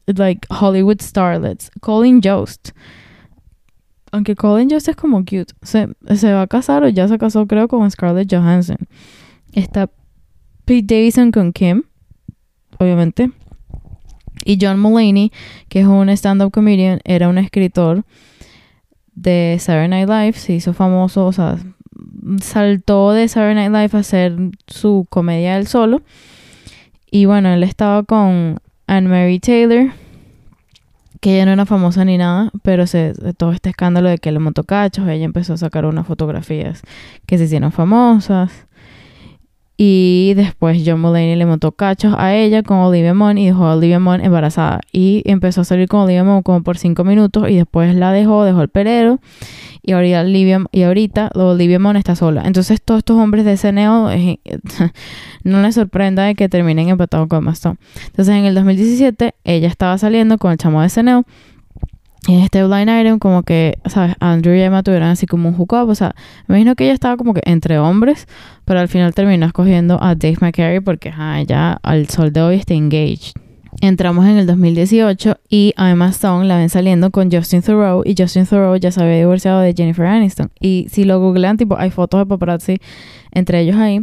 like, 0.08 0.48
Hollywood 0.50 1.02
starlets. 1.02 1.70
Colin 1.82 2.22
Jost 2.24 2.72
aunque 4.16 4.36
Colin 4.36 4.70
Jost 4.70 4.88
es 4.88 4.96
como 4.96 5.20
cute, 5.20 5.54
se, 5.62 5.90
se 6.16 6.32
va 6.32 6.44
a 6.44 6.48
casar 6.48 6.84
o 6.84 6.88
ya 6.88 7.06
se 7.08 7.18
casó 7.18 7.46
creo 7.48 7.68
con 7.68 7.90
Scarlett 7.92 8.34
Johansson. 8.34 8.78
Está 9.52 9.90
Pete 10.64 10.96
Davidson 10.96 11.32
con 11.32 11.52
Kim, 11.52 11.84
obviamente. 12.80 13.32
Y 14.46 14.58
John 14.60 14.80
Mulaney, 14.80 15.34
que 15.68 15.82
es 15.82 15.86
un 15.86 16.08
stand-up 16.10 16.52
comedian, 16.52 17.02
era 17.04 17.28
un 17.28 17.38
escritor 17.38 18.06
de 19.16 19.58
Saturday 19.60 19.90
Night 19.90 20.10
Live, 20.10 20.34
se 20.34 20.54
hizo 20.54 20.74
famoso, 20.74 21.26
o 21.26 21.34
sea, 21.34 21.58
saltó 22.42 23.12
de 23.12 23.28
Saturday 23.28 23.56
Night 23.56 23.72
Live 23.72 23.98
a 23.98 24.02
hacer 24.02 24.38
su 24.68 25.08
comedia 25.10 25.58
él 25.58 25.68
solo. 25.68 26.04
Y 27.12 27.26
bueno, 27.26 27.50
él 27.54 27.64
estaba 27.64 28.04
con 28.04 28.60
Anne 28.88 29.10
Mary 29.10 29.40
Taylor, 29.40 29.92
que 31.26 31.34
ella 31.34 31.48
no 31.48 31.54
era 31.54 31.66
famosa 31.66 32.06
ni 32.06 32.20
nada, 32.20 32.52
pero 32.62 32.86
se, 32.86 33.16
todo 33.36 33.52
este 33.52 33.72
escándalo 33.72 34.10
de 34.10 34.20
que 34.20 34.32
le 34.32 34.38
montó 34.38 34.64
cachos, 34.64 35.08
ella 35.08 35.26
empezó 35.26 35.54
a 35.54 35.58
sacar 35.58 35.88
unas 35.88 36.06
fotografías 36.06 36.84
que 37.26 37.40
se 37.40 37.46
hicieron 37.46 37.72
famosas. 37.72 38.68
Y 39.76 40.34
después 40.36 40.84
John 40.86 41.02
Mulaney 41.02 41.36
le 41.36 41.48
montó 41.48 41.72
cachos 41.72 42.14
a 42.16 42.36
ella 42.36 42.62
con 42.62 42.78
Olivia 42.78 43.16
Munn 43.16 43.40
y 43.40 43.48
dejó 43.48 43.66
a 43.66 43.76
Olivia 43.76 44.00
Munn 44.00 44.22
embarazada. 44.22 44.82
Y 44.92 45.24
empezó 45.26 45.62
a 45.62 45.64
salir 45.64 45.88
con 45.88 46.02
Olivia 46.02 46.24
Munn 46.24 46.44
como 46.44 46.62
por 46.62 46.78
cinco 46.78 47.04
minutos 47.04 47.50
y 47.50 47.56
después 47.56 47.96
la 47.96 48.12
dejó, 48.12 48.44
dejó 48.44 48.62
el 48.62 48.70
perero 48.70 49.20
y 49.86 49.94
ahorita 49.94 50.22
Olivia, 50.22 50.64
y 50.72 50.84
ahorita 50.84 51.32
Olivia 51.36 51.80
Mon 51.80 51.96
está 51.96 52.16
sola. 52.16 52.44
Entonces 52.46 52.82
todos 52.82 53.00
estos 53.00 53.18
hombres 53.18 53.46
de 53.46 53.58
SNL 53.58 54.12
eh, 54.12 54.40
no 55.44 55.62
les 55.62 55.76
sorprenda 55.76 56.24
de 56.24 56.36
que 56.36 56.50
terminen 56.50 56.90
empatados 56.90 57.28
con 57.28 57.44
Maston. 57.44 57.78
Entonces 58.08 58.36
en 58.36 58.46
el 58.46 58.56
2017 58.56 59.36
ella 59.44 59.68
estaba 59.68 59.98
saliendo 59.98 60.38
con 60.38 60.52
el 60.52 60.58
chamo 60.58 60.82
de 60.82 60.90
y 62.28 62.34
en 62.34 62.40
este 62.40 62.64
blind 62.66 62.90
item 62.90 63.20
como 63.20 63.44
que, 63.44 63.78
¿sabes? 63.86 64.16
Andrew 64.20 64.56
y 64.56 64.62
Emma 64.62 64.82
tuvieron 64.82 65.10
así 65.10 65.28
como 65.28 65.50
un 65.50 65.56
hookup, 65.56 65.90
o 65.90 65.96
sea, 65.96 66.16
me 66.48 66.56
imagino 66.56 66.76
que 66.76 66.86
ella 66.86 66.94
estaba 66.94 67.18
como 67.18 67.36
que 67.36 67.42
entre 67.46 67.78
hombres, 67.78 68.28
pero 68.66 68.80
al 68.80 68.88
final 68.88 69.14
terminó 69.14 69.46
escogiendo 69.46 70.02
a 70.02 70.16
Dave 70.16 70.38
McCary 70.42 70.80
porque, 70.80 71.10
ajá, 71.10 71.40
ella 71.40 71.78
al 71.84 72.10
sol 72.10 72.34
de 72.34 72.42
hoy 72.42 72.56
está 72.56 72.74
engaged. 72.74 73.45
Entramos 73.82 74.26
en 74.26 74.38
el 74.38 74.48
2018 74.48 75.38
y 75.50 75.74
Emma 75.78 76.10
Stone 76.10 76.46
la 76.46 76.58
ven 76.58 76.70
saliendo 76.70 77.12
con 77.12 77.30
Justin 77.30 77.62
Thoreau 77.62 78.04
y 78.06 78.16
Justin 78.18 78.46
Thoreau 78.46 78.78
ya 78.78 78.92
se 78.92 79.04
había 79.04 79.18
divorciado 79.18 79.60
de 79.60 79.74
Jennifer 79.74 80.06
Aniston. 80.06 80.50
Y 80.60 80.88
si 80.90 81.04
lo 81.04 81.20
googlean, 81.20 81.58
tipo, 81.58 81.78
hay 81.78 81.92
fotos 81.92 82.22
de 82.22 82.26
paparazzi 82.26 82.78
entre 83.32 83.60
ellos 83.60 83.76
ahí. 83.76 84.02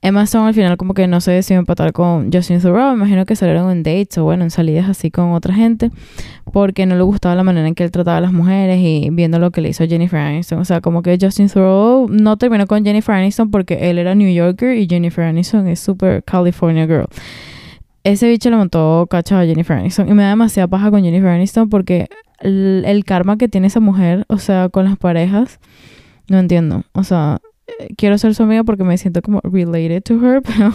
Emma 0.00 0.22
Stone 0.22 0.48
al 0.48 0.54
final 0.54 0.78
como 0.78 0.94
que 0.94 1.06
no 1.06 1.20
se 1.20 1.32
decidió 1.32 1.60
empatar 1.60 1.92
con 1.92 2.32
Justin 2.32 2.60
Thoreau. 2.60 2.94
Imagino 2.94 3.26
que 3.26 3.36
salieron 3.36 3.70
en 3.70 3.82
dates 3.82 4.16
o 4.16 4.24
bueno, 4.24 4.42
en 4.42 4.50
salidas 4.50 4.88
así 4.88 5.10
con 5.10 5.32
otra 5.32 5.54
gente. 5.54 5.90
Porque 6.50 6.86
no 6.86 6.96
le 6.96 7.02
gustaba 7.02 7.34
la 7.34 7.44
manera 7.44 7.68
en 7.68 7.74
que 7.74 7.84
él 7.84 7.90
trataba 7.90 8.16
a 8.16 8.20
las 8.22 8.32
mujeres 8.32 8.78
y 8.80 9.10
viendo 9.12 9.38
lo 9.38 9.50
que 9.50 9.60
le 9.60 9.68
hizo 9.68 9.86
Jennifer 9.86 10.18
Aniston. 10.18 10.58
O 10.58 10.64
sea, 10.64 10.80
como 10.80 11.02
que 11.02 11.18
Justin 11.20 11.48
Thoreau 11.48 12.08
no 12.08 12.38
terminó 12.38 12.66
con 12.66 12.84
Jennifer 12.84 13.14
Aniston 13.14 13.50
porque 13.50 13.90
él 13.90 13.98
era 13.98 14.14
New 14.14 14.32
Yorker 14.32 14.78
y 14.78 14.88
Jennifer 14.88 15.24
Aniston 15.24 15.68
es 15.68 15.78
super 15.78 16.24
California 16.24 16.86
girl 16.86 17.06
ese 18.04 18.28
bicho 18.28 18.50
le 18.50 18.56
montó 18.56 19.06
cacho 19.10 19.36
a 19.36 19.44
Jennifer 19.44 19.76
Aniston. 19.76 20.08
Y 20.08 20.14
me 20.14 20.22
da 20.22 20.30
demasiada 20.30 20.68
paja 20.68 20.90
con 20.90 21.02
Jennifer 21.02 21.28
Aniston 21.28 21.68
porque 21.68 22.08
el, 22.40 23.04
karma 23.04 23.36
que 23.36 23.48
tiene 23.48 23.66
esa 23.66 23.80
mujer, 23.80 24.24
o 24.28 24.38
sea, 24.38 24.68
con 24.68 24.84
las 24.84 24.96
parejas, 24.96 25.60
no 26.28 26.38
entiendo. 26.38 26.84
O 26.92 27.04
sea, 27.04 27.40
eh, 27.66 27.88
quiero 27.96 28.16
ser 28.18 28.34
su 28.34 28.42
amiga 28.42 28.64
porque 28.64 28.84
me 28.84 28.96
siento 28.98 29.22
como 29.22 29.40
related 29.42 30.02
to 30.02 30.14
her, 30.24 30.42
pero... 30.46 30.72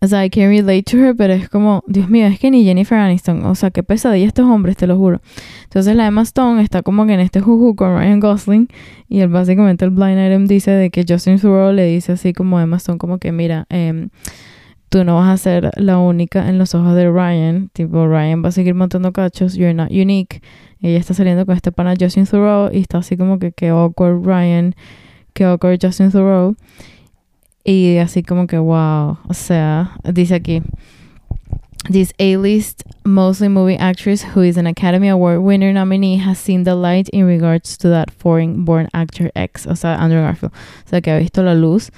O 0.00 0.06
sea, 0.06 0.22
I 0.22 0.28
can 0.28 0.50
relate 0.50 0.82
to 0.82 0.98
her, 0.98 1.16
pero 1.16 1.32
es 1.32 1.48
como, 1.48 1.82
Dios 1.86 2.10
mío, 2.10 2.26
es 2.26 2.38
que 2.38 2.50
ni 2.50 2.62
Jennifer 2.62 2.98
Aniston, 2.98 3.46
o 3.46 3.54
sea, 3.54 3.70
qué 3.70 3.82
pesadilla 3.82 4.26
estos 4.26 4.44
hombres, 4.44 4.76
te 4.76 4.86
lo 4.86 4.98
juro. 4.98 5.22
Entonces 5.62 5.96
la 5.96 6.06
Emma 6.06 6.20
Stone 6.22 6.60
está 6.62 6.82
como 6.82 7.06
que 7.06 7.14
en 7.14 7.20
este 7.20 7.40
juju 7.40 7.74
con 7.74 7.96
Ryan 7.96 8.20
Gosling 8.20 8.68
y 9.08 9.20
él 9.20 9.28
básicamente 9.28 9.86
el 9.86 9.92
blind 9.92 10.18
item 10.18 10.46
dice 10.46 10.72
de 10.72 10.90
que 10.90 11.06
Justin 11.08 11.38
Thoreau 11.38 11.72
le 11.72 11.86
dice 11.86 12.12
así 12.12 12.34
como 12.34 12.60
Emma 12.60 12.76
Stone 12.76 12.98
como 12.98 13.16
que 13.16 13.32
mira, 13.32 13.66
eh, 13.70 14.08
tú 14.94 15.02
no 15.02 15.16
vas 15.16 15.28
a 15.28 15.36
ser 15.36 15.72
la 15.74 15.98
única 15.98 16.48
en 16.48 16.56
los 16.56 16.72
ojos 16.76 16.94
de 16.94 17.10
Ryan. 17.10 17.68
Tipo, 17.72 18.06
Ryan 18.06 18.44
va 18.44 18.50
a 18.50 18.52
seguir 18.52 18.74
montando 18.74 19.12
cachos. 19.12 19.56
You're 19.56 19.74
not 19.74 19.90
unique. 19.90 20.40
Ella 20.80 21.00
está 21.00 21.14
saliendo 21.14 21.44
con 21.44 21.56
este 21.56 21.72
pana 21.72 21.94
Justin 21.98 22.26
Thoreau 22.26 22.70
y 22.72 22.78
está 22.78 22.98
así 22.98 23.16
como 23.16 23.40
que 23.40 23.50
qué 23.50 23.70
awkward 23.70 24.24
Ryan, 24.24 24.76
qué 25.32 25.46
awkward 25.46 25.80
Justin 25.82 26.12
Thoreau. 26.12 26.54
Y 27.64 27.96
así 27.96 28.22
como 28.22 28.46
que 28.46 28.56
wow. 28.56 29.18
O 29.28 29.34
sea, 29.34 29.96
dice 30.04 30.36
aquí. 30.36 30.62
This 31.90 32.12
A-list, 32.20 32.84
mostly 33.04 33.48
movie 33.48 33.76
actress 33.76 34.22
who 34.22 34.42
is 34.42 34.56
an 34.56 34.68
Academy 34.68 35.08
Award 35.08 35.40
winner 35.40 35.72
nominee 35.72 36.18
has 36.18 36.38
seen 36.38 36.62
the 36.62 36.76
light 36.76 37.08
in 37.08 37.26
regards 37.26 37.76
to 37.78 37.88
that 37.88 38.12
foreign-born 38.12 38.88
actor 38.94 39.32
ex, 39.34 39.66
o 39.66 39.74
sea, 39.74 39.98
Andrew 40.00 40.20
Garfield. 40.20 40.52
O 40.54 40.88
sea, 40.88 41.00
que 41.00 41.10
ha 41.10 41.18
visto 41.18 41.42
la 41.42 41.54
luz 41.54 41.90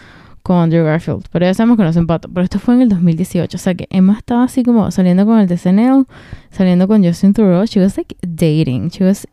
con 0.47 0.59
Andrew 0.59 0.85
Garfield. 0.85 1.25
Pero 1.33 1.45
ya 1.45 1.55
sabemos 1.55 1.77
que 1.77 1.83
no 1.83 1.93
se 1.93 1.99
empató. 1.99 2.29
Pero 2.29 2.45
esto 2.45 2.61
fue 2.61 2.75
en 2.75 2.83
el 2.83 2.89
2018. 2.89 3.57
O 3.57 3.59
sea 3.59 3.75
que 3.75 3.89
Emma 3.91 4.17
estaba 4.17 4.45
así 4.45 4.63
como 4.63 4.89
saliendo 4.93 5.27
con 5.27 5.41
el 5.41 5.49
de 5.49 5.59
saliendo 5.59 6.87
con 6.87 7.05
Justin 7.05 7.33
Thoreau. 7.33 7.65
She 7.65 7.81
was 7.81 7.97
like 7.97 8.17
dating. 8.23 8.89
She 8.91 9.05
was 9.05 9.27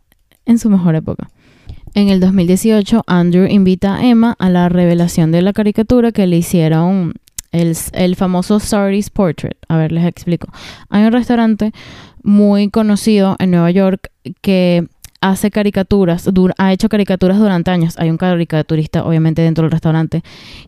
en 0.48 0.58
su 0.58 0.72
mejor 0.72 0.96
época. 0.96 1.30
En 1.94 2.10
el 2.10 2.20
2018, 2.20 3.04
Andrew 3.06 3.46
invita 3.46 3.98
a 3.98 4.08
Emma 4.08 4.36
a 4.40 4.50
la 4.50 4.70
revelación 4.70 5.32
de 5.32 5.44
la 5.44 5.54
caricatura 5.54 6.12
que 6.12 6.26
le 6.26 6.38
hicieron 6.38 7.14
el, 7.52 7.78
el 7.92 8.16
famoso 8.16 8.60
Sardi's 8.60 9.12
Portrait. 9.12 9.56
A 9.68 9.78
ver, 9.78 9.92
les 9.92 10.06
explico. 10.08 10.48
Hay 10.90 11.06
un 11.06 11.12
restaurante 11.12 11.74
muy 12.24 12.72
conocido 12.72 13.36
en 13.38 13.52
Nueva 13.52 13.70
York 13.70 14.10
que 14.42 14.88
hace 15.24 15.52
caricaturas, 15.52 16.30
ha 16.58 16.74
hecho 16.74 16.90
caricaturas 16.90 17.40
durante 17.40 17.72
años. 17.72 17.96
Hay 17.98 18.10
un 18.10 18.18
caricaturista, 18.18 19.06
obviamente, 19.06 19.42
dentro 19.42 19.64
del 19.64 19.72
restaurante, 19.72 20.22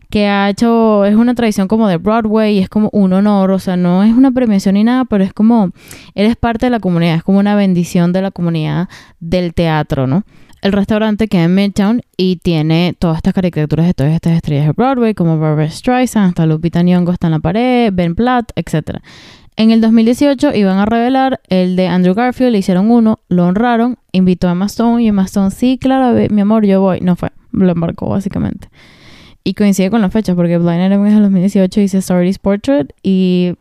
que 0.08 0.28
ha 0.28 0.48
hecho, 0.48 1.04
es 1.04 1.14
una 1.14 1.34
tradición 1.34 1.68
como 1.68 1.86
de 1.88 1.98
Broadway 1.98 2.56
y 2.56 2.58
es 2.60 2.70
como 2.70 2.88
un 2.92 3.12
honor, 3.12 3.50
o 3.50 3.58
sea, 3.58 3.76
no 3.76 4.02
es 4.02 4.14
una 4.14 4.30
premiación 4.30 4.74
ni 4.76 4.84
nada, 4.84 5.04
pero 5.04 5.22
es 5.22 5.34
como, 5.34 5.72
eres 6.14 6.36
parte 6.36 6.66
de 6.66 6.70
la 6.70 6.80
comunidad, 6.80 7.16
es 7.16 7.22
como 7.22 7.38
una 7.38 7.54
bendición 7.54 8.14
de 8.14 8.22
la 8.22 8.30
comunidad 8.30 8.88
del 9.20 9.52
teatro, 9.52 10.06
¿no? 10.06 10.24
El 10.62 10.72
restaurante 10.72 11.28
queda 11.28 11.44
en 11.44 11.54
Midtown 11.54 12.00
y 12.16 12.36
tiene 12.36 12.96
todas 12.98 13.18
estas 13.18 13.34
caricaturas 13.34 13.86
de 13.86 13.92
todas 13.92 14.14
estas 14.14 14.32
estrellas 14.32 14.66
de 14.66 14.72
Broadway, 14.72 15.12
como 15.12 15.38
Barbara 15.38 15.70
Streisand, 15.70 16.28
hasta 16.30 16.46
Lupita 16.46 16.82
Nyong'o 16.82 17.12
está 17.12 17.26
en 17.26 17.32
la 17.32 17.40
pared, 17.40 17.92
Ben 17.92 18.14
Platt, 18.14 18.52
etc. 18.56 19.00
En 19.58 19.70
el 19.70 19.80
2018 19.80 20.54
iban 20.54 20.76
a 20.78 20.84
revelar 20.84 21.40
el 21.48 21.76
de 21.76 21.88
Andrew 21.88 22.14
Garfield, 22.14 22.52
le 22.52 22.58
hicieron 22.58 22.90
uno, 22.90 23.20
lo 23.28 23.46
honraron, 23.46 23.96
invitó 24.12 24.48
a 24.48 24.52
Emma 24.52 24.66
Stone 24.66 25.02
y 25.02 25.08
Emma 25.08 25.24
Stone, 25.24 25.50
sí, 25.50 25.78
claro, 25.80 26.14
mi 26.30 26.40
amor, 26.42 26.66
yo 26.66 26.82
voy. 26.82 27.00
No 27.00 27.16
fue, 27.16 27.30
lo 27.52 27.72
embarcó 27.72 28.10
básicamente. 28.10 28.68
Y 29.44 29.54
coincide 29.54 29.90
con 29.90 30.02
la 30.02 30.10
fecha 30.10 30.34
porque 30.34 30.58
Blind 30.58 30.84
Item 30.86 31.06
es 31.06 31.14
el 31.14 31.22
2018 31.22 31.80
dice 31.80 32.02
Sardi's 32.02 32.38
Portrait 32.38 32.92
y 33.02 33.54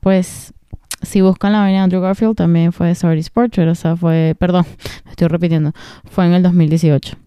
pues 0.00 0.54
si 1.02 1.20
buscan 1.20 1.52
la 1.52 1.60
vaina 1.60 1.78
de 1.78 1.84
Andrew 1.84 2.00
Garfield 2.00 2.36
también 2.36 2.72
fue 2.72 2.94
Sardi's 2.94 3.28
Portrait, 3.28 3.68
o 3.68 3.74
sea, 3.74 3.94
fue, 3.94 4.34
perdón, 4.38 4.64
me 5.04 5.10
estoy 5.10 5.28
repitiendo, 5.28 5.72
fue 6.04 6.26
en 6.26 6.32
el 6.32 6.42
2018. 6.42 7.18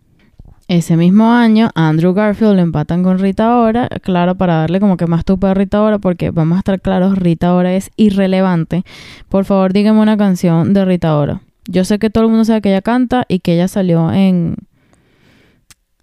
Ese 0.69 0.97
mismo 0.97 1.31
año, 1.31 1.71
Andrew 1.73 2.13
Garfield 2.13 2.53
lo 2.53 2.61
empatan 2.61 3.01
con 3.01 3.17
Rita 3.17 3.57
Ora, 3.57 3.89
claro, 4.03 4.35
para 4.35 4.57
darle 4.57 4.79
como 4.79 4.97
que 4.97 5.07
más 5.07 5.25
tupa 5.25 5.49
a 5.49 5.53
Rita 5.55 5.81
Ora, 5.81 5.97
porque 5.97 6.29
vamos 6.29 6.57
a 6.57 6.59
estar 6.59 6.79
claros, 6.79 7.17
Rita 7.17 7.55
Ora 7.55 7.73
es 7.73 7.89
irrelevante. 7.97 8.83
Por 9.29 9.45
favor, 9.45 9.73
dígame 9.73 9.99
una 9.99 10.15
canción 10.15 10.75
de 10.75 10.85
Rita 10.85 11.17
Ora. 11.17 11.41
Yo 11.67 11.83
sé 11.85 11.97
que 11.97 12.11
todo 12.11 12.25
el 12.25 12.29
mundo 12.29 12.45
sabe 12.45 12.61
que 12.61 12.69
ella 12.69 12.83
canta 12.83 13.25
y 13.27 13.39
que 13.39 13.55
ella 13.55 13.67
salió 13.67 14.11
en 14.11 14.57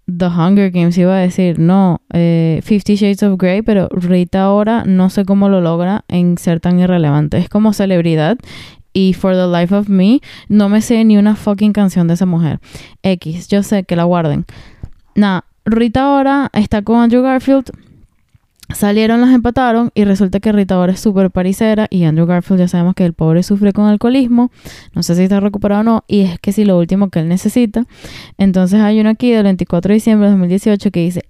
The 0.05 0.25
Hunger 0.25 0.71
Games, 0.71 0.97
iba 0.97 1.15
a 1.15 1.19
decir, 1.19 1.59
no, 1.59 2.01
eh, 2.11 2.59
Fifty 2.61 2.95
Shades 2.95 3.23
of 3.23 3.37
Grey, 3.37 3.61
pero 3.61 3.87
Rita 3.89 4.51
Ora 4.51 4.83
no 4.85 5.09
sé 5.09 5.23
cómo 5.23 5.47
lo 5.47 5.61
logra 5.61 6.03
en 6.09 6.37
ser 6.37 6.59
tan 6.59 6.77
irrelevante. 6.77 7.37
Es 7.37 7.47
como 7.47 7.71
celebridad 7.71 8.37
y 8.97 9.13
For 9.13 9.35
the 9.35 9.45
Life 9.45 9.75
of 9.75 9.89
Me, 9.89 10.21
no 10.49 10.69
me 10.69 10.81
sé 10.81 11.05
ni 11.05 11.17
una 11.17 11.35
fucking 11.35 11.71
canción 11.71 12.07
de 12.07 12.15
esa 12.15 12.25
mujer. 12.25 12.59
X, 13.03 13.47
yo 13.47 13.61
sé 13.61 13.83
que 13.83 13.95
la 13.95 14.05
guarden. 14.05 14.45
Nada, 15.13 15.45
Rita 15.65 16.01
ahora 16.01 16.49
está 16.53 16.81
con 16.81 16.99
Andrew 16.99 17.21
Garfield. 17.21 17.69
Salieron, 18.73 19.21
los 19.21 19.29
empataron 19.29 19.91
y 19.93 20.03
resulta 20.03 20.39
que 20.39 20.51
Rita 20.51 20.73
ahora 20.73 20.93
es 20.93 20.99
súper 20.99 21.29
paricera 21.29 21.85
y 21.91 22.05
Andrew 22.05 22.25
Garfield 22.25 22.61
ya 22.61 22.67
sabemos 22.67 22.95
que 22.95 23.05
el 23.05 23.13
pobre 23.13 23.43
sufre 23.43 23.71
con 23.71 23.85
alcoholismo, 23.85 24.51
no 24.95 25.03
sé 25.03 25.13
si 25.13 25.21
está 25.21 25.39
recuperado 25.39 25.81
o 25.81 25.83
no, 25.83 26.03
y 26.07 26.21
es 26.21 26.39
que 26.39 26.51
si 26.51 26.65
lo 26.65 26.79
último 26.79 27.09
que 27.09 27.19
él 27.19 27.29
necesita. 27.29 27.85
Entonces 28.39 28.81
hay 28.81 28.99
uno 28.99 29.11
aquí 29.11 29.29
del 29.31 29.43
24 29.43 29.89
de 29.89 29.93
diciembre 29.93 30.25
de 30.25 30.31
2018 30.31 30.89
que 30.89 31.01
dice, 31.01 31.23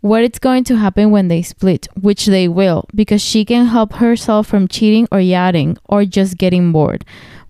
what 0.00 0.22
it's 0.22 0.38
going 0.38 0.64
to 0.64 0.76
happen 0.76 1.10
when 1.10 1.28
they 1.28 1.42
split, 1.42 1.88
which 2.00 2.26
they 2.26 2.48
will, 2.48 2.84
because 2.94 3.22
she 3.22 3.44
can 3.44 3.66
help 3.66 3.94
herself 3.94 4.46
from 4.46 4.68
cheating 4.68 5.06
or 5.10 5.20
yachting 5.20 5.76
or 5.84 6.04
just 6.04 6.36
getting 6.38 6.72
bored. 6.72 7.04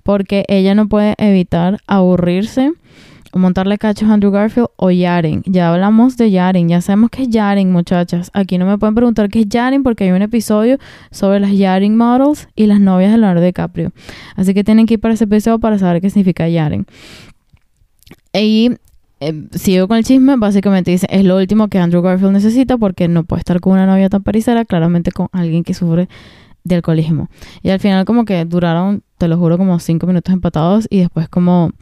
Porque 0.05 0.45
ella 0.49 0.75
no 0.75 0.87
puede 0.87 1.15
evitar 1.19 1.79
aburrirse 1.87 2.73
o 3.33 3.39
montarle 3.39 3.77
cachos 3.77 4.09
a 4.09 4.15
Andrew 4.15 4.31
Garfield 4.31 4.71
o 4.77 4.91
yachting. 4.91 5.43
Ya 5.45 5.71
hablamos 5.71 6.17
de 6.17 6.31
yachting, 6.31 6.69
ya 6.69 6.81
sabemos 6.81 7.11
que 7.11 7.23
es 7.23 7.29
yachting, 7.29 7.71
muchachas. 7.71 8.31
Aquí 8.33 8.57
no 8.57 8.65
me 8.65 8.79
pueden 8.79 8.95
preguntar 8.95 9.29
qué 9.29 9.41
es 9.41 9.49
yachting 9.49 9.83
porque 9.83 10.05
hay 10.05 10.13
un 10.13 10.23
episodio 10.23 10.79
sobre 11.11 11.41
las 11.41 11.53
yachting 11.53 11.97
models 11.97 12.49
y 12.57 12.67
las 12.67 12.81
novias 12.81 13.13
de 13.13 13.19
Leonardo 13.19 13.43
DiCaprio. 13.43 13.93
Así 14.37 14.55
que 14.55 14.65
tienen 14.65 14.87
que 14.87 14.95
ir 14.95 15.01
para 15.01 15.13
ese 15.13 15.25
episodio 15.25 15.59
para 15.59 15.79
saber 15.79 16.01
qué 16.01 16.09
significa 16.09 16.49
yachting. 16.49 16.87
Y 18.33 18.77
eh, 19.21 19.49
sigo 19.53 19.89
con 19.89 19.97
el 19.97 20.05
chisme, 20.05 20.37
básicamente 20.37 20.91
dice, 20.91 21.07
es 21.11 21.25
lo 21.25 21.37
último 21.37 21.69
que 21.69 21.79
Andrew 21.79 22.03
Garfield 22.03 22.33
necesita 22.33 22.77
porque 22.79 23.09
no 23.09 23.25
puede 23.25 23.41
estar 23.41 23.61
con 23.61 23.73
una 23.73 23.87
novia 23.87 24.09
tan 24.09 24.23
paricera, 24.23 24.65
claramente 24.65 25.11
con 25.11 25.29
alguien 25.33 25.65
que 25.65 25.75
sufre 25.75 26.09
de 26.65 26.77
alcoholismo. 26.77 27.29
Y 27.63 27.71
al 27.71 27.81
final 27.81 28.05
como 28.05 28.25
que 28.25 28.45
duraron, 28.45 29.03
te 29.19 29.27
lo 29.27 29.37
juro, 29.37 29.59
como 29.59 29.79
cinco 29.81 30.07
minutos 30.07 30.33
empatados 30.33 30.87
y 30.91 31.01
después 31.01 31.29
como 31.29 31.73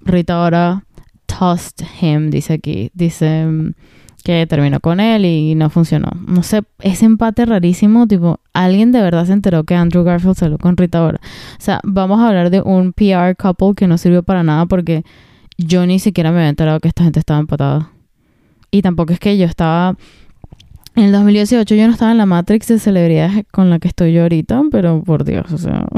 Rita 0.00 0.34
ahora 0.34 0.84
tossed 1.26 1.86
him, 2.00 2.30
dice 2.30 2.54
aquí, 2.54 2.90
dice 2.94 3.46
mm, 3.46 3.72
que 4.24 4.44
terminó 4.48 4.80
con 4.80 4.98
él 4.98 5.24
y 5.24 5.54
no 5.54 5.70
funcionó. 5.70 6.10
No 6.26 6.42
sé, 6.42 6.62
ese 6.80 7.04
empate 7.04 7.46
rarísimo, 7.46 8.08
tipo, 8.08 8.40
alguien 8.52 8.90
de 8.90 9.02
verdad 9.02 9.24
se 9.26 9.32
enteró 9.32 9.62
que 9.62 9.76
Andrew 9.76 10.02
Garfield 10.02 10.36
salió 10.36 10.58
con 10.58 10.76
Rita 10.76 10.98
ahora. 10.98 11.20
O 11.22 11.60
sea, 11.60 11.80
vamos 11.84 12.18
a 12.18 12.28
hablar 12.28 12.50
de 12.50 12.60
un 12.60 12.92
PR 12.92 13.36
couple 13.36 13.74
que 13.76 13.86
no 13.86 13.98
sirvió 13.98 14.24
para 14.24 14.42
nada 14.42 14.66
porque 14.66 15.04
yo 15.58 15.86
ni 15.86 15.98
siquiera 15.98 16.30
me 16.30 16.38
había 16.38 16.48
enterado 16.48 16.80
que 16.80 16.88
esta 16.88 17.04
gente 17.04 17.20
estaba 17.20 17.40
empatada. 17.40 17.90
Y 18.70 18.82
tampoco 18.82 19.12
es 19.12 19.20
que 19.20 19.36
yo 19.38 19.46
estaba... 19.46 19.96
En 20.94 21.04
el 21.04 21.12
2018 21.12 21.74
yo 21.74 21.86
no 21.86 21.92
estaba 21.92 22.12
en 22.12 22.18
la 22.18 22.26
Matrix 22.26 22.68
de 22.68 22.78
celebridades 22.78 23.44
con 23.52 23.68
la 23.68 23.78
que 23.78 23.88
estoy 23.88 24.14
yo 24.14 24.22
ahorita, 24.22 24.62
pero 24.70 25.02
por 25.02 25.24
Dios, 25.24 25.52
o 25.52 25.58
sea... 25.58 25.86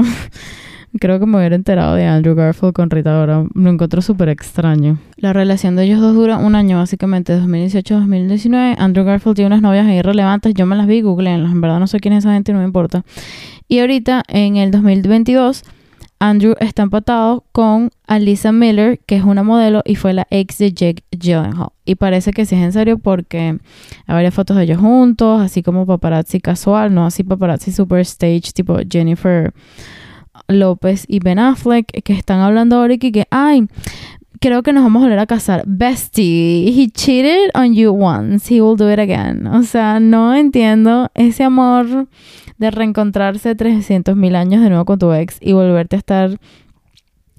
creo 0.99 1.19
que 1.19 1.25
me 1.25 1.37
hubiera 1.37 1.55
enterado 1.55 1.95
de 1.95 2.05
Andrew 2.05 2.35
Garfield 2.35 2.73
con 2.73 2.89
Rita 2.89 3.19
ahora. 3.19 3.45
Lo 3.53 3.69
encuentro 3.69 4.01
súper 4.01 4.29
extraño. 4.29 4.97
La 5.17 5.33
relación 5.33 5.75
de 5.75 5.83
ellos 5.83 5.99
dos 5.99 6.15
dura 6.15 6.37
un 6.37 6.55
año, 6.55 6.77
básicamente, 6.77 7.33
2018 7.33 7.99
2019. 7.99 8.75
Andrew 8.79 9.05
Garfield 9.05 9.35
tiene 9.35 9.47
unas 9.47 9.61
novias 9.61 9.85
ahí 9.85 10.01
relevantes. 10.01 10.53
Yo 10.53 10.65
me 10.65 10.75
las 10.75 10.87
vi, 10.87 11.01
googleenlas. 11.01 11.51
En 11.51 11.61
verdad 11.61 11.79
no 11.79 11.87
sé 11.87 11.99
quién 11.99 12.13
es 12.13 12.25
esa 12.25 12.33
gente 12.33 12.53
no 12.53 12.59
me 12.59 12.65
importa. 12.65 13.03
Y 13.67 13.79
ahorita, 13.79 14.23
en 14.27 14.57
el 14.57 14.71
2022 14.71 15.63
Andrew 16.19 16.55
está 16.59 16.83
empatado 16.83 17.45
con 17.53 17.91
Alisa 18.05 18.51
Miller, 18.51 18.99
que 19.05 19.15
es 19.15 19.23
una 19.23 19.41
modelo 19.41 19.81
y 19.85 19.95
fue 19.95 20.13
la 20.13 20.27
ex 20.29 20.57
de 20.57 20.73
Jake 20.73 21.03
Gyllenhaal. 21.11 21.69
Y 21.85 21.95
parece 21.95 22.31
que 22.31 22.45
sí 22.45 22.55
es 22.55 22.61
en 22.61 22.73
serio 22.73 22.99
porque 22.99 23.57
hay 24.05 24.13
varias 24.13 24.33
fotos 24.33 24.57
de 24.57 24.63
ellos 24.63 24.79
juntos, 24.79 25.41
así 25.41 25.63
como 25.63 25.85
paparazzi 25.85 26.41
casual, 26.41 26.93
no 26.93 27.05
así 27.05 27.23
paparazzi 27.23 27.71
super 27.71 28.01
stage, 28.01 28.51
tipo 28.53 28.77
Jennifer 28.89 29.53
López 30.47 31.05
y 31.07 31.19
Ben 31.19 31.39
Affleck, 31.39 32.03
que 32.03 32.13
están 32.13 32.41
hablando 32.41 32.75
ahora 32.75 32.93
y 32.93 32.97
que, 32.97 33.25
ay, 33.31 33.67
creo 34.39 34.63
que 34.63 34.73
nos 34.73 34.83
vamos 34.83 35.01
a 35.01 35.05
volver 35.05 35.19
a 35.19 35.25
casar. 35.25 35.63
Bestie, 35.65 36.67
he 36.67 36.89
cheated 36.89 37.49
on 37.53 37.73
you 37.73 37.91
once, 37.91 38.53
he 38.53 38.61
will 38.61 38.77
do 38.77 38.91
it 38.91 38.99
again. 38.99 39.47
O 39.47 39.63
sea, 39.63 39.99
no 39.99 40.35
entiendo 40.35 41.09
ese 41.13 41.43
amor 41.43 42.07
de 42.59 42.71
reencontrarse 42.71 43.55
300 43.55 44.15
mil 44.15 44.35
años 44.35 44.61
de 44.61 44.69
nuevo 44.69 44.85
con 44.85 44.99
tu 44.99 45.11
ex 45.11 45.37
y 45.41 45.53
volverte 45.53 45.95
a 45.95 45.99
estar 45.99 46.39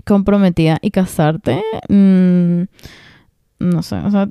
comprometida 0.04 0.78
y 0.82 0.90
casarte. 0.90 1.62
Mm, 1.88 2.62
no 3.60 3.82
sé, 3.82 3.96
o 3.96 4.10
sea, 4.10 4.28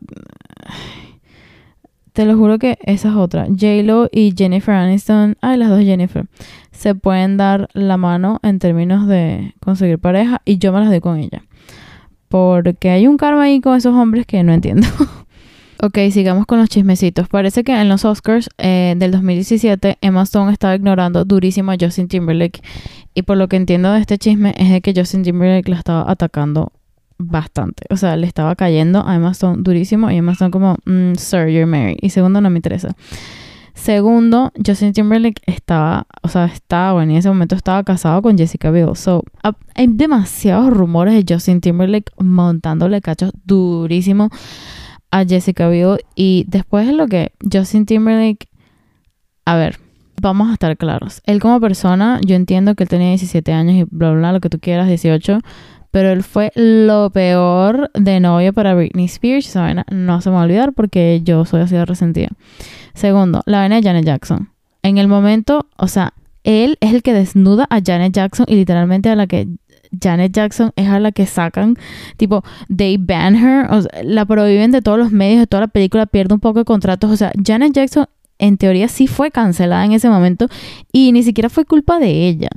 te 2.14 2.26
lo 2.26 2.36
juro 2.36 2.60
que 2.60 2.78
esa 2.82 3.10
es 3.10 3.16
otra. 3.16 3.46
J-Lo 3.46 4.10
y 4.12 4.34
Jennifer 4.36 4.74
Aniston, 4.74 5.38
ay, 5.42 5.58
las 5.58 5.70
dos 5.70 5.82
Jennifer, 5.82 6.26
se 6.72 6.96
pueden 6.96 7.38
dar 7.38 7.70
la 7.74 7.98
mano 7.98 8.40
en 8.44 8.60
términos 8.60 9.08
de 9.08 9.54
conseguir 9.62 10.00
pareja 10.00 10.42
y 10.44 10.58
yo 10.58 10.74
me 10.74 10.80
las 10.80 10.90
doy 10.90 11.02
con 11.02 11.18
ella. 11.18 11.44
Porque 12.28 12.90
hay 12.90 13.08
un 13.08 13.18
karma 13.18 13.44
ahí 13.44 13.62
con 13.62 13.78
esos 13.78 13.96
hombres 13.96 14.26
que 14.26 14.44
no 14.44 14.54
entiendo. 14.54 14.88
ok, 15.82 15.98
sigamos 16.12 16.46
con 16.46 16.60
los 16.60 16.70
chismecitos. 16.70 17.28
Parece 17.28 17.64
que 17.64 17.80
en 17.80 17.90
los 17.90 18.06
Oscars 18.06 18.50
eh, 18.58 18.96
del 18.98 19.12
2017 19.12 19.98
Emma 20.02 20.24
Stone 20.24 20.52
estaba 20.52 20.76
ignorando 20.76 21.26
durísimo 21.26 21.72
a 21.72 21.76
Justin 21.80 22.08
Timberlake. 22.08 22.62
Y 23.14 23.24
por 23.24 23.38
lo 23.38 23.48
que 23.48 23.56
entiendo 23.56 23.92
de 23.92 24.00
este 24.00 24.18
chisme 24.18 24.54
es 24.58 24.70
de 24.70 24.82
que 24.82 24.94
Justin 24.96 25.24
Timberlake 25.24 25.70
la 25.70 25.78
estaba 25.78 26.10
atacando 26.10 26.72
bastante. 27.18 27.84
O 27.90 27.98
sea, 27.98 28.16
le 28.16 28.28
estaba 28.28 28.56
cayendo 28.56 29.06
a 29.06 29.16
Emma 29.16 29.32
Stone 29.32 29.62
durísimo 29.62 30.10
y 30.10 30.18
Emma 30.18 30.34
Stone 30.34 30.52
como, 30.52 30.78
mm, 30.86 31.16
sir, 31.16 31.48
you're 31.48 31.66
married. 31.66 31.98
Y 32.02 32.10
segundo, 32.10 32.42
no 32.42 32.50
me 32.50 32.58
interesa. 32.58 32.96
Segundo, 33.74 34.52
Justin 34.66 34.92
Timberlake 34.92 35.42
estaba, 35.46 36.06
o 36.22 36.28
sea, 36.28 36.46
estaba, 36.46 37.02
en 37.02 37.12
ese 37.12 37.30
momento 37.30 37.56
estaba 37.56 37.82
casado 37.84 38.22
con 38.22 38.38
Jessica 38.38 38.72
Biel. 38.72 38.96
So, 38.96 39.24
hay 39.74 39.88
demasiados 39.88 40.70
rumores 40.70 41.14
de 41.14 41.34
Justin 41.34 41.62
Timberlake 41.62 42.12
montándole 42.18 43.00
cachos 43.00 43.32
durísimo 43.46 44.30
a 45.12 45.26
Jessica 45.26 45.70
Biel. 45.70 46.00
Y 46.16 46.46
después 46.48 46.88
de 46.88 46.94
lo 46.94 47.08
que 47.08 47.32
Justin 47.52 47.86
Timberlake, 47.86 48.48
a 49.46 49.56
ver, 49.56 49.80
vamos 50.22 50.50
a 50.50 50.54
estar 50.54 50.76
claros. 50.78 51.22
Él 51.26 51.40
como 51.40 51.60
persona, 51.60 52.20
yo 52.26 52.36
entiendo 52.36 52.76
que 52.76 52.84
él 52.84 52.90
tenía 52.90 53.10
17 53.10 53.52
años 53.54 53.76
y 53.76 53.84
bla, 53.84 54.12
bla, 54.12 54.20
bla, 54.20 54.34
lo 54.34 54.40
que 54.40 54.50
tú 54.50 54.60
quieras, 54.60 54.88
18 54.88 55.40
pero 55.92 56.12
él 56.12 56.24
fue 56.24 56.52
lo 56.56 57.10
peor 57.10 57.92
de 57.94 58.20
novio 58.20 58.54
para 58.54 58.76
Britney 58.76 59.06
Spears. 59.06 59.48
Esa 59.48 59.86
no 59.92 60.22
se 60.22 60.30
me 60.30 60.36
va 60.36 60.42
a 60.42 60.46
olvidar 60.46 60.74
porque 60.74 61.22
yo 61.24 61.46
soy 61.46 61.62
así 61.62 61.76
de 61.76 61.86
resentida. 61.86 62.30
Segundo, 62.94 63.42
la 63.46 63.60
vaina 63.60 63.78
de 63.78 63.84
Janet 63.84 64.06
Jackson. 64.06 64.50
En 64.84 64.98
el 64.98 65.08
momento, 65.08 65.68
o 65.78 65.88
sea, 65.88 66.14
él 66.44 66.78
es 66.80 66.94
el 66.94 67.02
que 67.02 67.14
desnuda 67.14 67.66
a 67.70 67.82
Janet 67.84 68.14
Jackson 68.14 68.46
y 68.48 68.56
literalmente 68.56 69.10
a 69.10 69.16
la 69.16 69.28
que 69.28 69.48
Janet 70.02 70.32
Jackson 70.32 70.72
es 70.76 70.88
a 70.88 71.00
la 71.00 71.12
que 71.12 71.26
sacan, 71.26 71.76
tipo, 72.18 72.44
they 72.76 72.98
ban 72.98 73.36
her, 73.36 73.68
o 73.72 73.82
la 74.04 74.26
prohíben 74.26 74.72
de 74.72 74.82
todos 74.82 74.98
los 74.98 75.12
medios, 75.12 75.40
de 75.40 75.48
toda 75.48 75.62
la 75.62 75.68
película, 75.68 76.06
pierde 76.06 76.34
un 76.34 76.40
poco 76.40 76.60
de 76.60 76.66
contratos. 76.66 77.12
O 77.12 77.18
sea, 77.18 77.32
Janet 77.44 77.74
Jackson 77.74 78.08
en 78.40 78.58
teoría 78.58 78.88
sí 78.88 79.06
fue 79.06 79.32
cancelada 79.32 79.86
en 79.86 79.92
ese 79.92 80.10
momento 80.10 80.48
y 80.94 81.12
ni 81.12 81.24
siquiera 81.24 81.50
fue 81.50 81.66
culpa 81.66 82.00
de 82.00 82.28
ella. 82.28 82.50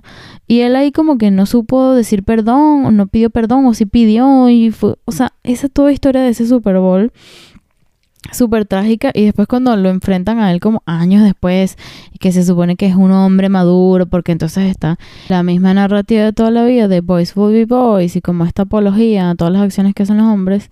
Y 0.47 0.61
él 0.61 0.77
ahí 0.77 0.93
como 0.93 1.19
que 1.19 1.31
no 1.31 1.45
supo 1.45 1.95
decir 1.95 2.23
perdón, 2.23 2.87
o 2.87 2.91
no 2.91 3.07
pidió 3.09 3.31
perdón, 3.31 3.67
o 3.67 3.75
sí 3.75 3.87
pidió, 3.87 4.49
y 4.49 4.71
fue, 4.71 4.95
o 5.05 5.13
sea, 5.13 5.33
esa 5.43 5.69
toda 5.69 5.93
historia 5.93 6.23
de 6.23 6.31
ese 6.31 6.47
Super 6.47 6.79
Bowl 6.79 7.13
súper 8.31 8.65
trágica 8.67 9.11
y 9.15 9.25
después 9.25 9.49
cuando 9.49 9.77
lo 9.77 9.89
enfrentan 9.91 10.39
a 10.39 10.53
él 10.53 10.61
como 10.61 10.83
años 10.87 11.23
después 11.23 11.77
y 12.13 12.19
que 12.19 12.33
se 12.33 12.45
supone 12.45 12.77
que 12.77 12.87
es 12.87 12.95
un 12.95 13.11
hombre 13.11 13.49
maduro 13.49 14.07
porque 14.07 14.33
entonces 14.33 14.71
está 14.71 14.99
la 15.29 15.43
misma 15.43 15.75
narrativa 15.75 16.25
de 16.25 16.33
toda 16.33 16.51
la 16.51 16.65
vida 16.65 16.89
de 16.89 17.01
boys 17.01 17.37
will 17.37 17.53
be 17.53 17.65
boys 17.67 18.15
y 18.17 18.21
como 18.21 18.45
esta 18.45 18.63
apología 18.63 19.31
a 19.31 19.35
todas 19.35 19.53
las 19.53 19.63
acciones 19.63 19.95
que 19.95 20.05
hacen 20.05 20.19
los 20.19 20.27
hombres 20.27 20.71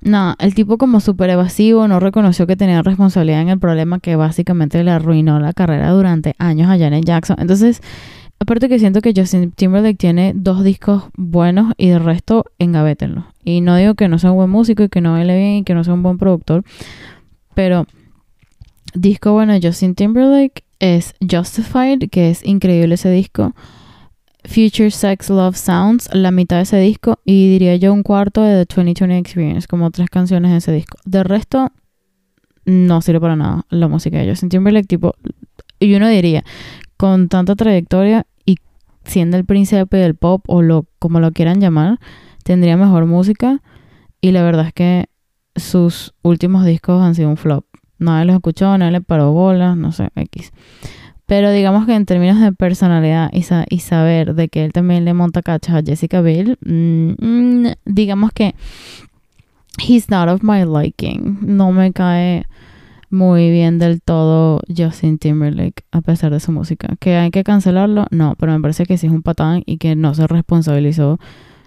no, 0.00 0.36
el 0.38 0.54
tipo 0.54 0.78
como 0.78 1.00
súper 1.00 1.30
evasivo 1.30 1.88
no 1.88 1.98
reconoció 1.98 2.46
que 2.46 2.56
tenía 2.56 2.82
responsabilidad 2.82 3.40
en 3.42 3.48
el 3.48 3.58
problema 3.58 3.98
que 3.98 4.14
básicamente 4.14 4.84
le 4.84 4.92
arruinó 4.92 5.40
la 5.40 5.52
carrera 5.52 5.90
durante 5.90 6.34
años 6.38 6.70
a 6.70 6.78
Janet 6.78 7.04
Jackson. 7.04 7.36
Entonces, 7.40 7.82
aparte 8.38 8.68
que 8.68 8.78
siento 8.78 9.00
que 9.00 9.12
Justin 9.14 9.52
Timberlake 9.52 9.96
tiene 9.96 10.32
dos 10.34 10.62
discos 10.64 11.04
buenos 11.16 11.72
y 11.76 11.88
de 11.88 11.98
resto 11.98 12.44
engavétenlo. 12.58 13.26
Y 13.44 13.60
no 13.60 13.76
digo 13.76 13.94
que 13.94 14.08
no 14.08 14.18
sea 14.18 14.30
un 14.30 14.36
buen 14.36 14.50
músico 14.50 14.82
y 14.82 14.88
que 14.88 15.00
no 15.00 15.12
baile 15.12 15.36
bien 15.36 15.54
y 15.56 15.64
que 15.64 15.74
no 15.74 15.84
sea 15.84 15.94
un 15.94 16.02
buen 16.02 16.18
productor, 16.18 16.64
pero 17.54 17.86
disco 18.94 19.32
bueno 19.32 19.52
de 19.52 19.60
Justin 19.66 19.94
Timberlake 19.94 20.64
es 20.78 21.14
Justified, 21.20 22.08
que 22.10 22.30
es 22.30 22.44
increíble 22.44 22.94
ese 22.94 23.10
disco. 23.10 23.54
Future 24.44 24.90
Sex 24.90 25.28
Love 25.28 25.56
Sounds, 25.56 26.08
la 26.14 26.30
mitad 26.30 26.56
de 26.56 26.62
ese 26.62 26.78
disco, 26.78 27.18
y 27.24 27.50
diría 27.50 27.76
yo 27.76 27.92
un 27.92 28.02
cuarto 28.02 28.42
de 28.42 28.64
The 28.64 28.74
2020 28.82 29.18
Experience, 29.18 29.66
como 29.66 29.90
tres 29.90 30.08
canciones 30.08 30.52
de 30.52 30.56
ese 30.58 30.72
disco. 30.72 30.98
De 31.04 31.22
resto, 31.22 31.70
no 32.64 33.02
sirve 33.02 33.20
para 33.20 33.36
nada 33.36 33.66
la 33.68 33.88
música 33.88 34.18
de 34.18 34.28
Justin 34.28 34.48
Timberlake, 34.48 34.86
tipo, 34.86 35.14
y 35.80 35.94
uno 35.94 36.08
diría, 36.08 36.44
con 36.98 37.28
tanta 37.28 37.56
trayectoria 37.56 38.26
y 38.44 38.56
siendo 39.04 39.38
el 39.38 39.46
príncipe 39.46 39.96
del 39.96 40.14
pop 40.14 40.44
o 40.46 40.60
lo 40.60 40.86
como 40.98 41.20
lo 41.20 41.32
quieran 41.32 41.60
llamar, 41.60 41.98
tendría 42.44 42.76
mejor 42.76 43.06
música 43.06 43.62
y 44.20 44.32
la 44.32 44.42
verdad 44.42 44.66
es 44.66 44.72
que 44.74 45.08
sus 45.56 46.14
últimos 46.22 46.66
discos 46.66 47.02
han 47.02 47.14
sido 47.14 47.30
un 47.30 47.36
flop. 47.36 47.64
Nadie 47.98 48.26
los 48.26 48.36
escuchó, 48.36 48.76
nadie 48.76 48.92
le 48.92 49.00
paró 49.00 49.32
bolas, 49.32 49.76
no 49.76 49.92
sé, 49.92 50.10
X. 50.14 50.52
Pero 51.26 51.50
digamos 51.50 51.86
que 51.86 51.94
en 51.94 52.06
términos 52.06 52.40
de 52.40 52.52
personalidad 52.52 53.30
y, 53.32 53.42
saber 53.80 54.34
de 54.34 54.48
que 54.48 54.64
él 54.64 54.72
también 54.72 55.04
le 55.04 55.14
monta 55.14 55.42
cachas 55.42 55.76
a 55.76 55.82
Jessica 55.82 56.20
Biel, 56.20 56.58
mm, 56.64 57.12
mm, 57.18 57.72
digamos 57.84 58.32
que 58.32 58.54
he's 59.78 60.08
not 60.10 60.28
of 60.28 60.42
my 60.42 60.64
liking. 60.64 61.38
No 61.42 61.70
me 61.70 61.92
cae 61.92 62.46
muy 63.10 63.50
bien 63.50 63.78
del 63.78 64.02
todo 64.02 64.60
Justin 64.74 65.18
Timberlake 65.18 65.84
a 65.92 66.00
pesar 66.00 66.32
de 66.32 66.40
su 66.40 66.52
música. 66.52 66.96
¿Que 67.00 67.16
hay 67.16 67.30
que 67.30 67.44
cancelarlo? 67.44 68.06
No, 68.10 68.34
pero 68.38 68.52
me 68.52 68.60
parece 68.60 68.86
que 68.86 68.98
sí 68.98 69.06
es 69.06 69.12
un 69.12 69.22
patán 69.22 69.62
y 69.66 69.78
que 69.78 69.96
no 69.96 70.14
se 70.14 70.26
responsabilizó 70.26 71.18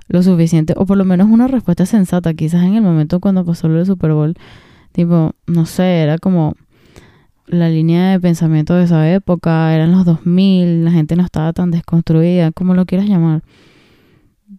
lo 0.07 0.21
suficiente, 0.23 0.73
o 0.75 0.85
por 0.85 0.97
lo 0.97 1.05
menos 1.05 1.29
una 1.29 1.47
respuesta 1.47 1.85
sensata, 1.85 2.33
quizás 2.33 2.63
en 2.65 2.75
el 2.75 2.81
momento 2.81 3.21
cuando 3.21 3.45
pasó 3.45 3.69
lo 3.69 3.75
del 3.75 3.85
Super 3.85 4.11
Bowl, 4.11 4.35
tipo, 4.91 5.31
no 5.47 5.65
sé, 5.65 6.01
era 6.01 6.17
como 6.17 6.55
la 7.47 7.69
línea 7.69 8.11
de 8.11 8.19
pensamiento 8.19 8.73
de 8.73 8.83
esa 8.83 9.09
época, 9.09 9.73
eran 9.73 9.91
los 9.91 10.03
2000, 10.03 10.83
la 10.83 10.91
gente 10.91 11.15
no 11.15 11.23
estaba 11.23 11.53
tan 11.53 11.71
desconstruida, 11.71 12.51
como 12.51 12.73
lo 12.73 12.85
quieras 12.85 13.07
llamar. 13.07 13.41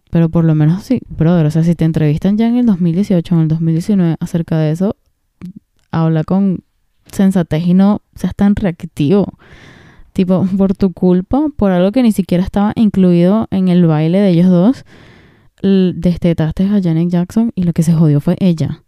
Pero 0.09 0.29
por 0.29 0.43
lo 0.43 0.55
menos 0.55 0.83
sí, 0.83 1.01
brother, 1.09 1.45
o 1.45 1.51
sea, 1.51 1.63
si 1.63 1.75
te 1.75 1.85
entrevistan 1.85 2.37
ya 2.37 2.47
en 2.47 2.57
el 2.57 2.65
2018 2.65 3.33
o 3.33 3.37
en 3.37 3.41
el 3.43 3.47
2019 3.47 4.15
acerca 4.19 4.57
de 4.57 4.71
eso, 4.71 4.95
habla 5.91 6.23
con 6.23 6.63
sensatez 7.13 7.65
y 7.65 7.73
no 7.73 8.01
seas 8.15 8.35
tan 8.35 8.55
reactivo. 8.55 9.33
Tipo, 10.13 10.47
por 10.57 10.75
tu 10.75 10.93
culpa, 10.93 11.47
por 11.55 11.71
algo 11.71 11.91
que 11.91 12.03
ni 12.03 12.11
siquiera 12.11 12.43
estaba 12.43 12.73
incluido 12.75 13.47
en 13.49 13.67
el 13.67 13.85
baile 13.87 14.19
de 14.19 14.29
ellos 14.29 14.49
dos, 14.49 14.85
destetaste 15.63 16.65
a 16.65 16.81
Janet 16.81 17.09
Jackson 17.09 17.51
y 17.55 17.63
lo 17.63 17.73
que 17.73 17.83
se 17.83 17.93
jodió 17.93 18.19
fue 18.19 18.35
ella. 18.39 18.83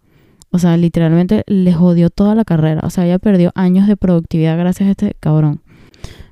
O 0.51 0.59
sea, 0.59 0.77
literalmente 0.77 1.43
le 1.47 1.73
jodió 1.73 2.09
toda 2.09 2.35
la 2.35 2.45
carrera. 2.45 2.81
O 2.83 2.89
sea, 2.89 3.05
ella 3.05 3.19
perdió 3.19 3.51
años 3.55 3.87
de 3.87 3.97
productividad 3.97 4.57
gracias 4.57 4.87
a 4.87 4.91
este 4.91 5.15
cabrón. 5.19 5.61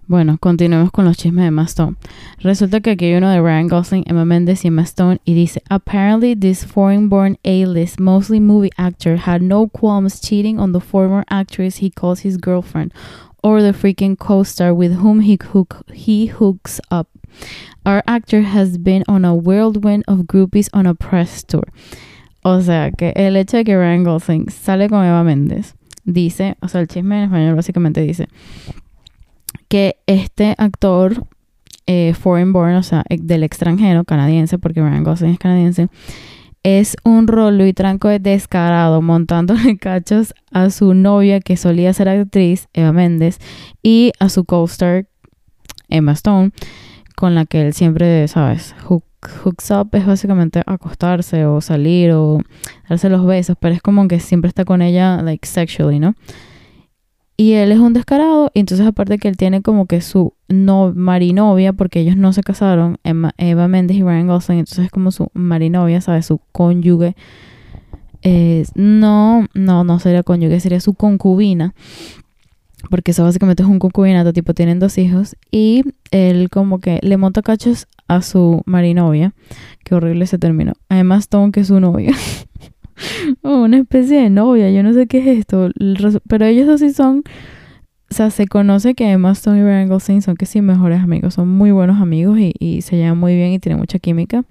Bueno, 0.06 0.38
continuemos 0.38 0.92
con 0.92 1.06
los 1.06 1.16
chismes 1.16 1.44
de 1.44 1.48
Emma 1.48 1.64
Stone. 1.64 1.96
Resulta 2.40 2.82
que 2.82 2.92
aquí 2.92 3.06
hay 3.06 3.16
uno 3.16 3.30
de 3.30 3.40
Ryan 3.40 3.70
Gosling, 3.70 4.04
Emma 4.06 4.26
Mendes 4.26 4.66
y 4.66 4.68
Emma 4.68 4.82
Stone 4.82 5.22
y 5.24 5.34
dice, 5.34 5.62
Apparently 5.70 6.36
this 6.36 6.66
foreign-born 6.66 7.38
A-list, 7.46 8.02
mostly 8.02 8.42
movie 8.42 8.72
actor, 8.78 9.16
had 9.16 9.42
no 9.42 9.68
qualms 9.68 10.20
cheating 10.20 10.60
on 10.60 10.74
the 10.74 10.82
former 10.82 11.24
actress 11.30 11.78
he 11.78 11.90
calls 11.90 12.26
his 12.26 12.36
girlfriend 12.36 12.92
or 13.42 13.62
the 13.62 13.72
freaking 13.72 14.20
co-star 14.20 14.74
with 14.74 14.96
whom 14.96 15.22
he, 15.22 15.38
hook, 15.42 15.86
he 15.94 16.26
hooks 16.26 16.82
up. 16.92 17.08
Our 17.86 18.04
actor 18.06 18.42
has 18.42 18.78
been 18.78 19.06
on 19.08 19.24
a 19.24 19.34
whirlwind 19.34 20.04
of 20.06 20.28
groupies 20.28 20.70
on 20.74 20.86
a 20.86 20.96
press 20.96 21.44
tour. 21.44 21.64
O 22.44 22.60
sea, 22.60 22.92
que 22.92 23.14
el 23.16 23.38
hecho 23.38 23.56
de 23.56 23.64
que 23.64 23.78
Ryan 23.78 24.04
Gosling 24.04 24.50
sale 24.50 24.90
con 24.90 25.06
Eva 25.06 25.24
Méndez 25.24 25.76
dice, 26.04 26.58
o 26.62 26.68
sea, 26.68 26.82
el 26.82 26.90
chisme 26.90 27.20
en 27.20 27.24
español 27.24 27.56
básicamente 27.56 28.02
dice 28.02 28.28
que 29.74 29.98
este 30.06 30.54
actor 30.60 31.26
eh, 31.88 32.14
foreign 32.14 32.54
born, 32.54 32.76
o 32.76 32.84
sea, 32.84 33.04
del 33.10 33.42
extranjero, 33.42 34.04
canadiense, 34.04 34.60
porque 34.60 34.82
Ryan 34.82 35.04
Gosling 35.04 35.32
es 35.32 35.40
canadiense, 35.40 35.88
es 36.62 36.96
un 37.04 37.26
rolo 37.28 37.66
y 37.66 37.74
tranco 37.74 38.08
de 38.08 38.20
descarado 38.20 39.02
montándole 39.02 39.76
cachos 39.82 40.36
a 40.52 40.70
su 40.70 40.94
novia 40.94 41.40
que 41.40 41.58
solía 41.58 41.92
ser 41.92 42.08
actriz, 42.08 42.68
Eva 42.74 42.92
Méndez, 42.92 43.40
y 43.82 44.12
a 44.20 44.30
su 44.30 44.46
co-star, 44.46 45.08
Emma 45.90 46.12
Stone 46.12 46.52
con 47.16 47.34
la 47.34 47.46
que 47.46 47.62
él 47.62 47.74
siempre, 47.74 48.28
¿sabes? 48.28 48.76
hooks 48.84 49.72
up 49.72 49.90
es 49.94 50.06
básicamente 50.06 50.62
acostarse 50.68 51.48
o 51.48 51.62
salir 51.62 52.12
o 52.12 52.38
darse 52.88 53.10
los 53.10 53.26
besos, 53.26 53.58
pero 53.60 53.74
es 53.74 53.82
como 53.82 54.08
que 54.08 54.20
siempre 54.20 54.50
está 54.50 54.66
con 54.66 54.84
ella, 54.84 55.24
like, 55.24 55.48
sexually, 55.48 55.98
¿no? 55.98 56.14
Y 57.36 57.54
él 57.54 57.72
es 57.72 57.80
un 57.80 57.94
descarado, 57.94 58.52
y 58.54 58.60
entonces 58.60 58.86
aparte 58.86 59.18
que 59.18 59.28
él 59.28 59.38
tiene 59.38 59.62
como 59.62 59.88
que 59.88 60.02
su 60.02 60.34
no 60.50 60.94
marinovia, 60.96 61.74
porque 61.74 62.00
ellos 62.00 62.16
no 62.16 62.32
se 62.32 62.44
casaron, 62.44 62.98
Eva 63.04 63.68
Méndez 63.68 63.98
y 63.98 64.04
Ryan 64.04 64.28
Gosling, 64.28 64.60
entonces 64.60 64.86
es 64.86 64.92
como 64.92 65.12
su 65.12 65.30
marinovia, 65.34 66.00
¿sabes? 66.02 66.28
Su 66.28 66.40
cónyuge. 66.52 67.16
no, 68.76 69.48
no, 69.54 69.84
no 69.84 70.00
sería 70.00 70.22
cónyuge, 70.24 70.60
sería 70.60 70.80
su 70.80 70.94
concubina. 70.94 71.74
Porque 72.90 73.12
eso 73.12 73.24
básicamente 73.24 73.64
es 73.64 73.70
un 73.70 73.80
concubinato, 73.80 74.34
tipo 74.34 74.54
tienen 74.54 74.80
dos 74.80 74.98
hijos. 74.98 75.36
Y 75.52 75.84
él 76.12 76.50
como 76.50 76.80
que 76.80 77.00
le 77.02 77.18
monta 77.18 77.42
cachos 77.42 77.88
a 78.08 78.22
su 78.22 78.62
marinovia. 78.66 79.34
Qué 79.84 79.96
horrible 79.96 80.28
se 80.28 80.38
terminó. 80.38 80.74
Además 80.90 81.22
Stone, 81.22 81.52
que 81.52 81.62
es 81.62 81.68
su 81.68 81.80
novia. 81.80 82.14
una 83.42 83.78
especie 83.78 84.22
de 84.22 84.30
novia, 84.30 84.72
yo 84.72 84.84
no 84.84 84.94
sé 84.94 85.08
qué 85.08 85.20
es 85.20 85.40
esto, 85.40 85.70
pero 86.28 86.46
ellos 86.46 86.68
dos 86.68 86.80
sí 86.80 86.94
son, 86.94 87.24
o 88.10 88.14
sea, 88.14 88.30
se 88.30 88.48
conoce 88.48 88.96
que 88.96 89.12
Emma 89.12 89.32
Stone 89.32 89.60
y 89.60 89.64
Ryan 89.64 89.88
Gosling 89.90 90.22
son 90.22 90.36
que 90.36 90.46
sí 90.46 90.62
mejores 90.62 91.02
amigos, 91.02 91.34
son 91.34 91.50
muy 91.50 91.72
buenos 91.72 92.02
amigos 92.02 92.40
y, 92.40 92.54
y 92.60 92.82
se 92.82 92.98
llevan 92.98 93.18
muy 93.18 93.36
bien 93.36 93.52
y 93.52 93.60
tienen 93.60 93.80
mucha 93.80 94.00
química, 94.00 94.44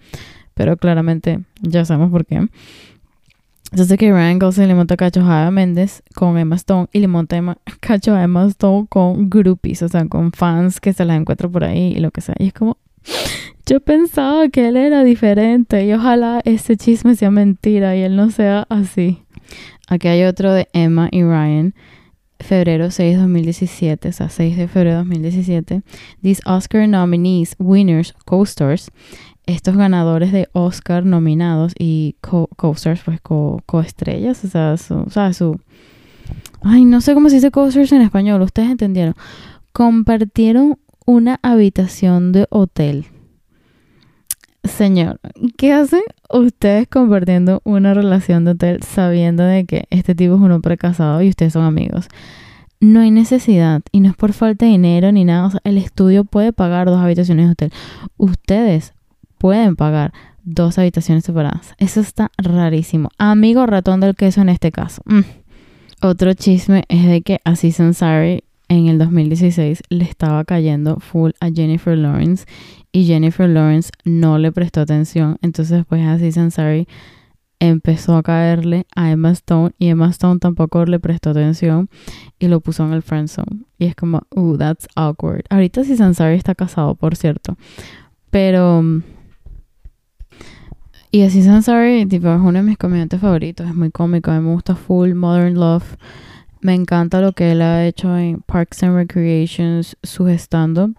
pero 0.54 0.76
claramente 0.76 1.40
ya 1.60 1.84
sabemos 1.84 2.10
por 2.10 2.26
qué. 2.26 2.48
Entonces 3.72 3.96
que 3.98 4.12
Ryan 4.12 4.38
Gosling 4.38 4.68
le 4.68 4.74
monta 4.74 4.98
cachos 4.98 5.24
a 5.24 5.42
Eva 5.42 5.50
Méndez 5.50 6.02
con 6.14 6.36
Emma 6.36 6.56
Stone 6.56 6.88
y 6.92 6.98
le 6.98 7.08
monta 7.08 7.40
cachos 7.80 8.14
a 8.14 8.22
Emma 8.22 8.44
Stone 8.46 8.86
con 8.88 9.30
groupies, 9.30 9.82
o 9.82 9.88
sea, 9.88 10.06
con 10.06 10.30
fans 10.32 10.78
que 10.78 10.92
se 10.92 11.06
las 11.06 11.18
encuentra 11.18 11.48
por 11.48 11.64
ahí 11.64 11.94
y 11.96 12.00
lo 12.00 12.10
que 12.10 12.20
sea. 12.20 12.34
Y 12.38 12.48
es 12.48 12.52
como, 12.52 12.76
yo 13.66 13.80
pensaba 13.80 14.48
que 14.48 14.68
él 14.68 14.76
era 14.76 15.04
diferente 15.04 15.84
y 15.84 15.92
ojalá 15.92 16.40
ese 16.44 16.76
chisme 16.76 17.14
sea 17.14 17.30
mentira 17.30 17.96
y 17.96 18.02
él 18.02 18.16
no 18.16 18.30
sea 18.30 18.66
así. 18.68 19.22
Aquí 19.88 20.08
hay 20.08 20.24
otro 20.24 20.52
de 20.52 20.68
Emma 20.72 21.08
y 21.10 21.22
Ryan. 21.22 21.74
Febrero 22.40 22.90
6, 22.90 23.18
2017, 23.18 24.08
o 24.08 24.12
sea, 24.12 24.28
6 24.28 24.56
de 24.56 24.66
febrero 24.66 24.96
2017. 24.96 25.82
These 26.22 26.42
Oscar 26.44 26.88
nominees, 26.88 27.54
winners, 27.58 28.14
co-stars. 28.24 28.90
Estos 29.46 29.76
ganadores 29.76 30.32
de 30.32 30.48
Oscar 30.52 31.04
nominados 31.04 31.72
y 31.78 32.16
co-stars, 32.20 33.02
pues 33.04 33.20
co-estrellas, 33.20 34.44
o 34.44 34.48
sea, 34.48 34.76
su, 34.76 34.94
o 34.94 35.10
sea, 35.10 35.32
su... 35.32 35.60
Ay, 36.62 36.84
no 36.84 37.00
sé 37.00 37.14
cómo 37.14 37.28
se 37.28 37.36
dice 37.36 37.50
co-stars 37.50 37.92
en 37.92 38.02
español, 38.02 38.42
ustedes 38.42 38.70
entendieron. 38.70 39.14
Compartieron 39.72 40.78
una 41.06 41.38
habitación 41.42 42.32
de 42.32 42.46
hotel 42.50 43.06
Señor, 44.64 45.20
¿qué 45.56 45.72
hacen 45.72 46.02
ustedes 46.30 46.86
compartiendo 46.86 47.60
una 47.64 47.94
relación 47.94 48.44
de 48.44 48.52
hotel 48.52 48.82
sabiendo 48.82 49.42
de 49.42 49.64
que 49.64 49.86
este 49.90 50.14
tipo 50.14 50.36
es 50.36 50.40
un 50.40 50.52
hombre 50.52 50.76
casado 50.76 51.20
y 51.20 51.28
ustedes 51.28 51.54
son 51.54 51.64
amigos? 51.64 52.06
No 52.80 53.00
hay 53.00 53.10
necesidad 53.10 53.82
y 53.90 54.00
no 54.00 54.10
es 54.10 54.16
por 54.16 54.32
falta 54.32 54.64
de 54.64 54.72
dinero 54.72 55.10
ni 55.10 55.24
nada. 55.24 55.46
O 55.46 55.50
sea, 55.50 55.60
el 55.64 55.78
estudio 55.78 56.24
puede 56.24 56.52
pagar 56.52 56.86
dos 56.86 57.00
habitaciones 57.00 57.46
de 57.46 57.52
hotel. 57.52 57.72
Ustedes 58.16 58.94
pueden 59.38 59.74
pagar 59.74 60.12
dos 60.44 60.78
habitaciones 60.78 61.24
separadas. 61.24 61.74
Eso 61.78 62.00
está 62.00 62.30
rarísimo. 62.38 63.08
Amigo 63.18 63.66
ratón 63.66 64.00
del 64.00 64.14
queso 64.14 64.42
en 64.42 64.48
este 64.48 64.70
caso. 64.70 65.02
Mm. 65.06 65.20
Otro 66.02 66.34
chisme 66.34 66.84
es 66.88 67.06
de 67.06 67.22
que 67.22 67.40
Aziz 67.44 67.78
Ansari 67.80 68.44
en 68.72 68.88
el 68.88 68.98
2016 68.98 69.82
le 69.90 70.04
estaba 70.04 70.44
cayendo 70.44 70.98
full 70.98 71.32
a 71.40 71.50
Jennifer 71.50 71.96
Lawrence 71.96 72.46
y 72.90 73.04
Jennifer 73.04 73.48
Lawrence 73.48 73.90
no 74.04 74.38
le 74.38 74.50
prestó 74.50 74.80
atención. 74.80 75.36
Entonces 75.42 75.76
después 75.76 76.02
así 76.06 76.38
Ansari 76.38 76.88
empezó 77.60 78.16
a 78.16 78.22
caerle 78.22 78.86
a 78.96 79.10
Emma 79.10 79.30
Stone 79.32 79.72
y 79.78 79.88
Emma 79.88 80.08
Stone 80.08 80.40
tampoco 80.40 80.84
le 80.86 80.98
prestó 81.00 81.30
atención 81.30 81.90
y 82.38 82.48
lo 82.48 82.60
puso 82.60 82.84
en 82.86 82.94
el 82.94 83.02
friend 83.02 83.28
zone. 83.28 83.64
Y 83.78 83.84
es 83.84 83.94
como, 83.94 84.22
uh, 84.34 84.56
that's 84.56 84.88
awkward. 84.96 85.44
Ahorita 85.50 85.84
sí 85.84 85.94
Ansari 86.02 86.36
está 86.36 86.54
casado, 86.54 86.94
por 86.94 87.14
cierto. 87.14 87.56
Pero... 88.30 88.82
Y 91.10 91.22
así 91.24 91.46
Ansari, 91.46 92.06
tipo, 92.06 92.32
es 92.32 92.40
uno 92.40 92.52
de 92.52 92.62
mis 92.62 92.78
comediantes 92.78 93.20
favoritos. 93.20 93.68
Es 93.68 93.74
muy 93.74 93.90
cómico. 93.90 94.30
A 94.30 94.40
mí 94.40 94.46
me 94.46 94.54
gusta 94.54 94.74
full 94.74 95.12
Modern 95.12 95.54
Love. 95.56 95.98
Me 96.62 96.74
encanta 96.74 97.20
lo 97.20 97.32
que 97.32 97.50
él 97.50 97.60
ha 97.60 97.84
hecho 97.84 98.16
en 98.16 98.40
Parks 98.42 98.84
and 98.84 98.94
Recreations, 98.94 99.96
su 100.04 100.28
stand-up. 100.28 100.96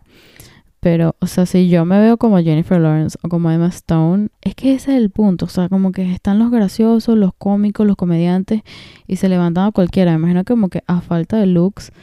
Pero, 0.82 1.16
o 1.20 1.28
sea, 1.28 1.46
si 1.46 1.70
yo 1.70 1.86
me 1.86 1.98
veo 2.02 2.18
como 2.18 2.38
Jennifer 2.40 2.82
Lawrence 2.82 3.18
o 3.24 3.30
como 3.30 3.50
Emma 3.50 3.68
Stone, 3.68 4.28
es 4.42 4.56
que 4.56 4.74
ese 4.74 4.92
es 4.92 4.98
el 4.98 5.10
punto. 5.10 5.46
O 5.46 5.48
sea, 5.48 5.70
como 5.70 5.94
que 5.94 6.12
están 6.12 6.38
los 6.38 6.52
graciosos, 6.52 7.18
los 7.18 7.34
cómicos, 7.34 7.88
los 7.88 7.96
comediantes 7.96 8.62
y 9.08 9.16
se 9.16 9.30
levantan 9.30 9.68
a 9.68 9.72
cualquiera. 9.72 10.12
Me 10.12 10.18
imagino 10.18 10.44
que 10.44 10.54
como 10.54 10.68
que 10.68 10.84
a 10.86 11.00
falta 11.00 11.38
de 11.38 11.46
looks 11.46 11.94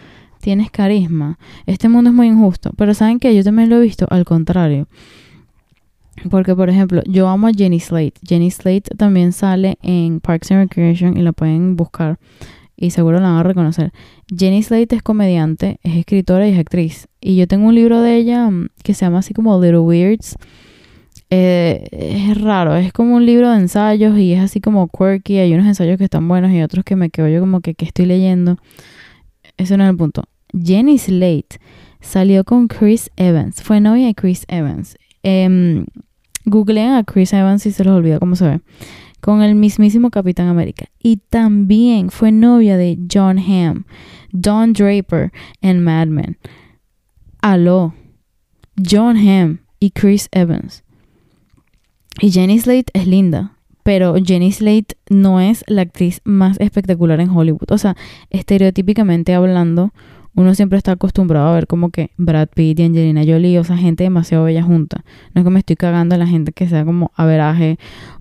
tienes 0.41 0.71
carisma. 0.71 1.39
Este 1.67 1.91
mundo 1.91 2.09
es 2.09 2.17
muy 2.17 2.29
injusto. 2.29 2.71
Pero 2.79 2.95
¿saben 2.95 3.21
que 3.21 3.35
Yo 3.37 3.45
también 3.45 3.69
lo 3.69 3.77
he 3.77 3.81
visto 3.83 4.07
al 4.09 4.25
contrario. 4.25 4.89
Porque, 6.31 6.57
por 6.57 6.71
ejemplo, 6.71 7.03
yo 7.05 7.29
amo 7.29 7.49
a 7.49 7.53
Jenny 7.53 7.81
Slate. 7.81 8.15
Jenny 8.27 8.51
Slate 8.51 8.95
también 8.97 9.33
sale 9.33 9.77
en 9.83 10.21
Parks 10.21 10.51
and 10.51 10.61
Recreation 10.63 11.19
y 11.19 11.21
la 11.21 11.33
pueden 11.33 11.77
buscar 11.77 12.19
y 12.81 12.91
seguro 12.91 13.21
la 13.21 13.29
van 13.29 13.39
a 13.39 13.43
reconocer. 13.43 13.93
Jenny 14.35 14.63
Slate 14.63 14.97
es 14.97 15.03
comediante, 15.03 15.79
es 15.83 15.97
escritora 15.97 16.49
y 16.49 16.53
es 16.53 16.59
actriz. 16.59 17.09
Y 17.21 17.37
yo 17.37 17.47
tengo 17.47 17.69
un 17.69 17.75
libro 17.75 18.01
de 18.01 18.17
ella 18.17 18.51
mm, 18.51 18.71
que 18.83 18.95
se 18.95 19.05
llama 19.05 19.19
así 19.19 19.35
como 19.35 19.61
Little 19.61 19.81
Weirds. 19.81 20.37
Eh, 21.29 21.87
es 21.93 22.41
raro, 22.41 22.75
es 22.75 22.93
como 22.93 23.15
un 23.15 23.27
libro 23.27 23.51
de 23.51 23.59
ensayos 23.59 24.19
y 24.19 24.33
es 24.33 24.41
así 24.41 24.63
como 24.63 24.89
quirky. 24.89 25.39
Hay 25.39 25.53
unos 25.53 25.67
ensayos 25.67 25.99
que 25.99 26.05
están 26.05 26.27
buenos 26.27 26.51
y 26.53 26.63
otros 26.63 26.85
que 26.85 26.97
me 26.97 27.11
quedo 27.11 27.29
yo 27.29 27.41
como 27.41 27.61
que, 27.61 27.75
que 27.75 27.85
estoy 27.85 28.07
leyendo. 28.07 28.57
Eso 29.59 29.77
no 29.77 29.85
es 29.85 29.91
el 29.91 29.97
punto. 29.97 30.25
Jenny 30.59 30.97
Slate 30.97 31.61
salió 32.01 32.45
con 32.45 32.67
Chris 32.67 33.11
Evans. 33.17 33.63
Fue 33.63 33.81
novia 33.81 34.07
de 34.07 34.15
Chris 34.15 34.47
Evans. 34.49 34.97
Eh, 35.23 35.85
googleen 36.47 36.93
a 36.93 37.05
Chris 37.05 37.35
Evans 37.35 37.67
y 37.67 37.73
se 37.73 37.85
los 37.85 37.95
olvida 37.95 38.19
cómo 38.19 38.37
se 38.37 38.47
ve 38.47 38.61
con 39.21 39.43
el 39.43 39.55
mismísimo 39.55 40.11
Capitán 40.11 40.49
América. 40.49 40.87
Y 40.99 41.17
también 41.17 42.11
fue 42.11 42.33
novia 42.33 42.77
de 42.77 42.99
John 43.13 43.39
Hamm, 43.39 43.85
Don 44.33 44.73
Draper 44.73 45.33
en 45.61 45.83
Mad 45.83 46.09
Men. 46.09 46.39
Aló, 47.41 47.95
John 48.89 49.17
Hamm 49.17 49.61
y 49.79 49.91
Chris 49.91 50.29
Evans. 50.33 50.85
Y 52.21 52.31
Jenny 52.31 52.59
Slate 52.59 52.91
es 52.93 53.07
linda, 53.07 53.57
pero 53.83 54.15
Jenny 54.23 54.53
Slate 54.53 54.97
no 55.09 55.41
es 55.41 55.65
la 55.67 55.83
actriz 55.83 56.21
más 56.25 56.59
espectacular 56.61 57.21
en 57.21 57.31
Hollywood. 57.31 57.71
O 57.71 57.79
sea, 57.79 57.97
estereotípicamente 58.29 59.35
hablando, 59.35 59.93
uno 60.35 60.55
siempre 60.55 60.79
está 60.79 60.93
acostumbrado 60.93 61.49
a 61.49 61.55
ver 61.55 61.67
como 61.67 61.91
que 61.91 62.11
Brad 62.17 62.49
Pitt 62.55 62.79
y 62.79 62.85
Angelina 62.85 63.23
Jolie, 63.25 63.59
o 63.59 63.65
sea, 63.65 63.77
gente 63.77 64.05
demasiado 64.05 64.45
bella 64.45 64.63
junta. 64.63 65.05
No 65.35 65.41
es 65.41 65.45
que 65.45 65.51
me 65.51 65.59
estoy 65.59 65.77
cagando 65.77 66.15
a 66.15 66.19
la 66.19 66.27
gente 66.27 66.53
que 66.53 66.69
sea 66.69 66.85
como 66.85 67.11
averaje 67.17 67.79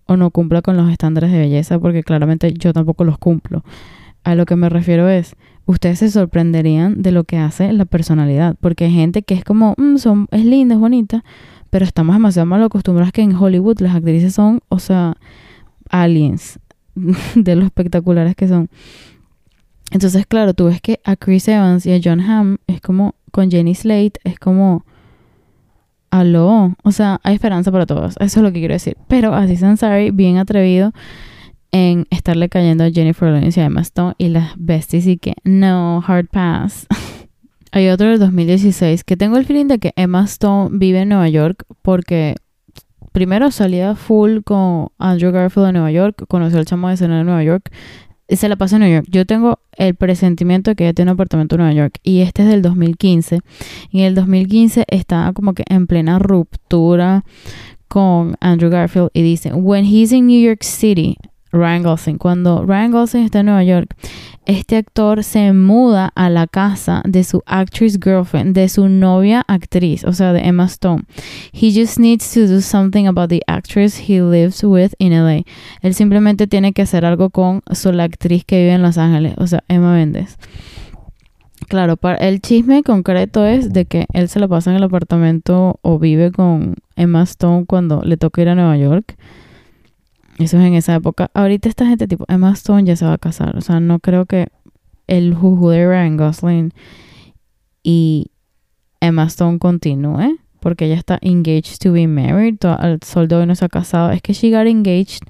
o 0.09 0.17
no 0.17 0.31
cumpla 0.31 0.63
con 0.63 0.75
los 0.75 0.91
estándares 0.91 1.31
de 1.31 1.37
belleza, 1.37 1.79
porque 1.79 2.03
claramente 2.03 2.51
yo 2.51 2.73
tampoco 2.73 3.03
los 3.03 3.19
cumplo. 3.19 3.63
A 4.23 4.33
lo 4.33 4.47
que 4.47 4.55
me 4.55 4.67
refiero 4.67 5.07
es, 5.07 5.35
ustedes 5.67 5.99
se 5.99 6.09
sorprenderían 6.09 7.03
de 7.03 7.11
lo 7.11 7.25
que 7.25 7.37
hace 7.37 7.71
la 7.73 7.85
personalidad, 7.85 8.55
porque 8.59 8.85
hay 8.85 8.91
gente 8.91 9.21
que 9.21 9.35
es 9.35 9.43
como, 9.43 9.75
mm, 9.77 9.97
son, 9.97 10.27
es 10.31 10.43
linda, 10.43 10.73
es 10.73 10.81
bonita, 10.81 11.23
pero 11.69 11.85
estamos 11.85 12.15
demasiado 12.15 12.47
mal 12.47 12.63
acostumbrados 12.63 13.13
que 13.13 13.21
en 13.21 13.35
Hollywood 13.35 13.81
las 13.81 13.95
actrices 13.95 14.33
son, 14.33 14.61
o 14.67 14.79
sea, 14.79 15.15
aliens 15.89 16.59
de 17.35 17.55
lo 17.55 17.63
espectaculares 17.63 18.35
que 18.35 18.47
son. 18.47 18.67
Entonces, 19.91 20.25
claro, 20.25 20.55
tú 20.55 20.65
ves 20.65 20.81
que 20.81 20.99
a 21.03 21.15
Chris 21.15 21.47
Evans 21.47 21.85
y 21.85 21.93
a 21.93 21.99
John 22.03 22.19
Hamm 22.19 22.57
es 22.65 22.81
como 22.81 23.13
con 23.31 23.51
Jenny 23.51 23.75
Slate, 23.75 24.19
es 24.23 24.39
como 24.39 24.85
aló, 26.11 26.75
o 26.83 26.91
sea, 26.91 27.19
hay 27.23 27.35
esperanza 27.35 27.71
para 27.71 27.85
todos, 27.85 28.15
eso 28.19 28.39
es 28.39 28.43
lo 28.43 28.51
que 28.51 28.59
quiero 28.59 28.73
decir. 28.73 28.97
Pero 29.07 29.33
así 29.33 29.63
Ansari, 29.63 30.11
bien 30.11 30.37
atrevido 30.37 30.91
en 31.71 32.07
estarle 32.09 32.49
cayendo 32.49 32.83
a 32.83 32.91
Jennifer 32.91 33.29
Lawrence 33.29 33.59
y 33.59 33.63
a 33.63 33.67
Emma 33.67 33.81
Stone 33.81 34.15
y 34.17 34.29
las 34.29 34.53
besties 34.57 35.07
y 35.07 35.17
que 35.17 35.35
no, 35.43 36.03
hard 36.05 36.27
pass. 36.27 36.87
hay 37.71 37.89
otro 37.89 38.07
del 38.07 38.19
2016 38.19 39.03
que 39.03 39.17
tengo 39.17 39.37
el 39.37 39.45
feeling 39.45 39.67
de 39.67 39.79
que 39.79 39.93
Emma 39.95 40.23
Stone 40.25 40.77
vive 40.77 41.01
en 41.01 41.09
Nueva 41.09 41.29
York 41.29 41.65
porque 41.81 42.35
primero 43.11 43.51
salía 43.51 43.95
full 43.95 44.41
con 44.43 44.89
Andrew 44.97 45.31
Garfield 45.31 45.67
de 45.67 45.73
Nueva 45.73 45.91
York, 45.91 46.25
conoció 46.27 46.59
al 46.59 46.65
chamo 46.65 46.87
de 46.87 46.95
escena 46.95 47.19
de 47.19 47.23
Nueva 47.23 47.43
York, 47.43 47.71
se 48.35 48.49
la 48.49 48.55
pasó 48.55 48.75
en 48.75 48.81
Nueva 48.81 48.95
York. 48.97 49.07
Yo 49.09 49.25
tengo 49.25 49.59
el 49.77 49.95
presentimiento 49.95 50.71
de 50.71 50.75
que 50.75 50.83
ella 50.85 50.93
tiene 50.93 51.11
un 51.11 51.15
apartamento 51.15 51.55
en 51.55 51.59
Nueva 51.61 51.73
York 51.73 51.99
y 52.03 52.21
este 52.21 52.43
es 52.43 52.49
del 52.49 52.61
2015. 52.61 53.39
Y 53.91 54.01
en 54.01 54.05
el 54.05 54.15
2015 54.15 54.85
está 54.87 55.31
como 55.33 55.53
que 55.53 55.63
en 55.67 55.87
plena 55.87 56.19
ruptura 56.19 57.23
con 57.87 58.35
Andrew 58.39 58.69
Garfield 58.69 59.09
y 59.13 59.23
dice, 59.23 59.53
When 59.53 59.85
he's 59.85 60.11
in 60.11 60.27
New 60.27 60.39
York 60.39 60.63
City, 60.63 61.17
Ryan 61.51 61.83
Gosling. 61.83 62.17
Cuando 62.17 62.65
Ryan 62.65 62.91
Gosling 62.91 63.25
está 63.25 63.39
en 63.39 63.47
Nueva 63.47 63.63
York, 63.63 63.95
este 64.45 64.77
actor 64.77 65.23
se 65.23 65.53
muda 65.53 66.11
a 66.15 66.29
la 66.29 66.47
casa 66.47 67.03
de 67.05 67.23
su 67.23 67.43
actress 67.45 67.99
girlfriend, 68.03 68.55
de 68.55 68.67
su 68.69 68.89
novia 68.89 69.43
actriz, 69.47 70.03
o 70.03 70.13
sea, 70.13 70.33
de 70.33 70.41
Emma 70.41 70.65
Stone. 70.65 71.03
He 71.51 71.71
just 71.71 71.99
needs 71.99 72.33
to 72.33 72.47
do 72.47 72.61
something 72.61 73.05
about 73.05 73.29
the 73.29 73.41
actress 73.47 74.09
he 74.09 74.21
lives 74.21 74.63
with 74.63 74.93
in 74.97 75.13
LA. 75.13 75.43
Él 75.81 75.93
simplemente 75.93 76.47
tiene 76.47 76.73
que 76.73 76.81
hacer 76.81 77.05
algo 77.05 77.29
con 77.29 77.61
su, 77.71 77.91
la 77.91 78.05
actriz 78.05 78.43
que 78.45 78.59
vive 78.59 78.73
en 78.73 78.81
Los 78.81 78.97
Ángeles, 78.97 79.35
o 79.37 79.47
sea, 79.47 79.63
Emma 79.67 79.93
Mendes. 79.93 80.37
Claro, 81.67 81.99
el 82.19 82.41
chisme 82.41 82.81
concreto 82.81 83.45
es 83.45 83.71
de 83.71 83.85
que 83.85 84.07
él 84.13 84.29
se 84.29 84.39
lo 84.39 84.49
pasa 84.49 84.71
en 84.71 84.77
el 84.77 84.83
apartamento 84.83 85.77
o 85.83 85.99
vive 85.99 86.31
con 86.31 86.77
Emma 86.95 87.21
Stone 87.21 87.65
cuando 87.67 88.01
le 88.01 88.17
toca 88.17 88.41
ir 88.41 88.49
a 88.49 88.55
Nueva 88.55 88.75
York. 88.77 89.15
Eso 90.39 90.57
es 90.57 90.65
en 90.65 90.73
esa 90.73 90.95
época. 90.95 91.29
Ahorita 91.33 91.67
esta 91.67 91.85
gente 91.85 92.07
tipo 92.07 92.25
Emma 92.29 92.53
Stone 92.53 92.85
ya 92.85 92.95
se 92.95 93.05
va 93.05 93.13
a 93.13 93.17
casar. 93.17 93.57
O 93.57 93.61
sea, 93.61 93.79
no 93.79 93.99
creo 93.99 94.25
que 94.25 94.47
el 95.07 95.35
juju 95.35 95.69
de 95.69 95.85
Ryan 95.85 96.17
Gosling 96.17 96.73
y 97.83 98.31
Emma 99.01 99.25
Stone 99.25 99.59
continúe. 99.59 100.39
Porque 100.61 100.85
ella 100.85 100.95
está 100.95 101.17
engaged 101.21 101.77
to 101.81 101.91
be 101.91 102.07
married. 102.07 102.57
Al 102.65 102.99
sol 103.05 103.27
de 103.27 103.35
hoy 103.35 103.45
no 103.45 103.55
se 103.55 103.65
ha 103.65 103.69
casado. 103.69 104.11
Es 104.11 104.21
que 104.21 104.33
she 104.33 104.49
got 104.49 104.67
engaged 104.67 105.21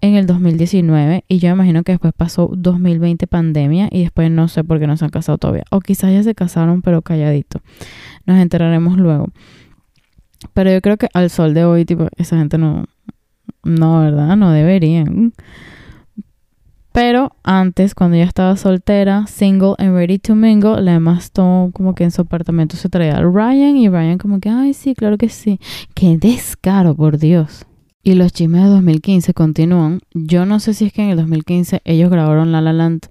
en 0.00 0.14
el 0.14 0.26
2019 0.26 1.24
y 1.26 1.38
yo 1.38 1.48
imagino 1.50 1.82
que 1.82 1.92
después 1.92 2.12
pasó 2.16 2.50
2020 2.52 3.26
pandemia 3.26 3.88
y 3.90 4.02
después 4.02 4.30
no 4.30 4.46
sé 4.48 4.62
por 4.62 4.78
qué 4.78 4.86
no 4.86 4.96
se 4.96 5.04
han 5.04 5.10
casado 5.10 5.38
todavía. 5.38 5.64
O 5.70 5.80
quizás 5.80 6.12
ya 6.12 6.22
se 6.22 6.34
casaron 6.34 6.82
pero 6.82 7.02
calladito. 7.02 7.60
Nos 8.26 8.38
enteraremos 8.38 8.96
luego. 8.98 9.28
Pero 10.52 10.70
yo 10.70 10.80
creo 10.80 10.96
que 10.96 11.08
al 11.14 11.30
sol 11.30 11.54
de 11.54 11.64
hoy, 11.64 11.84
tipo, 11.84 12.08
esa 12.16 12.36
gente 12.36 12.58
no, 12.58 12.86
no, 13.66 14.00
¿verdad? 14.00 14.36
No 14.36 14.50
deberían. 14.50 15.32
Pero 16.92 17.36
antes, 17.42 17.94
cuando 17.94 18.16
ella 18.16 18.24
estaba 18.24 18.56
soltera, 18.56 19.26
single 19.26 19.74
and 19.76 19.94
ready 19.94 20.18
to 20.18 20.34
mingle, 20.34 20.80
la 20.80 20.94
Emma 20.94 21.18
Stone 21.18 21.72
como 21.72 21.94
que 21.94 22.04
en 22.04 22.10
su 22.10 22.22
apartamento 22.22 22.76
se 22.76 22.88
traía 22.88 23.20
Ryan 23.20 23.76
y 23.76 23.90
Ryan 23.90 24.16
como 24.16 24.40
que, 24.40 24.48
ay, 24.48 24.72
sí, 24.72 24.94
claro 24.94 25.18
que 25.18 25.28
sí. 25.28 25.60
Qué 25.94 26.16
descaro, 26.16 26.94
por 26.94 27.18
Dios. 27.18 27.66
Y 28.02 28.14
los 28.14 28.32
chismes 28.32 28.62
de 28.62 28.68
2015 28.70 29.34
continúan. 29.34 30.00
Yo 30.14 30.46
no 30.46 30.58
sé 30.58 30.72
si 30.72 30.86
es 30.86 30.92
que 30.94 31.02
en 31.02 31.10
el 31.10 31.18
2015 31.18 31.82
ellos 31.84 32.08
grabaron 32.08 32.50
La 32.50 32.62
La 32.62 32.72
Land, 32.72 33.08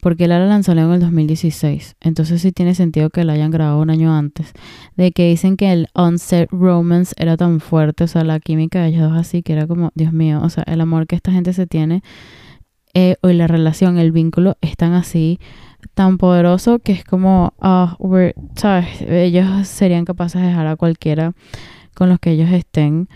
porque 0.00 0.28
La 0.28 0.38
La 0.38 0.62
salió 0.62 0.84
en 0.84 0.92
el 0.92 1.00
2016. 1.00 1.96
Entonces 2.00 2.42
sí 2.42 2.52
tiene 2.52 2.74
sentido 2.74 3.10
que 3.10 3.24
la 3.24 3.34
hayan 3.34 3.50
grabado 3.50 3.80
un 3.80 3.90
año 3.90 4.14
antes. 4.14 4.52
De 4.96 5.12
que 5.12 5.28
dicen 5.28 5.56
que 5.56 5.72
el 5.72 5.88
on-set 5.94 6.48
romance 6.50 7.14
era 7.18 7.36
tan 7.36 7.60
fuerte, 7.60 8.04
o 8.04 8.08
sea, 8.08 8.24
la 8.24 8.40
química 8.40 8.82
de 8.82 8.88
ellos 8.88 9.10
dos 9.10 9.18
así, 9.18 9.42
que 9.42 9.52
era 9.52 9.66
como, 9.66 9.92
Dios 9.94 10.12
mío, 10.12 10.40
o 10.42 10.50
sea, 10.50 10.64
el 10.66 10.80
amor 10.80 11.06
que 11.06 11.16
esta 11.16 11.32
gente 11.32 11.52
se 11.52 11.66
tiene, 11.66 12.02
eh, 12.94 13.16
o 13.20 13.28
la 13.28 13.46
relación, 13.46 13.98
el 13.98 14.12
vínculo, 14.12 14.56
es 14.60 14.76
tan 14.76 14.94
así, 14.94 15.38
tan 15.94 16.18
poderoso 16.18 16.78
que 16.78 16.92
es 16.92 17.04
como, 17.04 17.54
ah, 17.60 17.96
¿sabes? 18.54 19.02
Ellos 19.02 19.66
serían 19.68 20.04
capaces 20.04 20.40
de 20.40 20.48
dejar 20.48 20.66
a 20.66 20.76
cualquiera 20.76 21.32
con 21.94 22.08
los 22.08 22.18
que 22.18 22.30
ellos 22.30 22.50
estén 22.50 23.08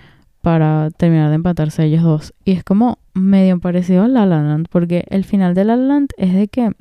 para 0.42 0.90
terminar 0.90 1.28
de 1.28 1.36
empatarse 1.36 1.84
ellos 1.84 2.02
dos. 2.02 2.34
Y 2.44 2.52
es 2.52 2.64
como 2.64 2.98
medio 3.14 3.58
parecido 3.60 4.04
a 4.04 4.08
La 4.08 4.26
La 4.26 4.42
Land, 4.42 4.68
porque 4.70 5.04
el 5.10 5.24
final 5.24 5.54
de 5.54 5.64
La 5.64 5.76
La 5.76 5.84
Land 5.84 6.10
es 6.16 6.34
de 6.34 6.48
que 6.48 6.72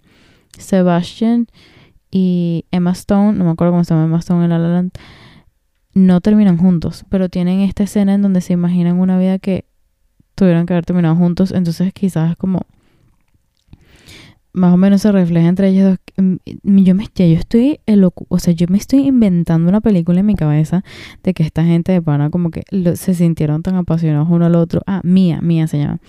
Sebastian 0.58 1.48
y 2.12 2.66
Emma 2.72 2.92
Stone, 2.92 3.38
no 3.38 3.46
me 3.46 3.52
acuerdo 3.52 3.74
cómo 3.74 3.84
se 3.84 3.94
llama 3.94 4.06
Emma 4.06 4.20
Stone 4.20 4.44
en 4.46 4.50
La 4.50 4.60
La 4.60 4.70
Land, 4.70 4.92
no 5.94 6.22
terminan 6.22 6.58
juntos, 6.58 7.06
pero 7.10 7.30
tienen 7.30 7.60
esta 7.62 7.84
escena 7.84 8.14
en 8.14 8.22
donde 8.22 8.42
se 8.42 8.54
imaginan 8.54 9.00
una 9.00 9.18
vida 9.18 9.40
que 9.40 9.66
tuvieron 10.36 10.66
que 10.66 10.74
haber 10.74 10.86
terminado 10.86 11.16
juntos, 11.16 11.52
entonces 11.52 11.94
quizás 11.94 12.32
es 12.32 12.38
como 12.38 12.66
más 14.60 14.74
o 14.74 14.78
menos 14.78 15.02
se 15.02 15.12
refleja 15.12 15.48
entre 15.48 15.70
ellos 15.70 15.98
dos. 16.16 16.26
Mm, 16.26 16.84
yo 16.84 16.96
me 16.96 17.04
estoy 17.04 17.80
o 18.28 18.40
sea, 18.40 18.54
yo 18.54 18.68
me 18.70 18.78
estoy 18.78 19.08
inventando 19.08 19.70
una 19.70 19.82
película 19.82 20.20
en 20.20 20.26
mi 20.26 20.36
cabeza 20.36 20.84
de 21.24 21.34
que 21.34 21.44
esta 21.44 21.64
gente 21.64 21.92
de 21.92 22.02
pana 22.02 22.30
como 22.30 22.52
que 22.52 22.64
se 22.96 23.14
sintieron 23.14 23.64
tan 23.64 23.76
apasionados 23.76 24.28
uno 24.30 24.46
al 24.46 24.56
otro. 24.56 24.82
Ah, 24.86 25.02
Mía, 25.04 25.40
Mía 25.42 25.68
se 25.68 25.80
llama. 25.80 26.00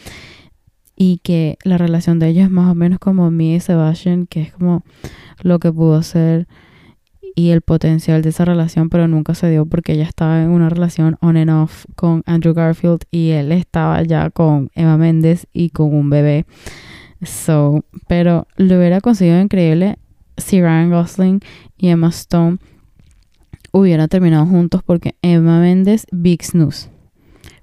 Y 0.96 1.20
que 1.22 1.56
la 1.64 1.78
relación 1.78 2.18
de 2.18 2.28
ellos 2.28 2.44
es 2.44 2.50
más 2.50 2.70
o 2.70 2.74
menos 2.74 2.98
como 2.98 3.30
Mía 3.30 3.56
y 3.56 3.60
Sebastian, 3.60 4.26
que 4.26 4.42
es 4.42 4.52
como 4.52 4.82
lo 5.42 5.58
que 5.58 5.72
pudo 5.72 6.02
ser 6.02 6.46
y 7.34 7.50
el 7.50 7.62
potencial 7.62 8.22
de 8.22 8.30
esa 8.30 8.44
relación, 8.44 8.90
pero 8.90 9.08
nunca 9.08 9.34
se 9.34 9.48
dio 9.48 9.64
porque 9.64 9.92
ella 9.92 10.04
estaba 10.04 10.42
en 10.42 10.50
una 10.50 10.68
relación 10.68 11.16
on 11.20 11.36
and 11.36 11.50
off 11.50 11.86
con 11.94 12.22
Andrew 12.26 12.52
Garfield 12.52 13.04
y 13.10 13.30
él 13.30 13.52
estaba 13.52 14.02
ya 14.02 14.30
con 14.30 14.70
Eva 14.74 14.96
Méndez 14.96 15.46
y 15.52 15.70
con 15.70 15.94
un 15.94 16.10
bebé. 16.10 16.44
So, 17.22 17.84
pero 18.08 18.46
lo 18.56 18.78
hubiera 18.78 19.00
conseguido 19.00 19.40
increíble 19.40 19.98
si 20.36 20.60
Ryan 20.60 20.90
Gosling 20.90 21.40
y 21.76 21.88
Emma 21.88 22.08
Stone 22.08 22.58
hubieran 23.72 24.08
terminado 24.08 24.46
juntos 24.46 24.82
porque 24.82 25.14
Emma 25.22 25.60
Méndez, 25.60 26.06
Big 26.10 26.42
Snooze. 26.42 26.90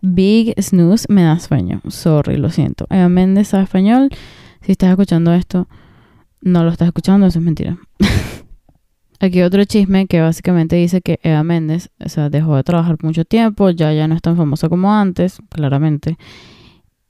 Big 0.01 0.53
Snooze 0.61 1.07
me 1.09 1.23
da 1.23 1.39
sueño. 1.39 1.81
Sorry, 1.87 2.37
lo 2.37 2.49
siento. 2.49 2.85
Emma 2.89 3.09
Méndez 3.09 3.49
sabe 3.49 3.63
español. 3.63 4.09
Si 4.61 4.71
estás 4.71 4.89
escuchando 4.91 5.33
esto, 5.33 5.67
no 6.41 6.63
lo 6.63 6.69
estás 6.69 6.87
escuchando, 6.87 7.27
eso 7.27 7.39
es 7.39 7.45
mentira. 7.45 7.77
Aquí 9.19 9.41
otro 9.41 9.65
chisme 9.65 10.05
que 10.05 10.21
básicamente 10.21 10.75
dice 10.75 11.01
que 11.01 11.19
Eva 11.23 11.43
Méndez, 11.43 11.89
o 12.03 12.07
sea, 12.07 12.29
dejó 12.29 12.55
de 12.55 12.63
trabajar 12.63 12.97
mucho 13.01 13.25
tiempo, 13.25 13.71
ya 13.71 13.91
ya 13.91 14.07
no 14.07 14.15
es 14.15 14.21
tan 14.21 14.37
famosa 14.37 14.69
como 14.69 14.93
antes, 14.93 15.39
claramente, 15.49 16.17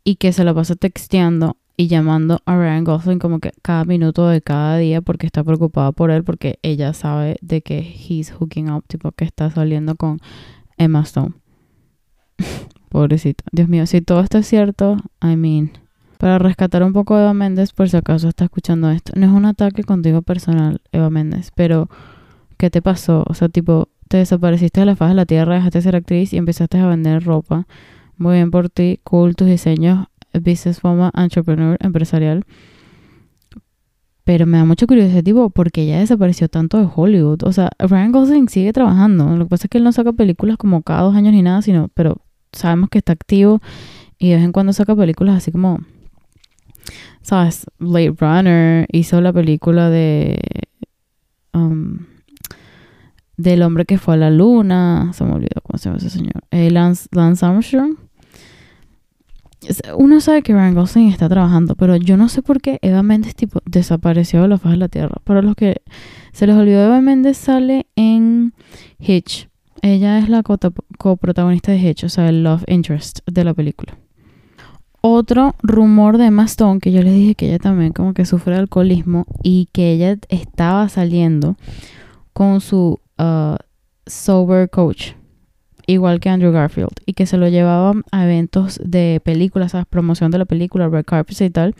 y 0.06 0.16
que 0.16 0.32
se 0.32 0.45
la 0.45 0.54
pasa 0.54 0.76
texteando 0.76 1.58
y 1.80 1.88
llamando 1.88 2.41
a 2.45 2.57
Ryan 2.57 2.84
Gosling 2.84 3.19
como 3.19 3.39
que 3.39 3.51
cada 3.61 3.86
minuto 3.86 4.28
de 4.28 4.41
cada 4.41 4.78
día 4.78 5.01
porque 5.01 5.28
está 5.28 5.43
preocupada 5.43 5.91
por 5.91 6.09
él 6.09 6.23
porque 6.23 6.57
ella 6.63 6.91
sabe 6.93 7.38
de 7.41 7.61
que 7.61 7.80
he's 7.80 8.32
hooking 8.32 8.71
up, 8.71 8.84
tipo 8.88 9.11
que 9.11 9.25
está 9.25 9.51
saliendo 9.51 9.95
con 9.95 10.19
Emma 10.78 11.01
Stone. 11.01 11.36
Pobrecito. 12.89 13.43
Dios 13.51 13.69
mío, 13.69 13.86
si 13.86 14.01
todo 14.01 14.21
esto 14.21 14.39
es 14.39 14.47
cierto, 14.47 14.97
I 15.21 15.36
mean, 15.36 15.71
para 16.17 16.39
rescatar 16.39 16.82
un 16.82 16.93
poco 16.93 17.15
a 17.15 17.21
Eva 17.21 17.34
Méndez, 17.36 17.73
por 17.73 17.88
si 17.89 17.95
acaso 17.95 18.28
está 18.28 18.45
escuchando 18.45 18.89
esto, 18.89 19.13
no 19.15 19.28
es 19.28 19.32
un 19.32 19.45
ataque 19.45 19.84
contigo 19.84 20.23
personal, 20.23 20.82
Eva 20.91 21.11
Méndez, 21.11 21.51
pero 21.53 21.89
¿qué 22.57 22.71
te 22.71 22.82
pasó? 22.82 23.23
O 23.28 23.36
sea, 23.36 23.49
tipo, 23.49 23.89
te 24.07 24.17
desapareciste 24.17 24.80
de 24.80 24.88
la 24.88 24.95
faz 24.95 25.09
de 25.09 25.15
la 25.15 25.25
tierra, 25.28 25.55
dejaste 25.55 25.78
de 25.78 25.84
ser 25.84 25.95
actriz 25.95 26.34
y 26.34 26.38
empezaste 26.38 26.80
a 26.80 26.88
vender 26.88 27.23
ropa. 27.23 27.67
Muy 28.17 28.38
bien 28.38 28.49
por 28.49 28.69
ti, 28.69 28.99
cool 29.03 29.36
tus 29.36 29.47
diseños 29.47 30.07
businesswoman, 30.34 31.11
entrepreneur, 31.15 31.78
empresarial. 31.80 32.45
Pero 34.23 34.45
me 34.45 34.57
da 34.57 34.65
mucha 34.65 34.86
curiosidad, 34.86 35.23
tipo, 35.23 35.49
porque 35.49 35.86
ya 35.86 35.99
desapareció 35.99 36.49
tanto 36.49 36.78
de 36.78 36.89
Hollywood. 36.93 37.43
O 37.43 37.53
sea, 37.53 37.69
Ryan 37.80 38.11
Gosling 38.11 38.49
sigue 38.49 38.73
trabajando. 38.73 39.38
Lo 39.38 39.45
que 39.45 39.49
pasa 39.49 39.67
es 39.67 39.69
que 39.69 39.78
él 39.78 39.86
no 39.86 39.93
saca 39.93 40.11
películas 40.11 40.57
como 40.57 40.82
cada 40.82 41.03
dos 41.03 41.15
años 41.15 41.34
ni 41.34 41.41
nada, 41.41 41.61
sino, 41.61 41.89
pero 41.93 42.21
sabemos 42.51 42.89
que 42.89 42.97
está 42.97 43.13
activo 43.13 43.61
y 44.19 44.30
de 44.30 44.36
vez 44.36 44.43
en 44.43 44.51
cuando 44.51 44.73
saca 44.73 44.95
películas 44.95 45.38
así 45.38 45.51
como, 45.51 45.80
¿sabes? 47.21 47.67
Late 47.80 48.15
Runner 48.19 48.88
hizo 48.91 49.21
la 49.21 49.32
película 49.32 49.89
de. 49.89 50.39
Um, 51.53 52.05
del 53.38 53.61
hombre 53.61 53.86
que 53.86 53.97
fue 53.97 54.15
a 54.15 54.17
la 54.17 54.32
luna. 54.32 55.11
Se 55.13 55.23
me 55.23 55.34
olvidó 55.34 55.61
cómo 55.63 55.78
se 55.78 55.86
llama 55.86 55.99
ese 55.99 56.09
señor. 56.09 56.43
Eh, 56.51 56.69
Lance, 56.69 57.07
Lance 57.11 57.45
Armstrong 57.45 58.07
uno 59.97 60.22
sabe 60.22 60.43
que 60.43 60.53
Ryan 60.53 60.76
Gosling 60.76 61.10
está 61.10 61.28
trabajando, 61.28 61.76
pero 61.76 61.95
yo 61.95 62.16
no 62.16 62.30
sé 62.30 62.41
por 62.41 62.62
qué 62.62 62.80
Eva 62.82 63.03
Méndez 63.03 63.36
tipo 63.36 63.60
desapareció 63.66 64.41
de 64.41 64.47
la 64.47 64.58
faz 64.58 64.74
de 64.74 64.78
la 64.78 64.88
tierra. 64.88 65.16
Para 65.24 65.41
los 65.41 65.55
que 65.55 65.82
se 66.32 66.47
les 66.47 66.55
olvidó, 66.55 66.86
Eva 66.86 67.01
Méndez 67.01 67.38
sale 67.38 67.88
en 67.95 68.53
Hitch. 68.99 69.49
Ella 69.82 70.20
es 70.20 70.30
la 70.30 70.43
coprotagonista 70.43 71.72
de 71.72 71.80
Hitch, 71.80 72.03
o 72.03 72.10
sea, 72.10 72.30
el 72.30 72.43
love 72.43 72.64
interest 72.68 73.20
de 73.28 73.43
la 73.43 73.53
película. 73.53 73.97
Otro 75.01 75.55
rumor 75.62 76.18
de 76.18 76.26
Emma 76.26 76.45
Stone, 76.45 76.80
que 76.80 76.91
yo 76.91 77.01
les 77.01 77.14
dije 77.14 77.36
que 77.36 77.47
ella 77.47 77.60
también 77.60 77.93
como 77.93 78.14
que 78.14 78.26
sufre 78.26 78.53
de 78.53 78.60
alcoholismo 78.60 79.26
y 79.43 79.70
que 79.72 79.91
ella 79.91 80.18
estaba 80.30 80.89
saliendo 80.89 81.55
con 82.34 82.62
su 82.62 82.99
uh, 83.20 83.55
sober 84.05 84.70
coach 84.70 85.14
igual 85.88 86.20
que 86.20 86.30
Andrew 86.30 86.52
Garfield, 86.52 86.92
y 87.06 87.14
que 87.14 87.26
se 87.26 87.38
lo 87.38 87.48
llevaban 87.48 88.04
a 88.12 88.26
eventos 88.26 88.80
de 88.84 89.22
películas, 89.24 89.72
¿sabes? 89.72 89.88
Promoción 89.88 90.30
de 90.32 90.38
la 90.38 90.46
película, 90.46 90.90
red 90.90 91.06
carpets 91.06 91.42
y 91.42 91.50
tal, 91.50 91.76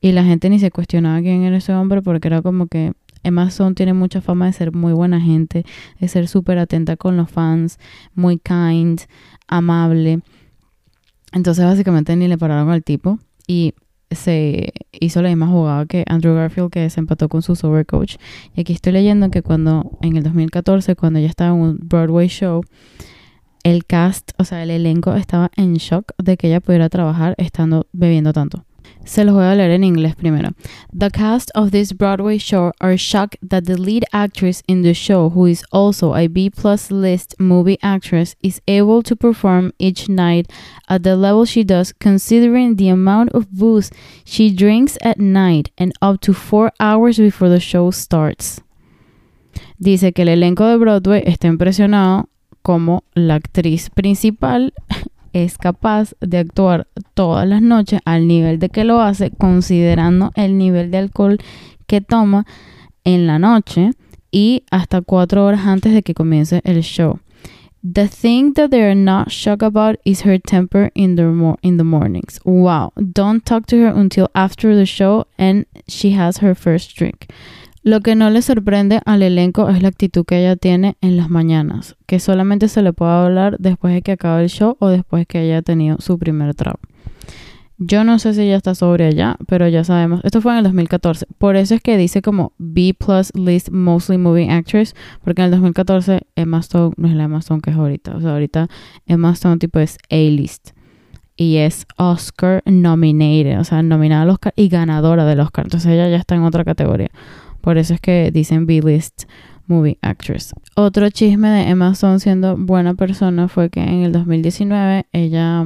y 0.00 0.12
la 0.12 0.24
gente 0.24 0.48
ni 0.48 0.58
se 0.58 0.70
cuestionaba 0.70 1.20
quién 1.20 1.42
era 1.42 1.56
ese 1.56 1.74
hombre 1.74 2.00
porque 2.00 2.28
era 2.28 2.40
como 2.40 2.68
que 2.68 2.92
Emma 3.24 3.48
Stone 3.48 3.74
tiene 3.74 3.92
mucha 3.92 4.20
fama 4.20 4.46
de 4.46 4.52
ser 4.52 4.72
muy 4.72 4.92
buena 4.92 5.20
gente, 5.20 5.64
de 6.00 6.08
ser 6.08 6.28
súper 6.28 6.58
atenta 6.58 6.96
con 6.96 7.16
los 7.16 7.30
fans, 7.30 7.78
muy 8.14 8.38
kind, 8.38 9.00
amable. 9.48 10.20
Entonces 11.32 11.64
básicamente 11.64 12.16
ni 12.16 12.28
le 12.28 12.38
pararon 12.38 12.70
al 12.70 12.82
tipo 12.82 13.18
y 13.46 13.74
se 14.10 14.72
hizo 14.92 15.20
la 15.20 15.28
misma 15.28 15.48
jugada 15.48 15.84
que 15.84 16.04
Andrew 16.06 16.34
Garfield 16.34 16.70
que 16.70 16.88
se 16.88 17.00
empató 17.00 17.28
con 17.28 17.42
su 17.42 17.56
sober 17.56 17.84
coach. 17.84 18.16
Y 18.54 18.62
aquí 18.62 18.72
estoy 18.72 18.92
leyendo 18.92 19.30
que 19.30 19.42
cuando 19.42 19.98
en 20.00 20.16
el 20.16 20.22
2014, 20.22 20.96
cuando 20.96 21.18
ella 21.18 21.28
estaba 21.28 21.54
en 21.54 21.60
un 21.60 21.78
Broadway 21.82 22.28
show, 22.28 22.62
el 23.62 23.84
cast, 23.84 24.32
o 24.38 24.44
sea, 24.44 24.62
el 24.62 24.70
elenco 24.70 25.14
estaba 25.14 25.50
en 25.56 25.74
shock 25.74 26.12
de 26.18 26.36
que 26.36 26.48
ella 26.48 26.60
pudiera 26.60 26.88
trabajar 26.88 27.34
estando 27.38 27.86
bebiendo 27.92 28.32
tanto. 28.32 28.64
Se 29.04 29.24
los 29.24 29.34
voy 29.34 29.44
a 29.44 29.54
leer 29.54 29.70
en 29.70 29.84
inglés 29.84 30.14
primero. 30.16 30.50
The 30.92 31.10
cast 31.10 31.50
of 31.54 31.70
this 31.70 31.94
Broadway 31.94 32.38
show 32.38 32.72
are 32.78 32.96
shocked 32.98 33.38
that 33.48 33.64
the 33.64 33.76
lead 33.78 34.04
actress 34.12 34.62
in 34.66 34.82
the 34.82 34.92
show, 34.92 35.30
who 35.30 35.46
is 35.46 35.64
also 35.72 36.14
a 36.14 36.26
B 36.26 36.50
plus 36.50 36.90
list 36.90 37.34
movie 37.38 37.78
actress, 37.80 38.36
is 38.42 38.60
able 38.66 39.02
to 39.04 39.16
perform 39.16 39.72
each 39.78 40.10
night 40.10 40.50
at 40.88 41.04
the 41.04 41.16
level 41.16 41.46
she 41.46 41.64
does, 41.64 41.94
considering 41.98 42.76
the 42.76 42.90
amount 42.90 43.30
of 43.32 43.50
booze 43.50 43.90
she 44.24 44.50
drinks 44.50 44.98
at 45.02 45.18
night 45.18 45.70
and 45.78 45.92
up 46.02 46.20
to 46.20 46.34
four 46.34 46.70
hours 46.78 47.16
before 47.16 47.48
the 47.48 47.60
show 47.60 47.90
starts. 47.90 48.60
Dice 49.80 50.12
que 50.12 50.22
el 50.22 50.28
elenco 50.28 50.66
de 50.66 50.76
Broadway 50.76 51.22
está 51.24 51.48
impresionado 51.48 52.28
como 52.68 53.02
la 53.14 53.36
actriz 53.36 53.88
principal 53.88 54.74
es 55.32 55.56
capaz 55.56 56.14
de 56.20 56.36
actuar 56.36 56.86
todas 57.14 57.48
las 57.48 57.62
noches 57.62 58.00
al 58.04 58.28
nivel 58.28 58.58
de 58.58 58.68
que 58.68 58.84
lo 58.84 59.00
hace, 59.00 59.30
considerando 59.30 60.32
el 60.34 60.58
nivel 60.58 60.90
de 60.90 60.98
alcohol 60.98 61.38
que 61.86 62.02
toma 62.02 62.44
en 63.04 63.26
la 63.26 63.38
noche 63.38 63.92
y 64.30 64.64
hasta 64.70 65.00
cuatro 65.00 65.46
horas 65.46 65.64
antes 65.64 65.94
de 65.94 66.02
que 66.02 66.12
comience 66.12 66.60
el 66.64 66.82
show. 66.82 67.20
The 67.82 68.06
thing 68.06 68.52
that 68.56 68.68
they're 68.68 68.94
not 68.94 69.30
shocked 69.30 69.62
about 69.62 69.96
is 70.04 70.26
her 70.26 70.38
temper 70.38 70.90
in 70.94 71.16
the, 71.16 71.56
in 71.62 71.78
the 71.78 71.84
mornings. 71.84 72.38
Wow. 72.44 72.92
Don't 72.98 73.46
talk 73.46 73.64
to 73.68 73.76
her 73.80 73.98
until 73.98 74.28
after 74.34 74.76
the 74.76 74.84
show 74.84 75.26
and 75.38 75.64
she 75.86 76.10
has 76.10 76.42
her 76.42 76.54
first 76.54 76.94
drink. 76.96 77.32
Lo 77.88 78.02
que 78.02 78.16
no 78.16 78.28
le 78.28 78.42
sorprende 78.42 79.00
al 79.06 79.22
elenco 79.22 79.70
es 79.70 79.80
la 79.80 79.88
actitud 79.88 80.26
que 80.26 80.40
ella 80.40 80.56
tiene 80.56 80.98
en 81.00 81.16
las 81.16 81.30
mañanas, 81.30 81.96
que 82.04 82.20
solamente 82.20 82.68
se 82.68 82.82
le 82.82 82.92
puede 82.92 83.12
hablar 83.12 83.56
después 83.58 83.94
de 83.94 84.02
que 84.02 84.12
acabe 84.12 84.42
el 84.42 84.50
show 84.50 84.76
o 84.78 84.88
después 84.88 85.26
que 85.26 85.38
haya 85.38 85.62
tenido 85.62 85.96
su 85.98 86.18
primer 86.18 86.54
trago. 86.54 86.80
Yo 87.78 88.04
no 88.04 88.18
sé 88.18 88.34
si 88.34 88.42
ella 88.42 88.58
está 88.58 88.74
sobre 88.74 89.06
allá, 89.06 89.38
pero 89.46 89.66
ya 89.68 89.84
sabemos. 89.84 90.20
Esto 90.22 90.42
fue 90.42 90.52
en 90.52 90.58
el 90.58 90.64
2014. 90.64 91.24
Por 91.38 91.56
eso 91.56 91.76
es 91.76 91.80
que 91.80 91.96
dice 91.96 92.20
como 92.20 92.52
B 92.58 92.92
plus 92.92 93.34
list 93.34 93.70
mostly 93.70 94.18
moving 94.18 94.50
actress, 94.50 94.94
porque 95.24 95.40
en 95.40 95.46
el 95.46 95.52
2014 95.52 96.26
Emma 96.36 96.58
Stone 96.58 96.92
no 96.98 97.08
es 97.08 97.14
la 97.14 97.24
Emma 97.24 97.38
Stone 97.38 97.62
que 97.62 97.70
es 97.70 97.76
ahorita. 97.76 98.16
O 98.16 98.20
sea, 98.20 98.32
ahorita 98.32 98.68
Emma 99.06 99.32
Stone 99.32 99.56
tipo 99.56 99.78
es 99.78 99.96
A-list. 100.10 100.72
Y 101.36 101.56
es 101.56 101.86
Oscar 101.96 102.62
nominated, 102.66 103.58
o 103.58 103.64
sea, 103.64 103.82
nominada 103.82 104.24
al 104.24 104.30
Oscar 104.30 104.52
y 104.56 104.68
ganadora 104.68 105.24
del 105.24 105.40
Oscar. 105.40 105.64
Entonces 105.64 105.90
ella 105.90 106.06
ya 106.10 106.16
está 106.16 106.34
en 106.34 106.42
otra 106.42 106.66
categoría. 106.66 107.10
Por 107.60 107.78
eso 107.78 107.94
es 107.94 108.00
que 108.00 108.30
dicen 108.32 108.66
B-list 108.66 109.24
movie 109.66 109.98
actress. 110.02 110.54
Otro 110.74 111.10
chisme 111.10 111.48
de 111.48 111.68
Emma 111.68 111.92
Stone 111.92 112.20
siendo 112.20 112.56
buena 112.56 112.94
persona 112.94 113.48
fue 113.48 113.70
que 113.70 113.80
en 113.80 114.02
el 114.02 114.12
2019 114.12 115.06
ella 115.12 115.64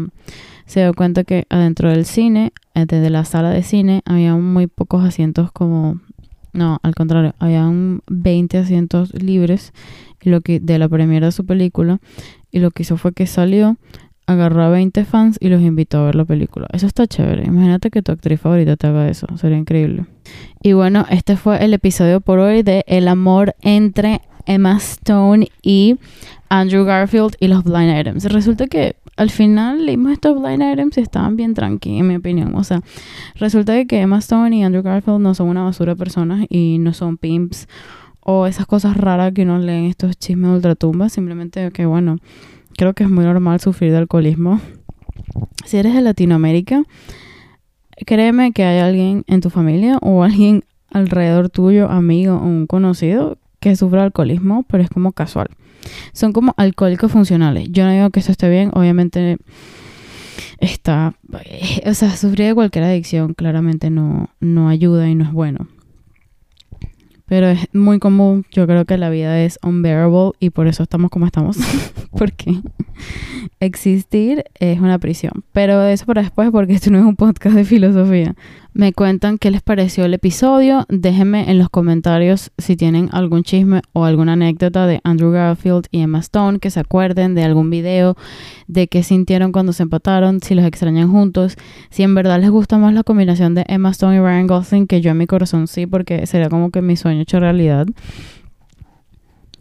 se 0.66 0.80
dio 0.80 0.94
cuenta 0.94 1.24
que 1.24 1.46
adentro 1.48 1.90
del 1.90 2.04
cine, 2.04 2.52
eh, 2.74 2.86
desde 2.86 3.10
la 3.10 3.24
sala 3.24 3.50
de 3.50 3.62
cine, 3.62 4.02
había 4.04 4.34
muy 4.36 4.66
pocos 4.66 5.04
asientos 5.04 5.52
como... 5.52 6.00
No, 6.52 6.78
al 6.82 6.94
contrario, 6.94 7.34
había 7.38 7.66
20 8.08 8.58
asientos 8.58 9.14
libres 9.14 9.72
de 10.22 10.78
la 10.78 10.88
premiera 10.88 11.26
de 11.26 11.32
su 11.32 11.46
película. 11.46 11.98
Y 12.50 12.58
lo 12.58 12.70
que 12.70 12.82
hizo 12.82 12.98
fue 12.98 13.12
que 13.12 13.26
salió, 13.26 13.78
agarró 14.32 14.62
a 14.62 14.68
20 14.68 15.04
fans 15.04 15.36
y 15.40 15.48
los 15.48 15.62
invitó 15.62 15.98
a 15.98 16.06
ver 16.06 16.14
la 16.14 16.24
película. 16.24 16.66
Eso 16.72 16.86
está 16.86 17.06
chévere. 17.06 17.44
Imagínate 17.44 17.90
que 17.90 18.02
tu 18.02 18.12
actriz 18.12 18.40
favorita 18.40 18.76
te 18.76 18.86
haga 18.86 19.08
eso. 19.08 19.26
Sería 19.36 19.58
increíble. 19.58 20.06
Y 20.62 20.72
bueno, 20.72 21.06
este 21.10 21.36
fue 21.36 21.64
el 21.64 21.74
episodio 21.74 22.20
por 22.20 22.38
hoy 22.38 22.62
de 22.62 22.84
El 22.86 23.08
amor 23.08 23.54
entre 23.62 24.20
Emma 24.46 24.76
Stone 24.76 25.48
y 25.62 25.96
Andrew 26.48 26.84
Garfield 26.84 27.36
y 27.40 27.48
los 27.48 27.64
Blind 27.64 27.98
Items. 27.98 28.24
Resulta 28.24 28.66
que 28.66 28.96
al 29.16 29.30
final 29.30 29.86
leímos 29.86 30.12
estos 30.12 30.40
Blind 30.40 30.62
Items 30.62 30.98
y 30.98 31.00
estaban 31.00 31.36
bien 31.36 31.54
tranquilos, 31.54 32.00
en 32.00 32.08
mi 32.08 32.16
opinión. 32.16 32.54
O 32.54 32.64
sea, 32.64 32.80
resulta 33.36 33.84
que 33.84 34.00
Emma 34.00 34.18
Stone 34.18 34.56
y 34.56 34.62
Andrew 34.62 34.82
Garfield 34.82 35.20
no 35.20 35.34
son 35.34 35.48
una 35.48 35.64
basura 35.64 35.94
de 35.94 35.98
personas 35.98 36.46
y 36.48 36.78
no 36.78 36.92
son 36.92 37.16
pimps 37.16 37.68
o 38.20 38.46
esas 38.46 38.66
cosas 38.66 38.96
raras 38.96 39.32
que 39.32 39.42
uno 39.42 39.58
lee 39.58 39.72
en 39.72 39.84
estos 39.86 40.16
chismes 40.16 40.50
de 40.50 40.56
ultratumba. 40.56 41.08
Simplemente 41.08 41.70
que, 41.72 41.86
bueno, 41.86 42.18
creo 42.76 42.94
que 42.94 43.04
es 43.04 43.10
muy 43.10 43.24
normal 43.24 43.60
sufrir 43.60 43.92
de 43.92 43.98
alcoholismo. 43.98 44.60
Si 45.64 45.76
eres 45.76 45.94
de 45.94 46.00
Latinoamérica, 46.00 46.82
créeme 48.06 48.52
que 48.52 48.64
hay 48.64 48.80
alguien 48.80 49.24
en 49.26 49.40
tu 49.40 49.50
familia 49.50 49.98
o 50.02 50.22
alguien 50.22 50.64
alrededor 50.90 51.48
tuyo, 51.48 51.90
amigo 51.90 52.36
o 52.36 52.44
un 52.44 52.66
conocido 52.66 53.38
que 53.60 53.76
sufra 53.76 54.02
alcoholismo, 54.02 54.64
pero 54.68 54.82
es 54.82 54.90
como 54.90 55.12
casual. 55.12 55.48
Son 56.12 56.32
como 56.32 56.54
alcohólicos 56.56 57.10
funcionales. 57.10 57.68
Yo 57.70 57.84
no 57.84 57.92
digo 57.92 58.10
que 58.10 58.20
eso 58.20 58.32
esté 58.32 58.48
bien, 58.48 58.70
obviamente 58.74 59.38
está, 60.58 61.14
eh, 61.44 61.82
o 61.86 61.94
sea, 61.94 62.16
sufrir 62.16 62.48
de 62.48 62.54
cualquier 62.54 62.84
adicción 62.84 63.34
claramente 63.34 63.90
no, 63.90 64.30
no 64.40 64.68
ayuda 64.68 65.08
y 65.08 65.14
no 65.14 65.24
es 65.24 65.32
bueno. 65.32 65.66
Pero 67.32 67.48
es 67.48 67.66
muy 67.72 67.98
común, 67.98 68.44
yo 68.52 68.66
creo 68.66 68.84
que 68.84 68.98
la 68.98 69.08
vida 69.08 69.40
es 69.40 69.58
unbearable 69.62 70.32
y 70.38 70.50
por 70.50 70.66
eso 70.66 70.82
estamos 70.82 71.10
como 71.10 71.24
estamos. 71.24 71.56
Porque 72.10 72.60
existir 73.60 74.44
es 74.58 74.80
una 74.80 74.98
prisión. 74.98 75.44
Pero 75.52 75.82
eso 75.84 76.06
para 76.06 76.22
después 76.22 76.50
porque 76.50 76.74
esto 76.74 76.90
no 76.90 76.98
es 76.98 77.04
un 77.04 77.16
podcast 77.16 77.56
de 77.56 77.64
filosofía. 77.64 78.34
Me 78.74 78.94
cuentan 78.94 79.36
qué 79.36 79.50
les 79.50 79.60
pareció 79.60 80.06
el 80.06 80.14
episodio. 80.14 80.86
Déjenme 80.88 81.50
en 81.50 81.58
los 81.58 81.68
comentarios 81.68 82.52
si 82.56 82.74
tienen 82.74 83.10
algún 83.12 83.42
chisme 83.42 83.82
o 83.92 84.06
alguna 84.06 84.32
anécdota 84.32 84.86
de 84.86 85.00
Andrew 85.04 85.30
Garfield 85.30 85.88
y 85.90 86.00
Emma 86.00 86.20
Stone, 86.20 86.58
que 86.58 86.70
se 86.70 86.80
acuerden 86.80 87.34
de 87.34 87.44
algún 87.44 87.68
video, 87.68 88.16
de 88.68 88.88
qué 88.88 89.02
sintieron 89.02 89.52
cuando 89.52 89.74
se 89.74 89.82
empataron, 89.82 90.40
si 90.40 90.54
los 90.54 90.64
extrañan 90.64 91.10
juntos, 91.10 91.56
si 91.90 92.02
en 92.02 92.14
verdad 92.14 92.40
les 92.40 92.48
gusta 92.48 92.78
más 92.78 92.94
la 92.94 93.02
combinación 93.02 93.54
de 93.54 93.66
Emma 93.68 93.90
Stone 93.90 94.16
y 94.16 94.20
Ryan 94.20 94.46
Gosling, 94.46 94.86
que 94.86 95.02
yo 95.02 95.10
en 95.10 95.18
mi 95.18 95.26
corazón 95.26 95.66
sí, 95.66 95.86
porque 95.86 96.26
sería 96.26 96.48
como 96.48 96.70
que 96.70 96.80
mi 96.80 96.96
sueño 96.96 97.20
hecho 97.20 97.40
realidad 97.40 97.86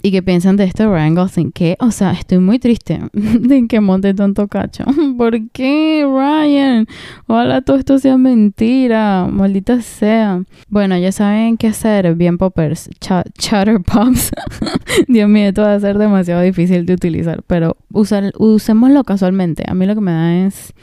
y 0.02 0.12
que 0.12 0.24
piensan 0.24 0.58
de 0.58 0.64
este 0.64 0.86
Ryan 0.86 1.16
Gosling 1.16 1.52
que, 1.52 1.78
o 1.80 1.92
sea, 1.92 2.12
estoy 2.12 2.40
muy 2.40 2.60
triste 2.60 3.00
de 3.14 3.68
que 3.68 3.80
monte 3.80 4.14
tanto 4.14 4.48
cacho. 4.48 4.84
¿Por 5.18 5.50
qué, 5.52 6.04
Ryan? 6.06 6.88
Ojalá 7.28 7.62
todo 7.62 7.78
esto 7.78 8.00
sea 8.00 8.18
mentira, 8.18 9.28
maldita 9.32 9.82
sea. 9.82 10.44
Bueno, 10.70 10.98
ya 10.98 11.12
saben 11.12 11.58
qué 11.58 11.68
hacer, 11.68 12.16
bien 12.16 12.38
poppers, 12.38 12.90
chatterpops. 13.00 14.32
Dios 15.08 15.30
mío, 15.30 15.50
esto 15.50 15.62
va 15.62 15.76
a 15.76 15.80
ser 15.80 15.98
demasiado 15.98 16.42
difícil 16.42 16.86
de 16.86 16.94
utilizar, 16.94 17.44
pero 17.46 17.78
usar, 17.92 18.34
usémoslo 18.38 19.04
casualmente. 19.04 19.64
A 19.68 19.74
mí 19.74 19.86
lo 19.86 19.96
que 19.96 20.02
me 20.02 20.12
da 20.12 20.34
es, 20.46 20.74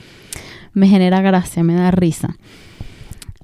me 0.72 0.86
genera 0.86 1.20
gracia, 1.20 1.62
me 1.64 1.74
da 1.74 1.90
risa. 1.90 2.36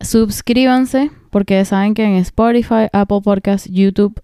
Suscríbanse 0.00 1.10
porque 1.30 1.64
saben 1.64 1.94
que 1.94 2.04
en 2.04 2.14
Spotify, 2.16 2.88
Apple 2.92 3.20
Podcasts, 3.22 3.68
YouTube 3.70 4.20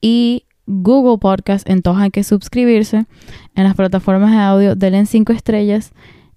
y 0.00 0.44
Google 0.68 1.18
Podcast, 1.18 1.68
entonces 1.68 2.04
hay 2.04 2.10
que 2.10 2.22
suscribirse. 2.22 3.06
En 3.54 3.64
las 3.64 3.74
plataformas 3.74 4.30
de 4.30 4.38
audio, 4.38 4.76
denle 4.76 5.06
5 5.06 5.32
estrellas 5.32 5.92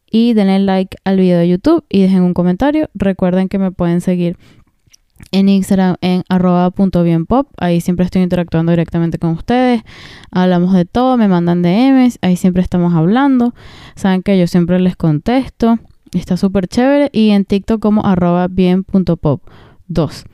y 0.09 0.33
denle 0.33 0.59
like 0.59 0.97
al 1.03 1.17
video 1.17 1.37
de 1.37 1.49
YouTube 1.49 1.85
y 1.89 2.01
dejen 2.01 2.23
un 2.23 2.33
comentario. 2.33 2.89
Recuerden 2.93 3.49
que 3.49 3.59
me 3.59 3.71
pueden 3.71 4.01
seguir 4.01 4.37
en 5.31 5.49
Instagram 5.49 5.97
en 6.01 6.23
arroba 6.29 6.71
punto 6.71 7.03
bien 7.03 7.25
pop. 7.25 7.47
Ahí 7.57 7.81
siempre 7.81 8.05
estoy 8.05 8.21
interactuando 8.21 8.71
directamente 8.71 9.19
con 9.19 9.31
ustedes. 9.31 9.83
Hablamos 10.31 10.73
de 10.73 10.85
todo, 10.85 11.17
me 11.17 11.27
mandan 11.27 11.61
DMs, 11.61 12.17
ahí 12.21 12.37
siempre 12.37 12.61
estamos 12.61 12.93
hablando. 12.93 13.53
Saben 13.95 14.23
que 14.23 14.39
yo 14.39 14.47
siempre 14.47 14.79
les 14.79 14.95
contesto. 14.95 15.77
Está 16.13 16.37
súper 16.37 16.67
chévere. 16.67 17.09
Y 17.13 17.31
en 17.31 17.45
TikTok 17.45 17.81
como 17.81 18.05
arroba 18.05 18.47
bien 18.47 18.83
punto 18.83 19.17
pop 19.17 19.41
2. 19.87 20.25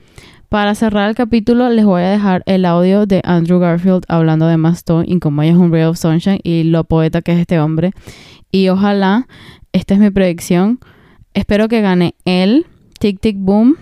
Para 0.49 0.75
cerrar 0.75 1.09
el 1.09 1.15
capítulo, 1.15 1.69
les 1.69 1.83
voy 1.83 2.01
a 2.03 2.09
dejar 2.09 2.41
el 2.45 2.63
audio 2.63 3.05
de 3.05 3.21
Andrew 3.25 3.59
Garfield 3.59 4.05
hablando 4.07 4.47
de 4.47 4.55
Maston 4.55 5.03
y 5.05 5.19
cómo 5.19 5.41
ella 5.41 5.51
es 5.51 5.57
un 5.57 5.73
Ray 5.73 5.83
of 5.83 5.97
Sunshine 5.97 6.39
y 6.41 6.63
lo 6.63 6.85
poeta 6.85 7.21
que 7.21 7.33
es 7.33 7.39
este 7.39 7.59
hombre. 7.59 7.91
Y 8.49 8.69
ojalá, 8.69 9.27
esta 9.73 9.95
es 9.95 9.99
mi 9.99 10.09
predicción, 10.09 10.79
espero 11.33 11.67
que 11.67 11.81
gane 11.81 12.15
él, 12.23 12.65
Tic 12.97 13.19
Tic 13.19 13.35
Boom, 13.37 13.75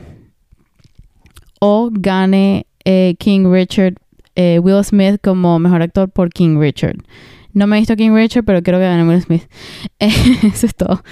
o 1.59 1.91
gane 1.91 2.65
eh, 2.83 3.15
King 3.19 3.51
Richard, 3.51 3.97
eh, 4.35 4.57
Will 4.57 4.83
Smith 4.83 5.19
como 5.23 5.59
mejor 5.59 5.83
actor 5.83 6.09
por 6.09 6.31
King 6.31 6.59
Richard. 6.59 6.97
No 7.53 7.67
me 7.67 7.77
he 7.77 7.79
visto 7.79 7.95
King 7.95 8.11
Richard, 8.11 8.43
pero 8.43 8.63
quiero 8.63 8.79
que 8.79 8.85
gane 8.85 9.07
Will 9.07 9.21
Smith. 9.21 9.43
Eso 9.99 10.65
es 10.65 10.75
todo. 10.75 11.03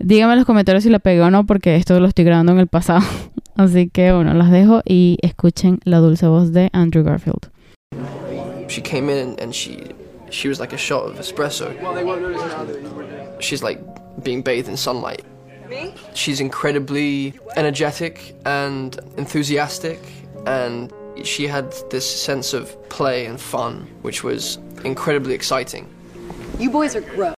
Díganme 0.00 0.34
en 0.34 0.38
los 0.38 0.46
comentarios 0.46 0.84
si 0.84 0.90
la 0.90 1.00
pegué 1.00 1.20
o 1.22 1.30
no, 1.30 1.44
porque 1.44 1.76
esto 1.76 1.98
lo 1.98 2.06
estoy 2.06 2.24
grabando 2.24 2.52
en 2.52 2.58
el 2.58 2.68
pasado. 2.68 3.02
Así 3.56 3.88
que 3.88 4.12
bueno, 4.12 4.32
las 4.34 4.52
dejo 4.52 4.82
y 4.84 5.18
escuchen 5.22 5.80
la 5.84 5.98
dulce 5.98 6.26
voz 6.28 6.52
de 6.52 6.70
Andrew 6.72 7.02
Garfield. 7.02 7.50
She 8.68 8.80
came 8.80 9.10
in 9.10 9.36
and 9.40 9.52
she 9.52 9.94
she 10.30 10.48
was 10.48 10.60
like 10.60 10.72
a 10.72 10.78
shot 10.78 11.06
of 11.06 11.18
espresso. 11.18 11.72
She's 13.40 13.62
like 13.62 13.80
being 14.22 14.42
bathed 14.42 14.68
in 14.68 14.76
sunlight. 14.76 15.24
Me? 15.68 15.92
She's 16.14 16.40
incredibly 16.40 17.34
energetic 17.56 18.36
and 18.44 18.96
enthusiastic 19.16 19.98
and 20.46 20.92
she 21.24 21.48
had 21.48 21.74
this 21.90 22.06
sense 22.06 22.54
of 22.54 22.76
play 22.88 23.26
and 23.26 23.40
fun 23.40 23.88
which 24.02 24.22
was 24.22 24.58
incredibly 24.84 25.34
exciting. 25.34 25.88
You 26.60 26.70
boys 26.70 26.94
are 26.94 27.00
gross. 27.00 27.34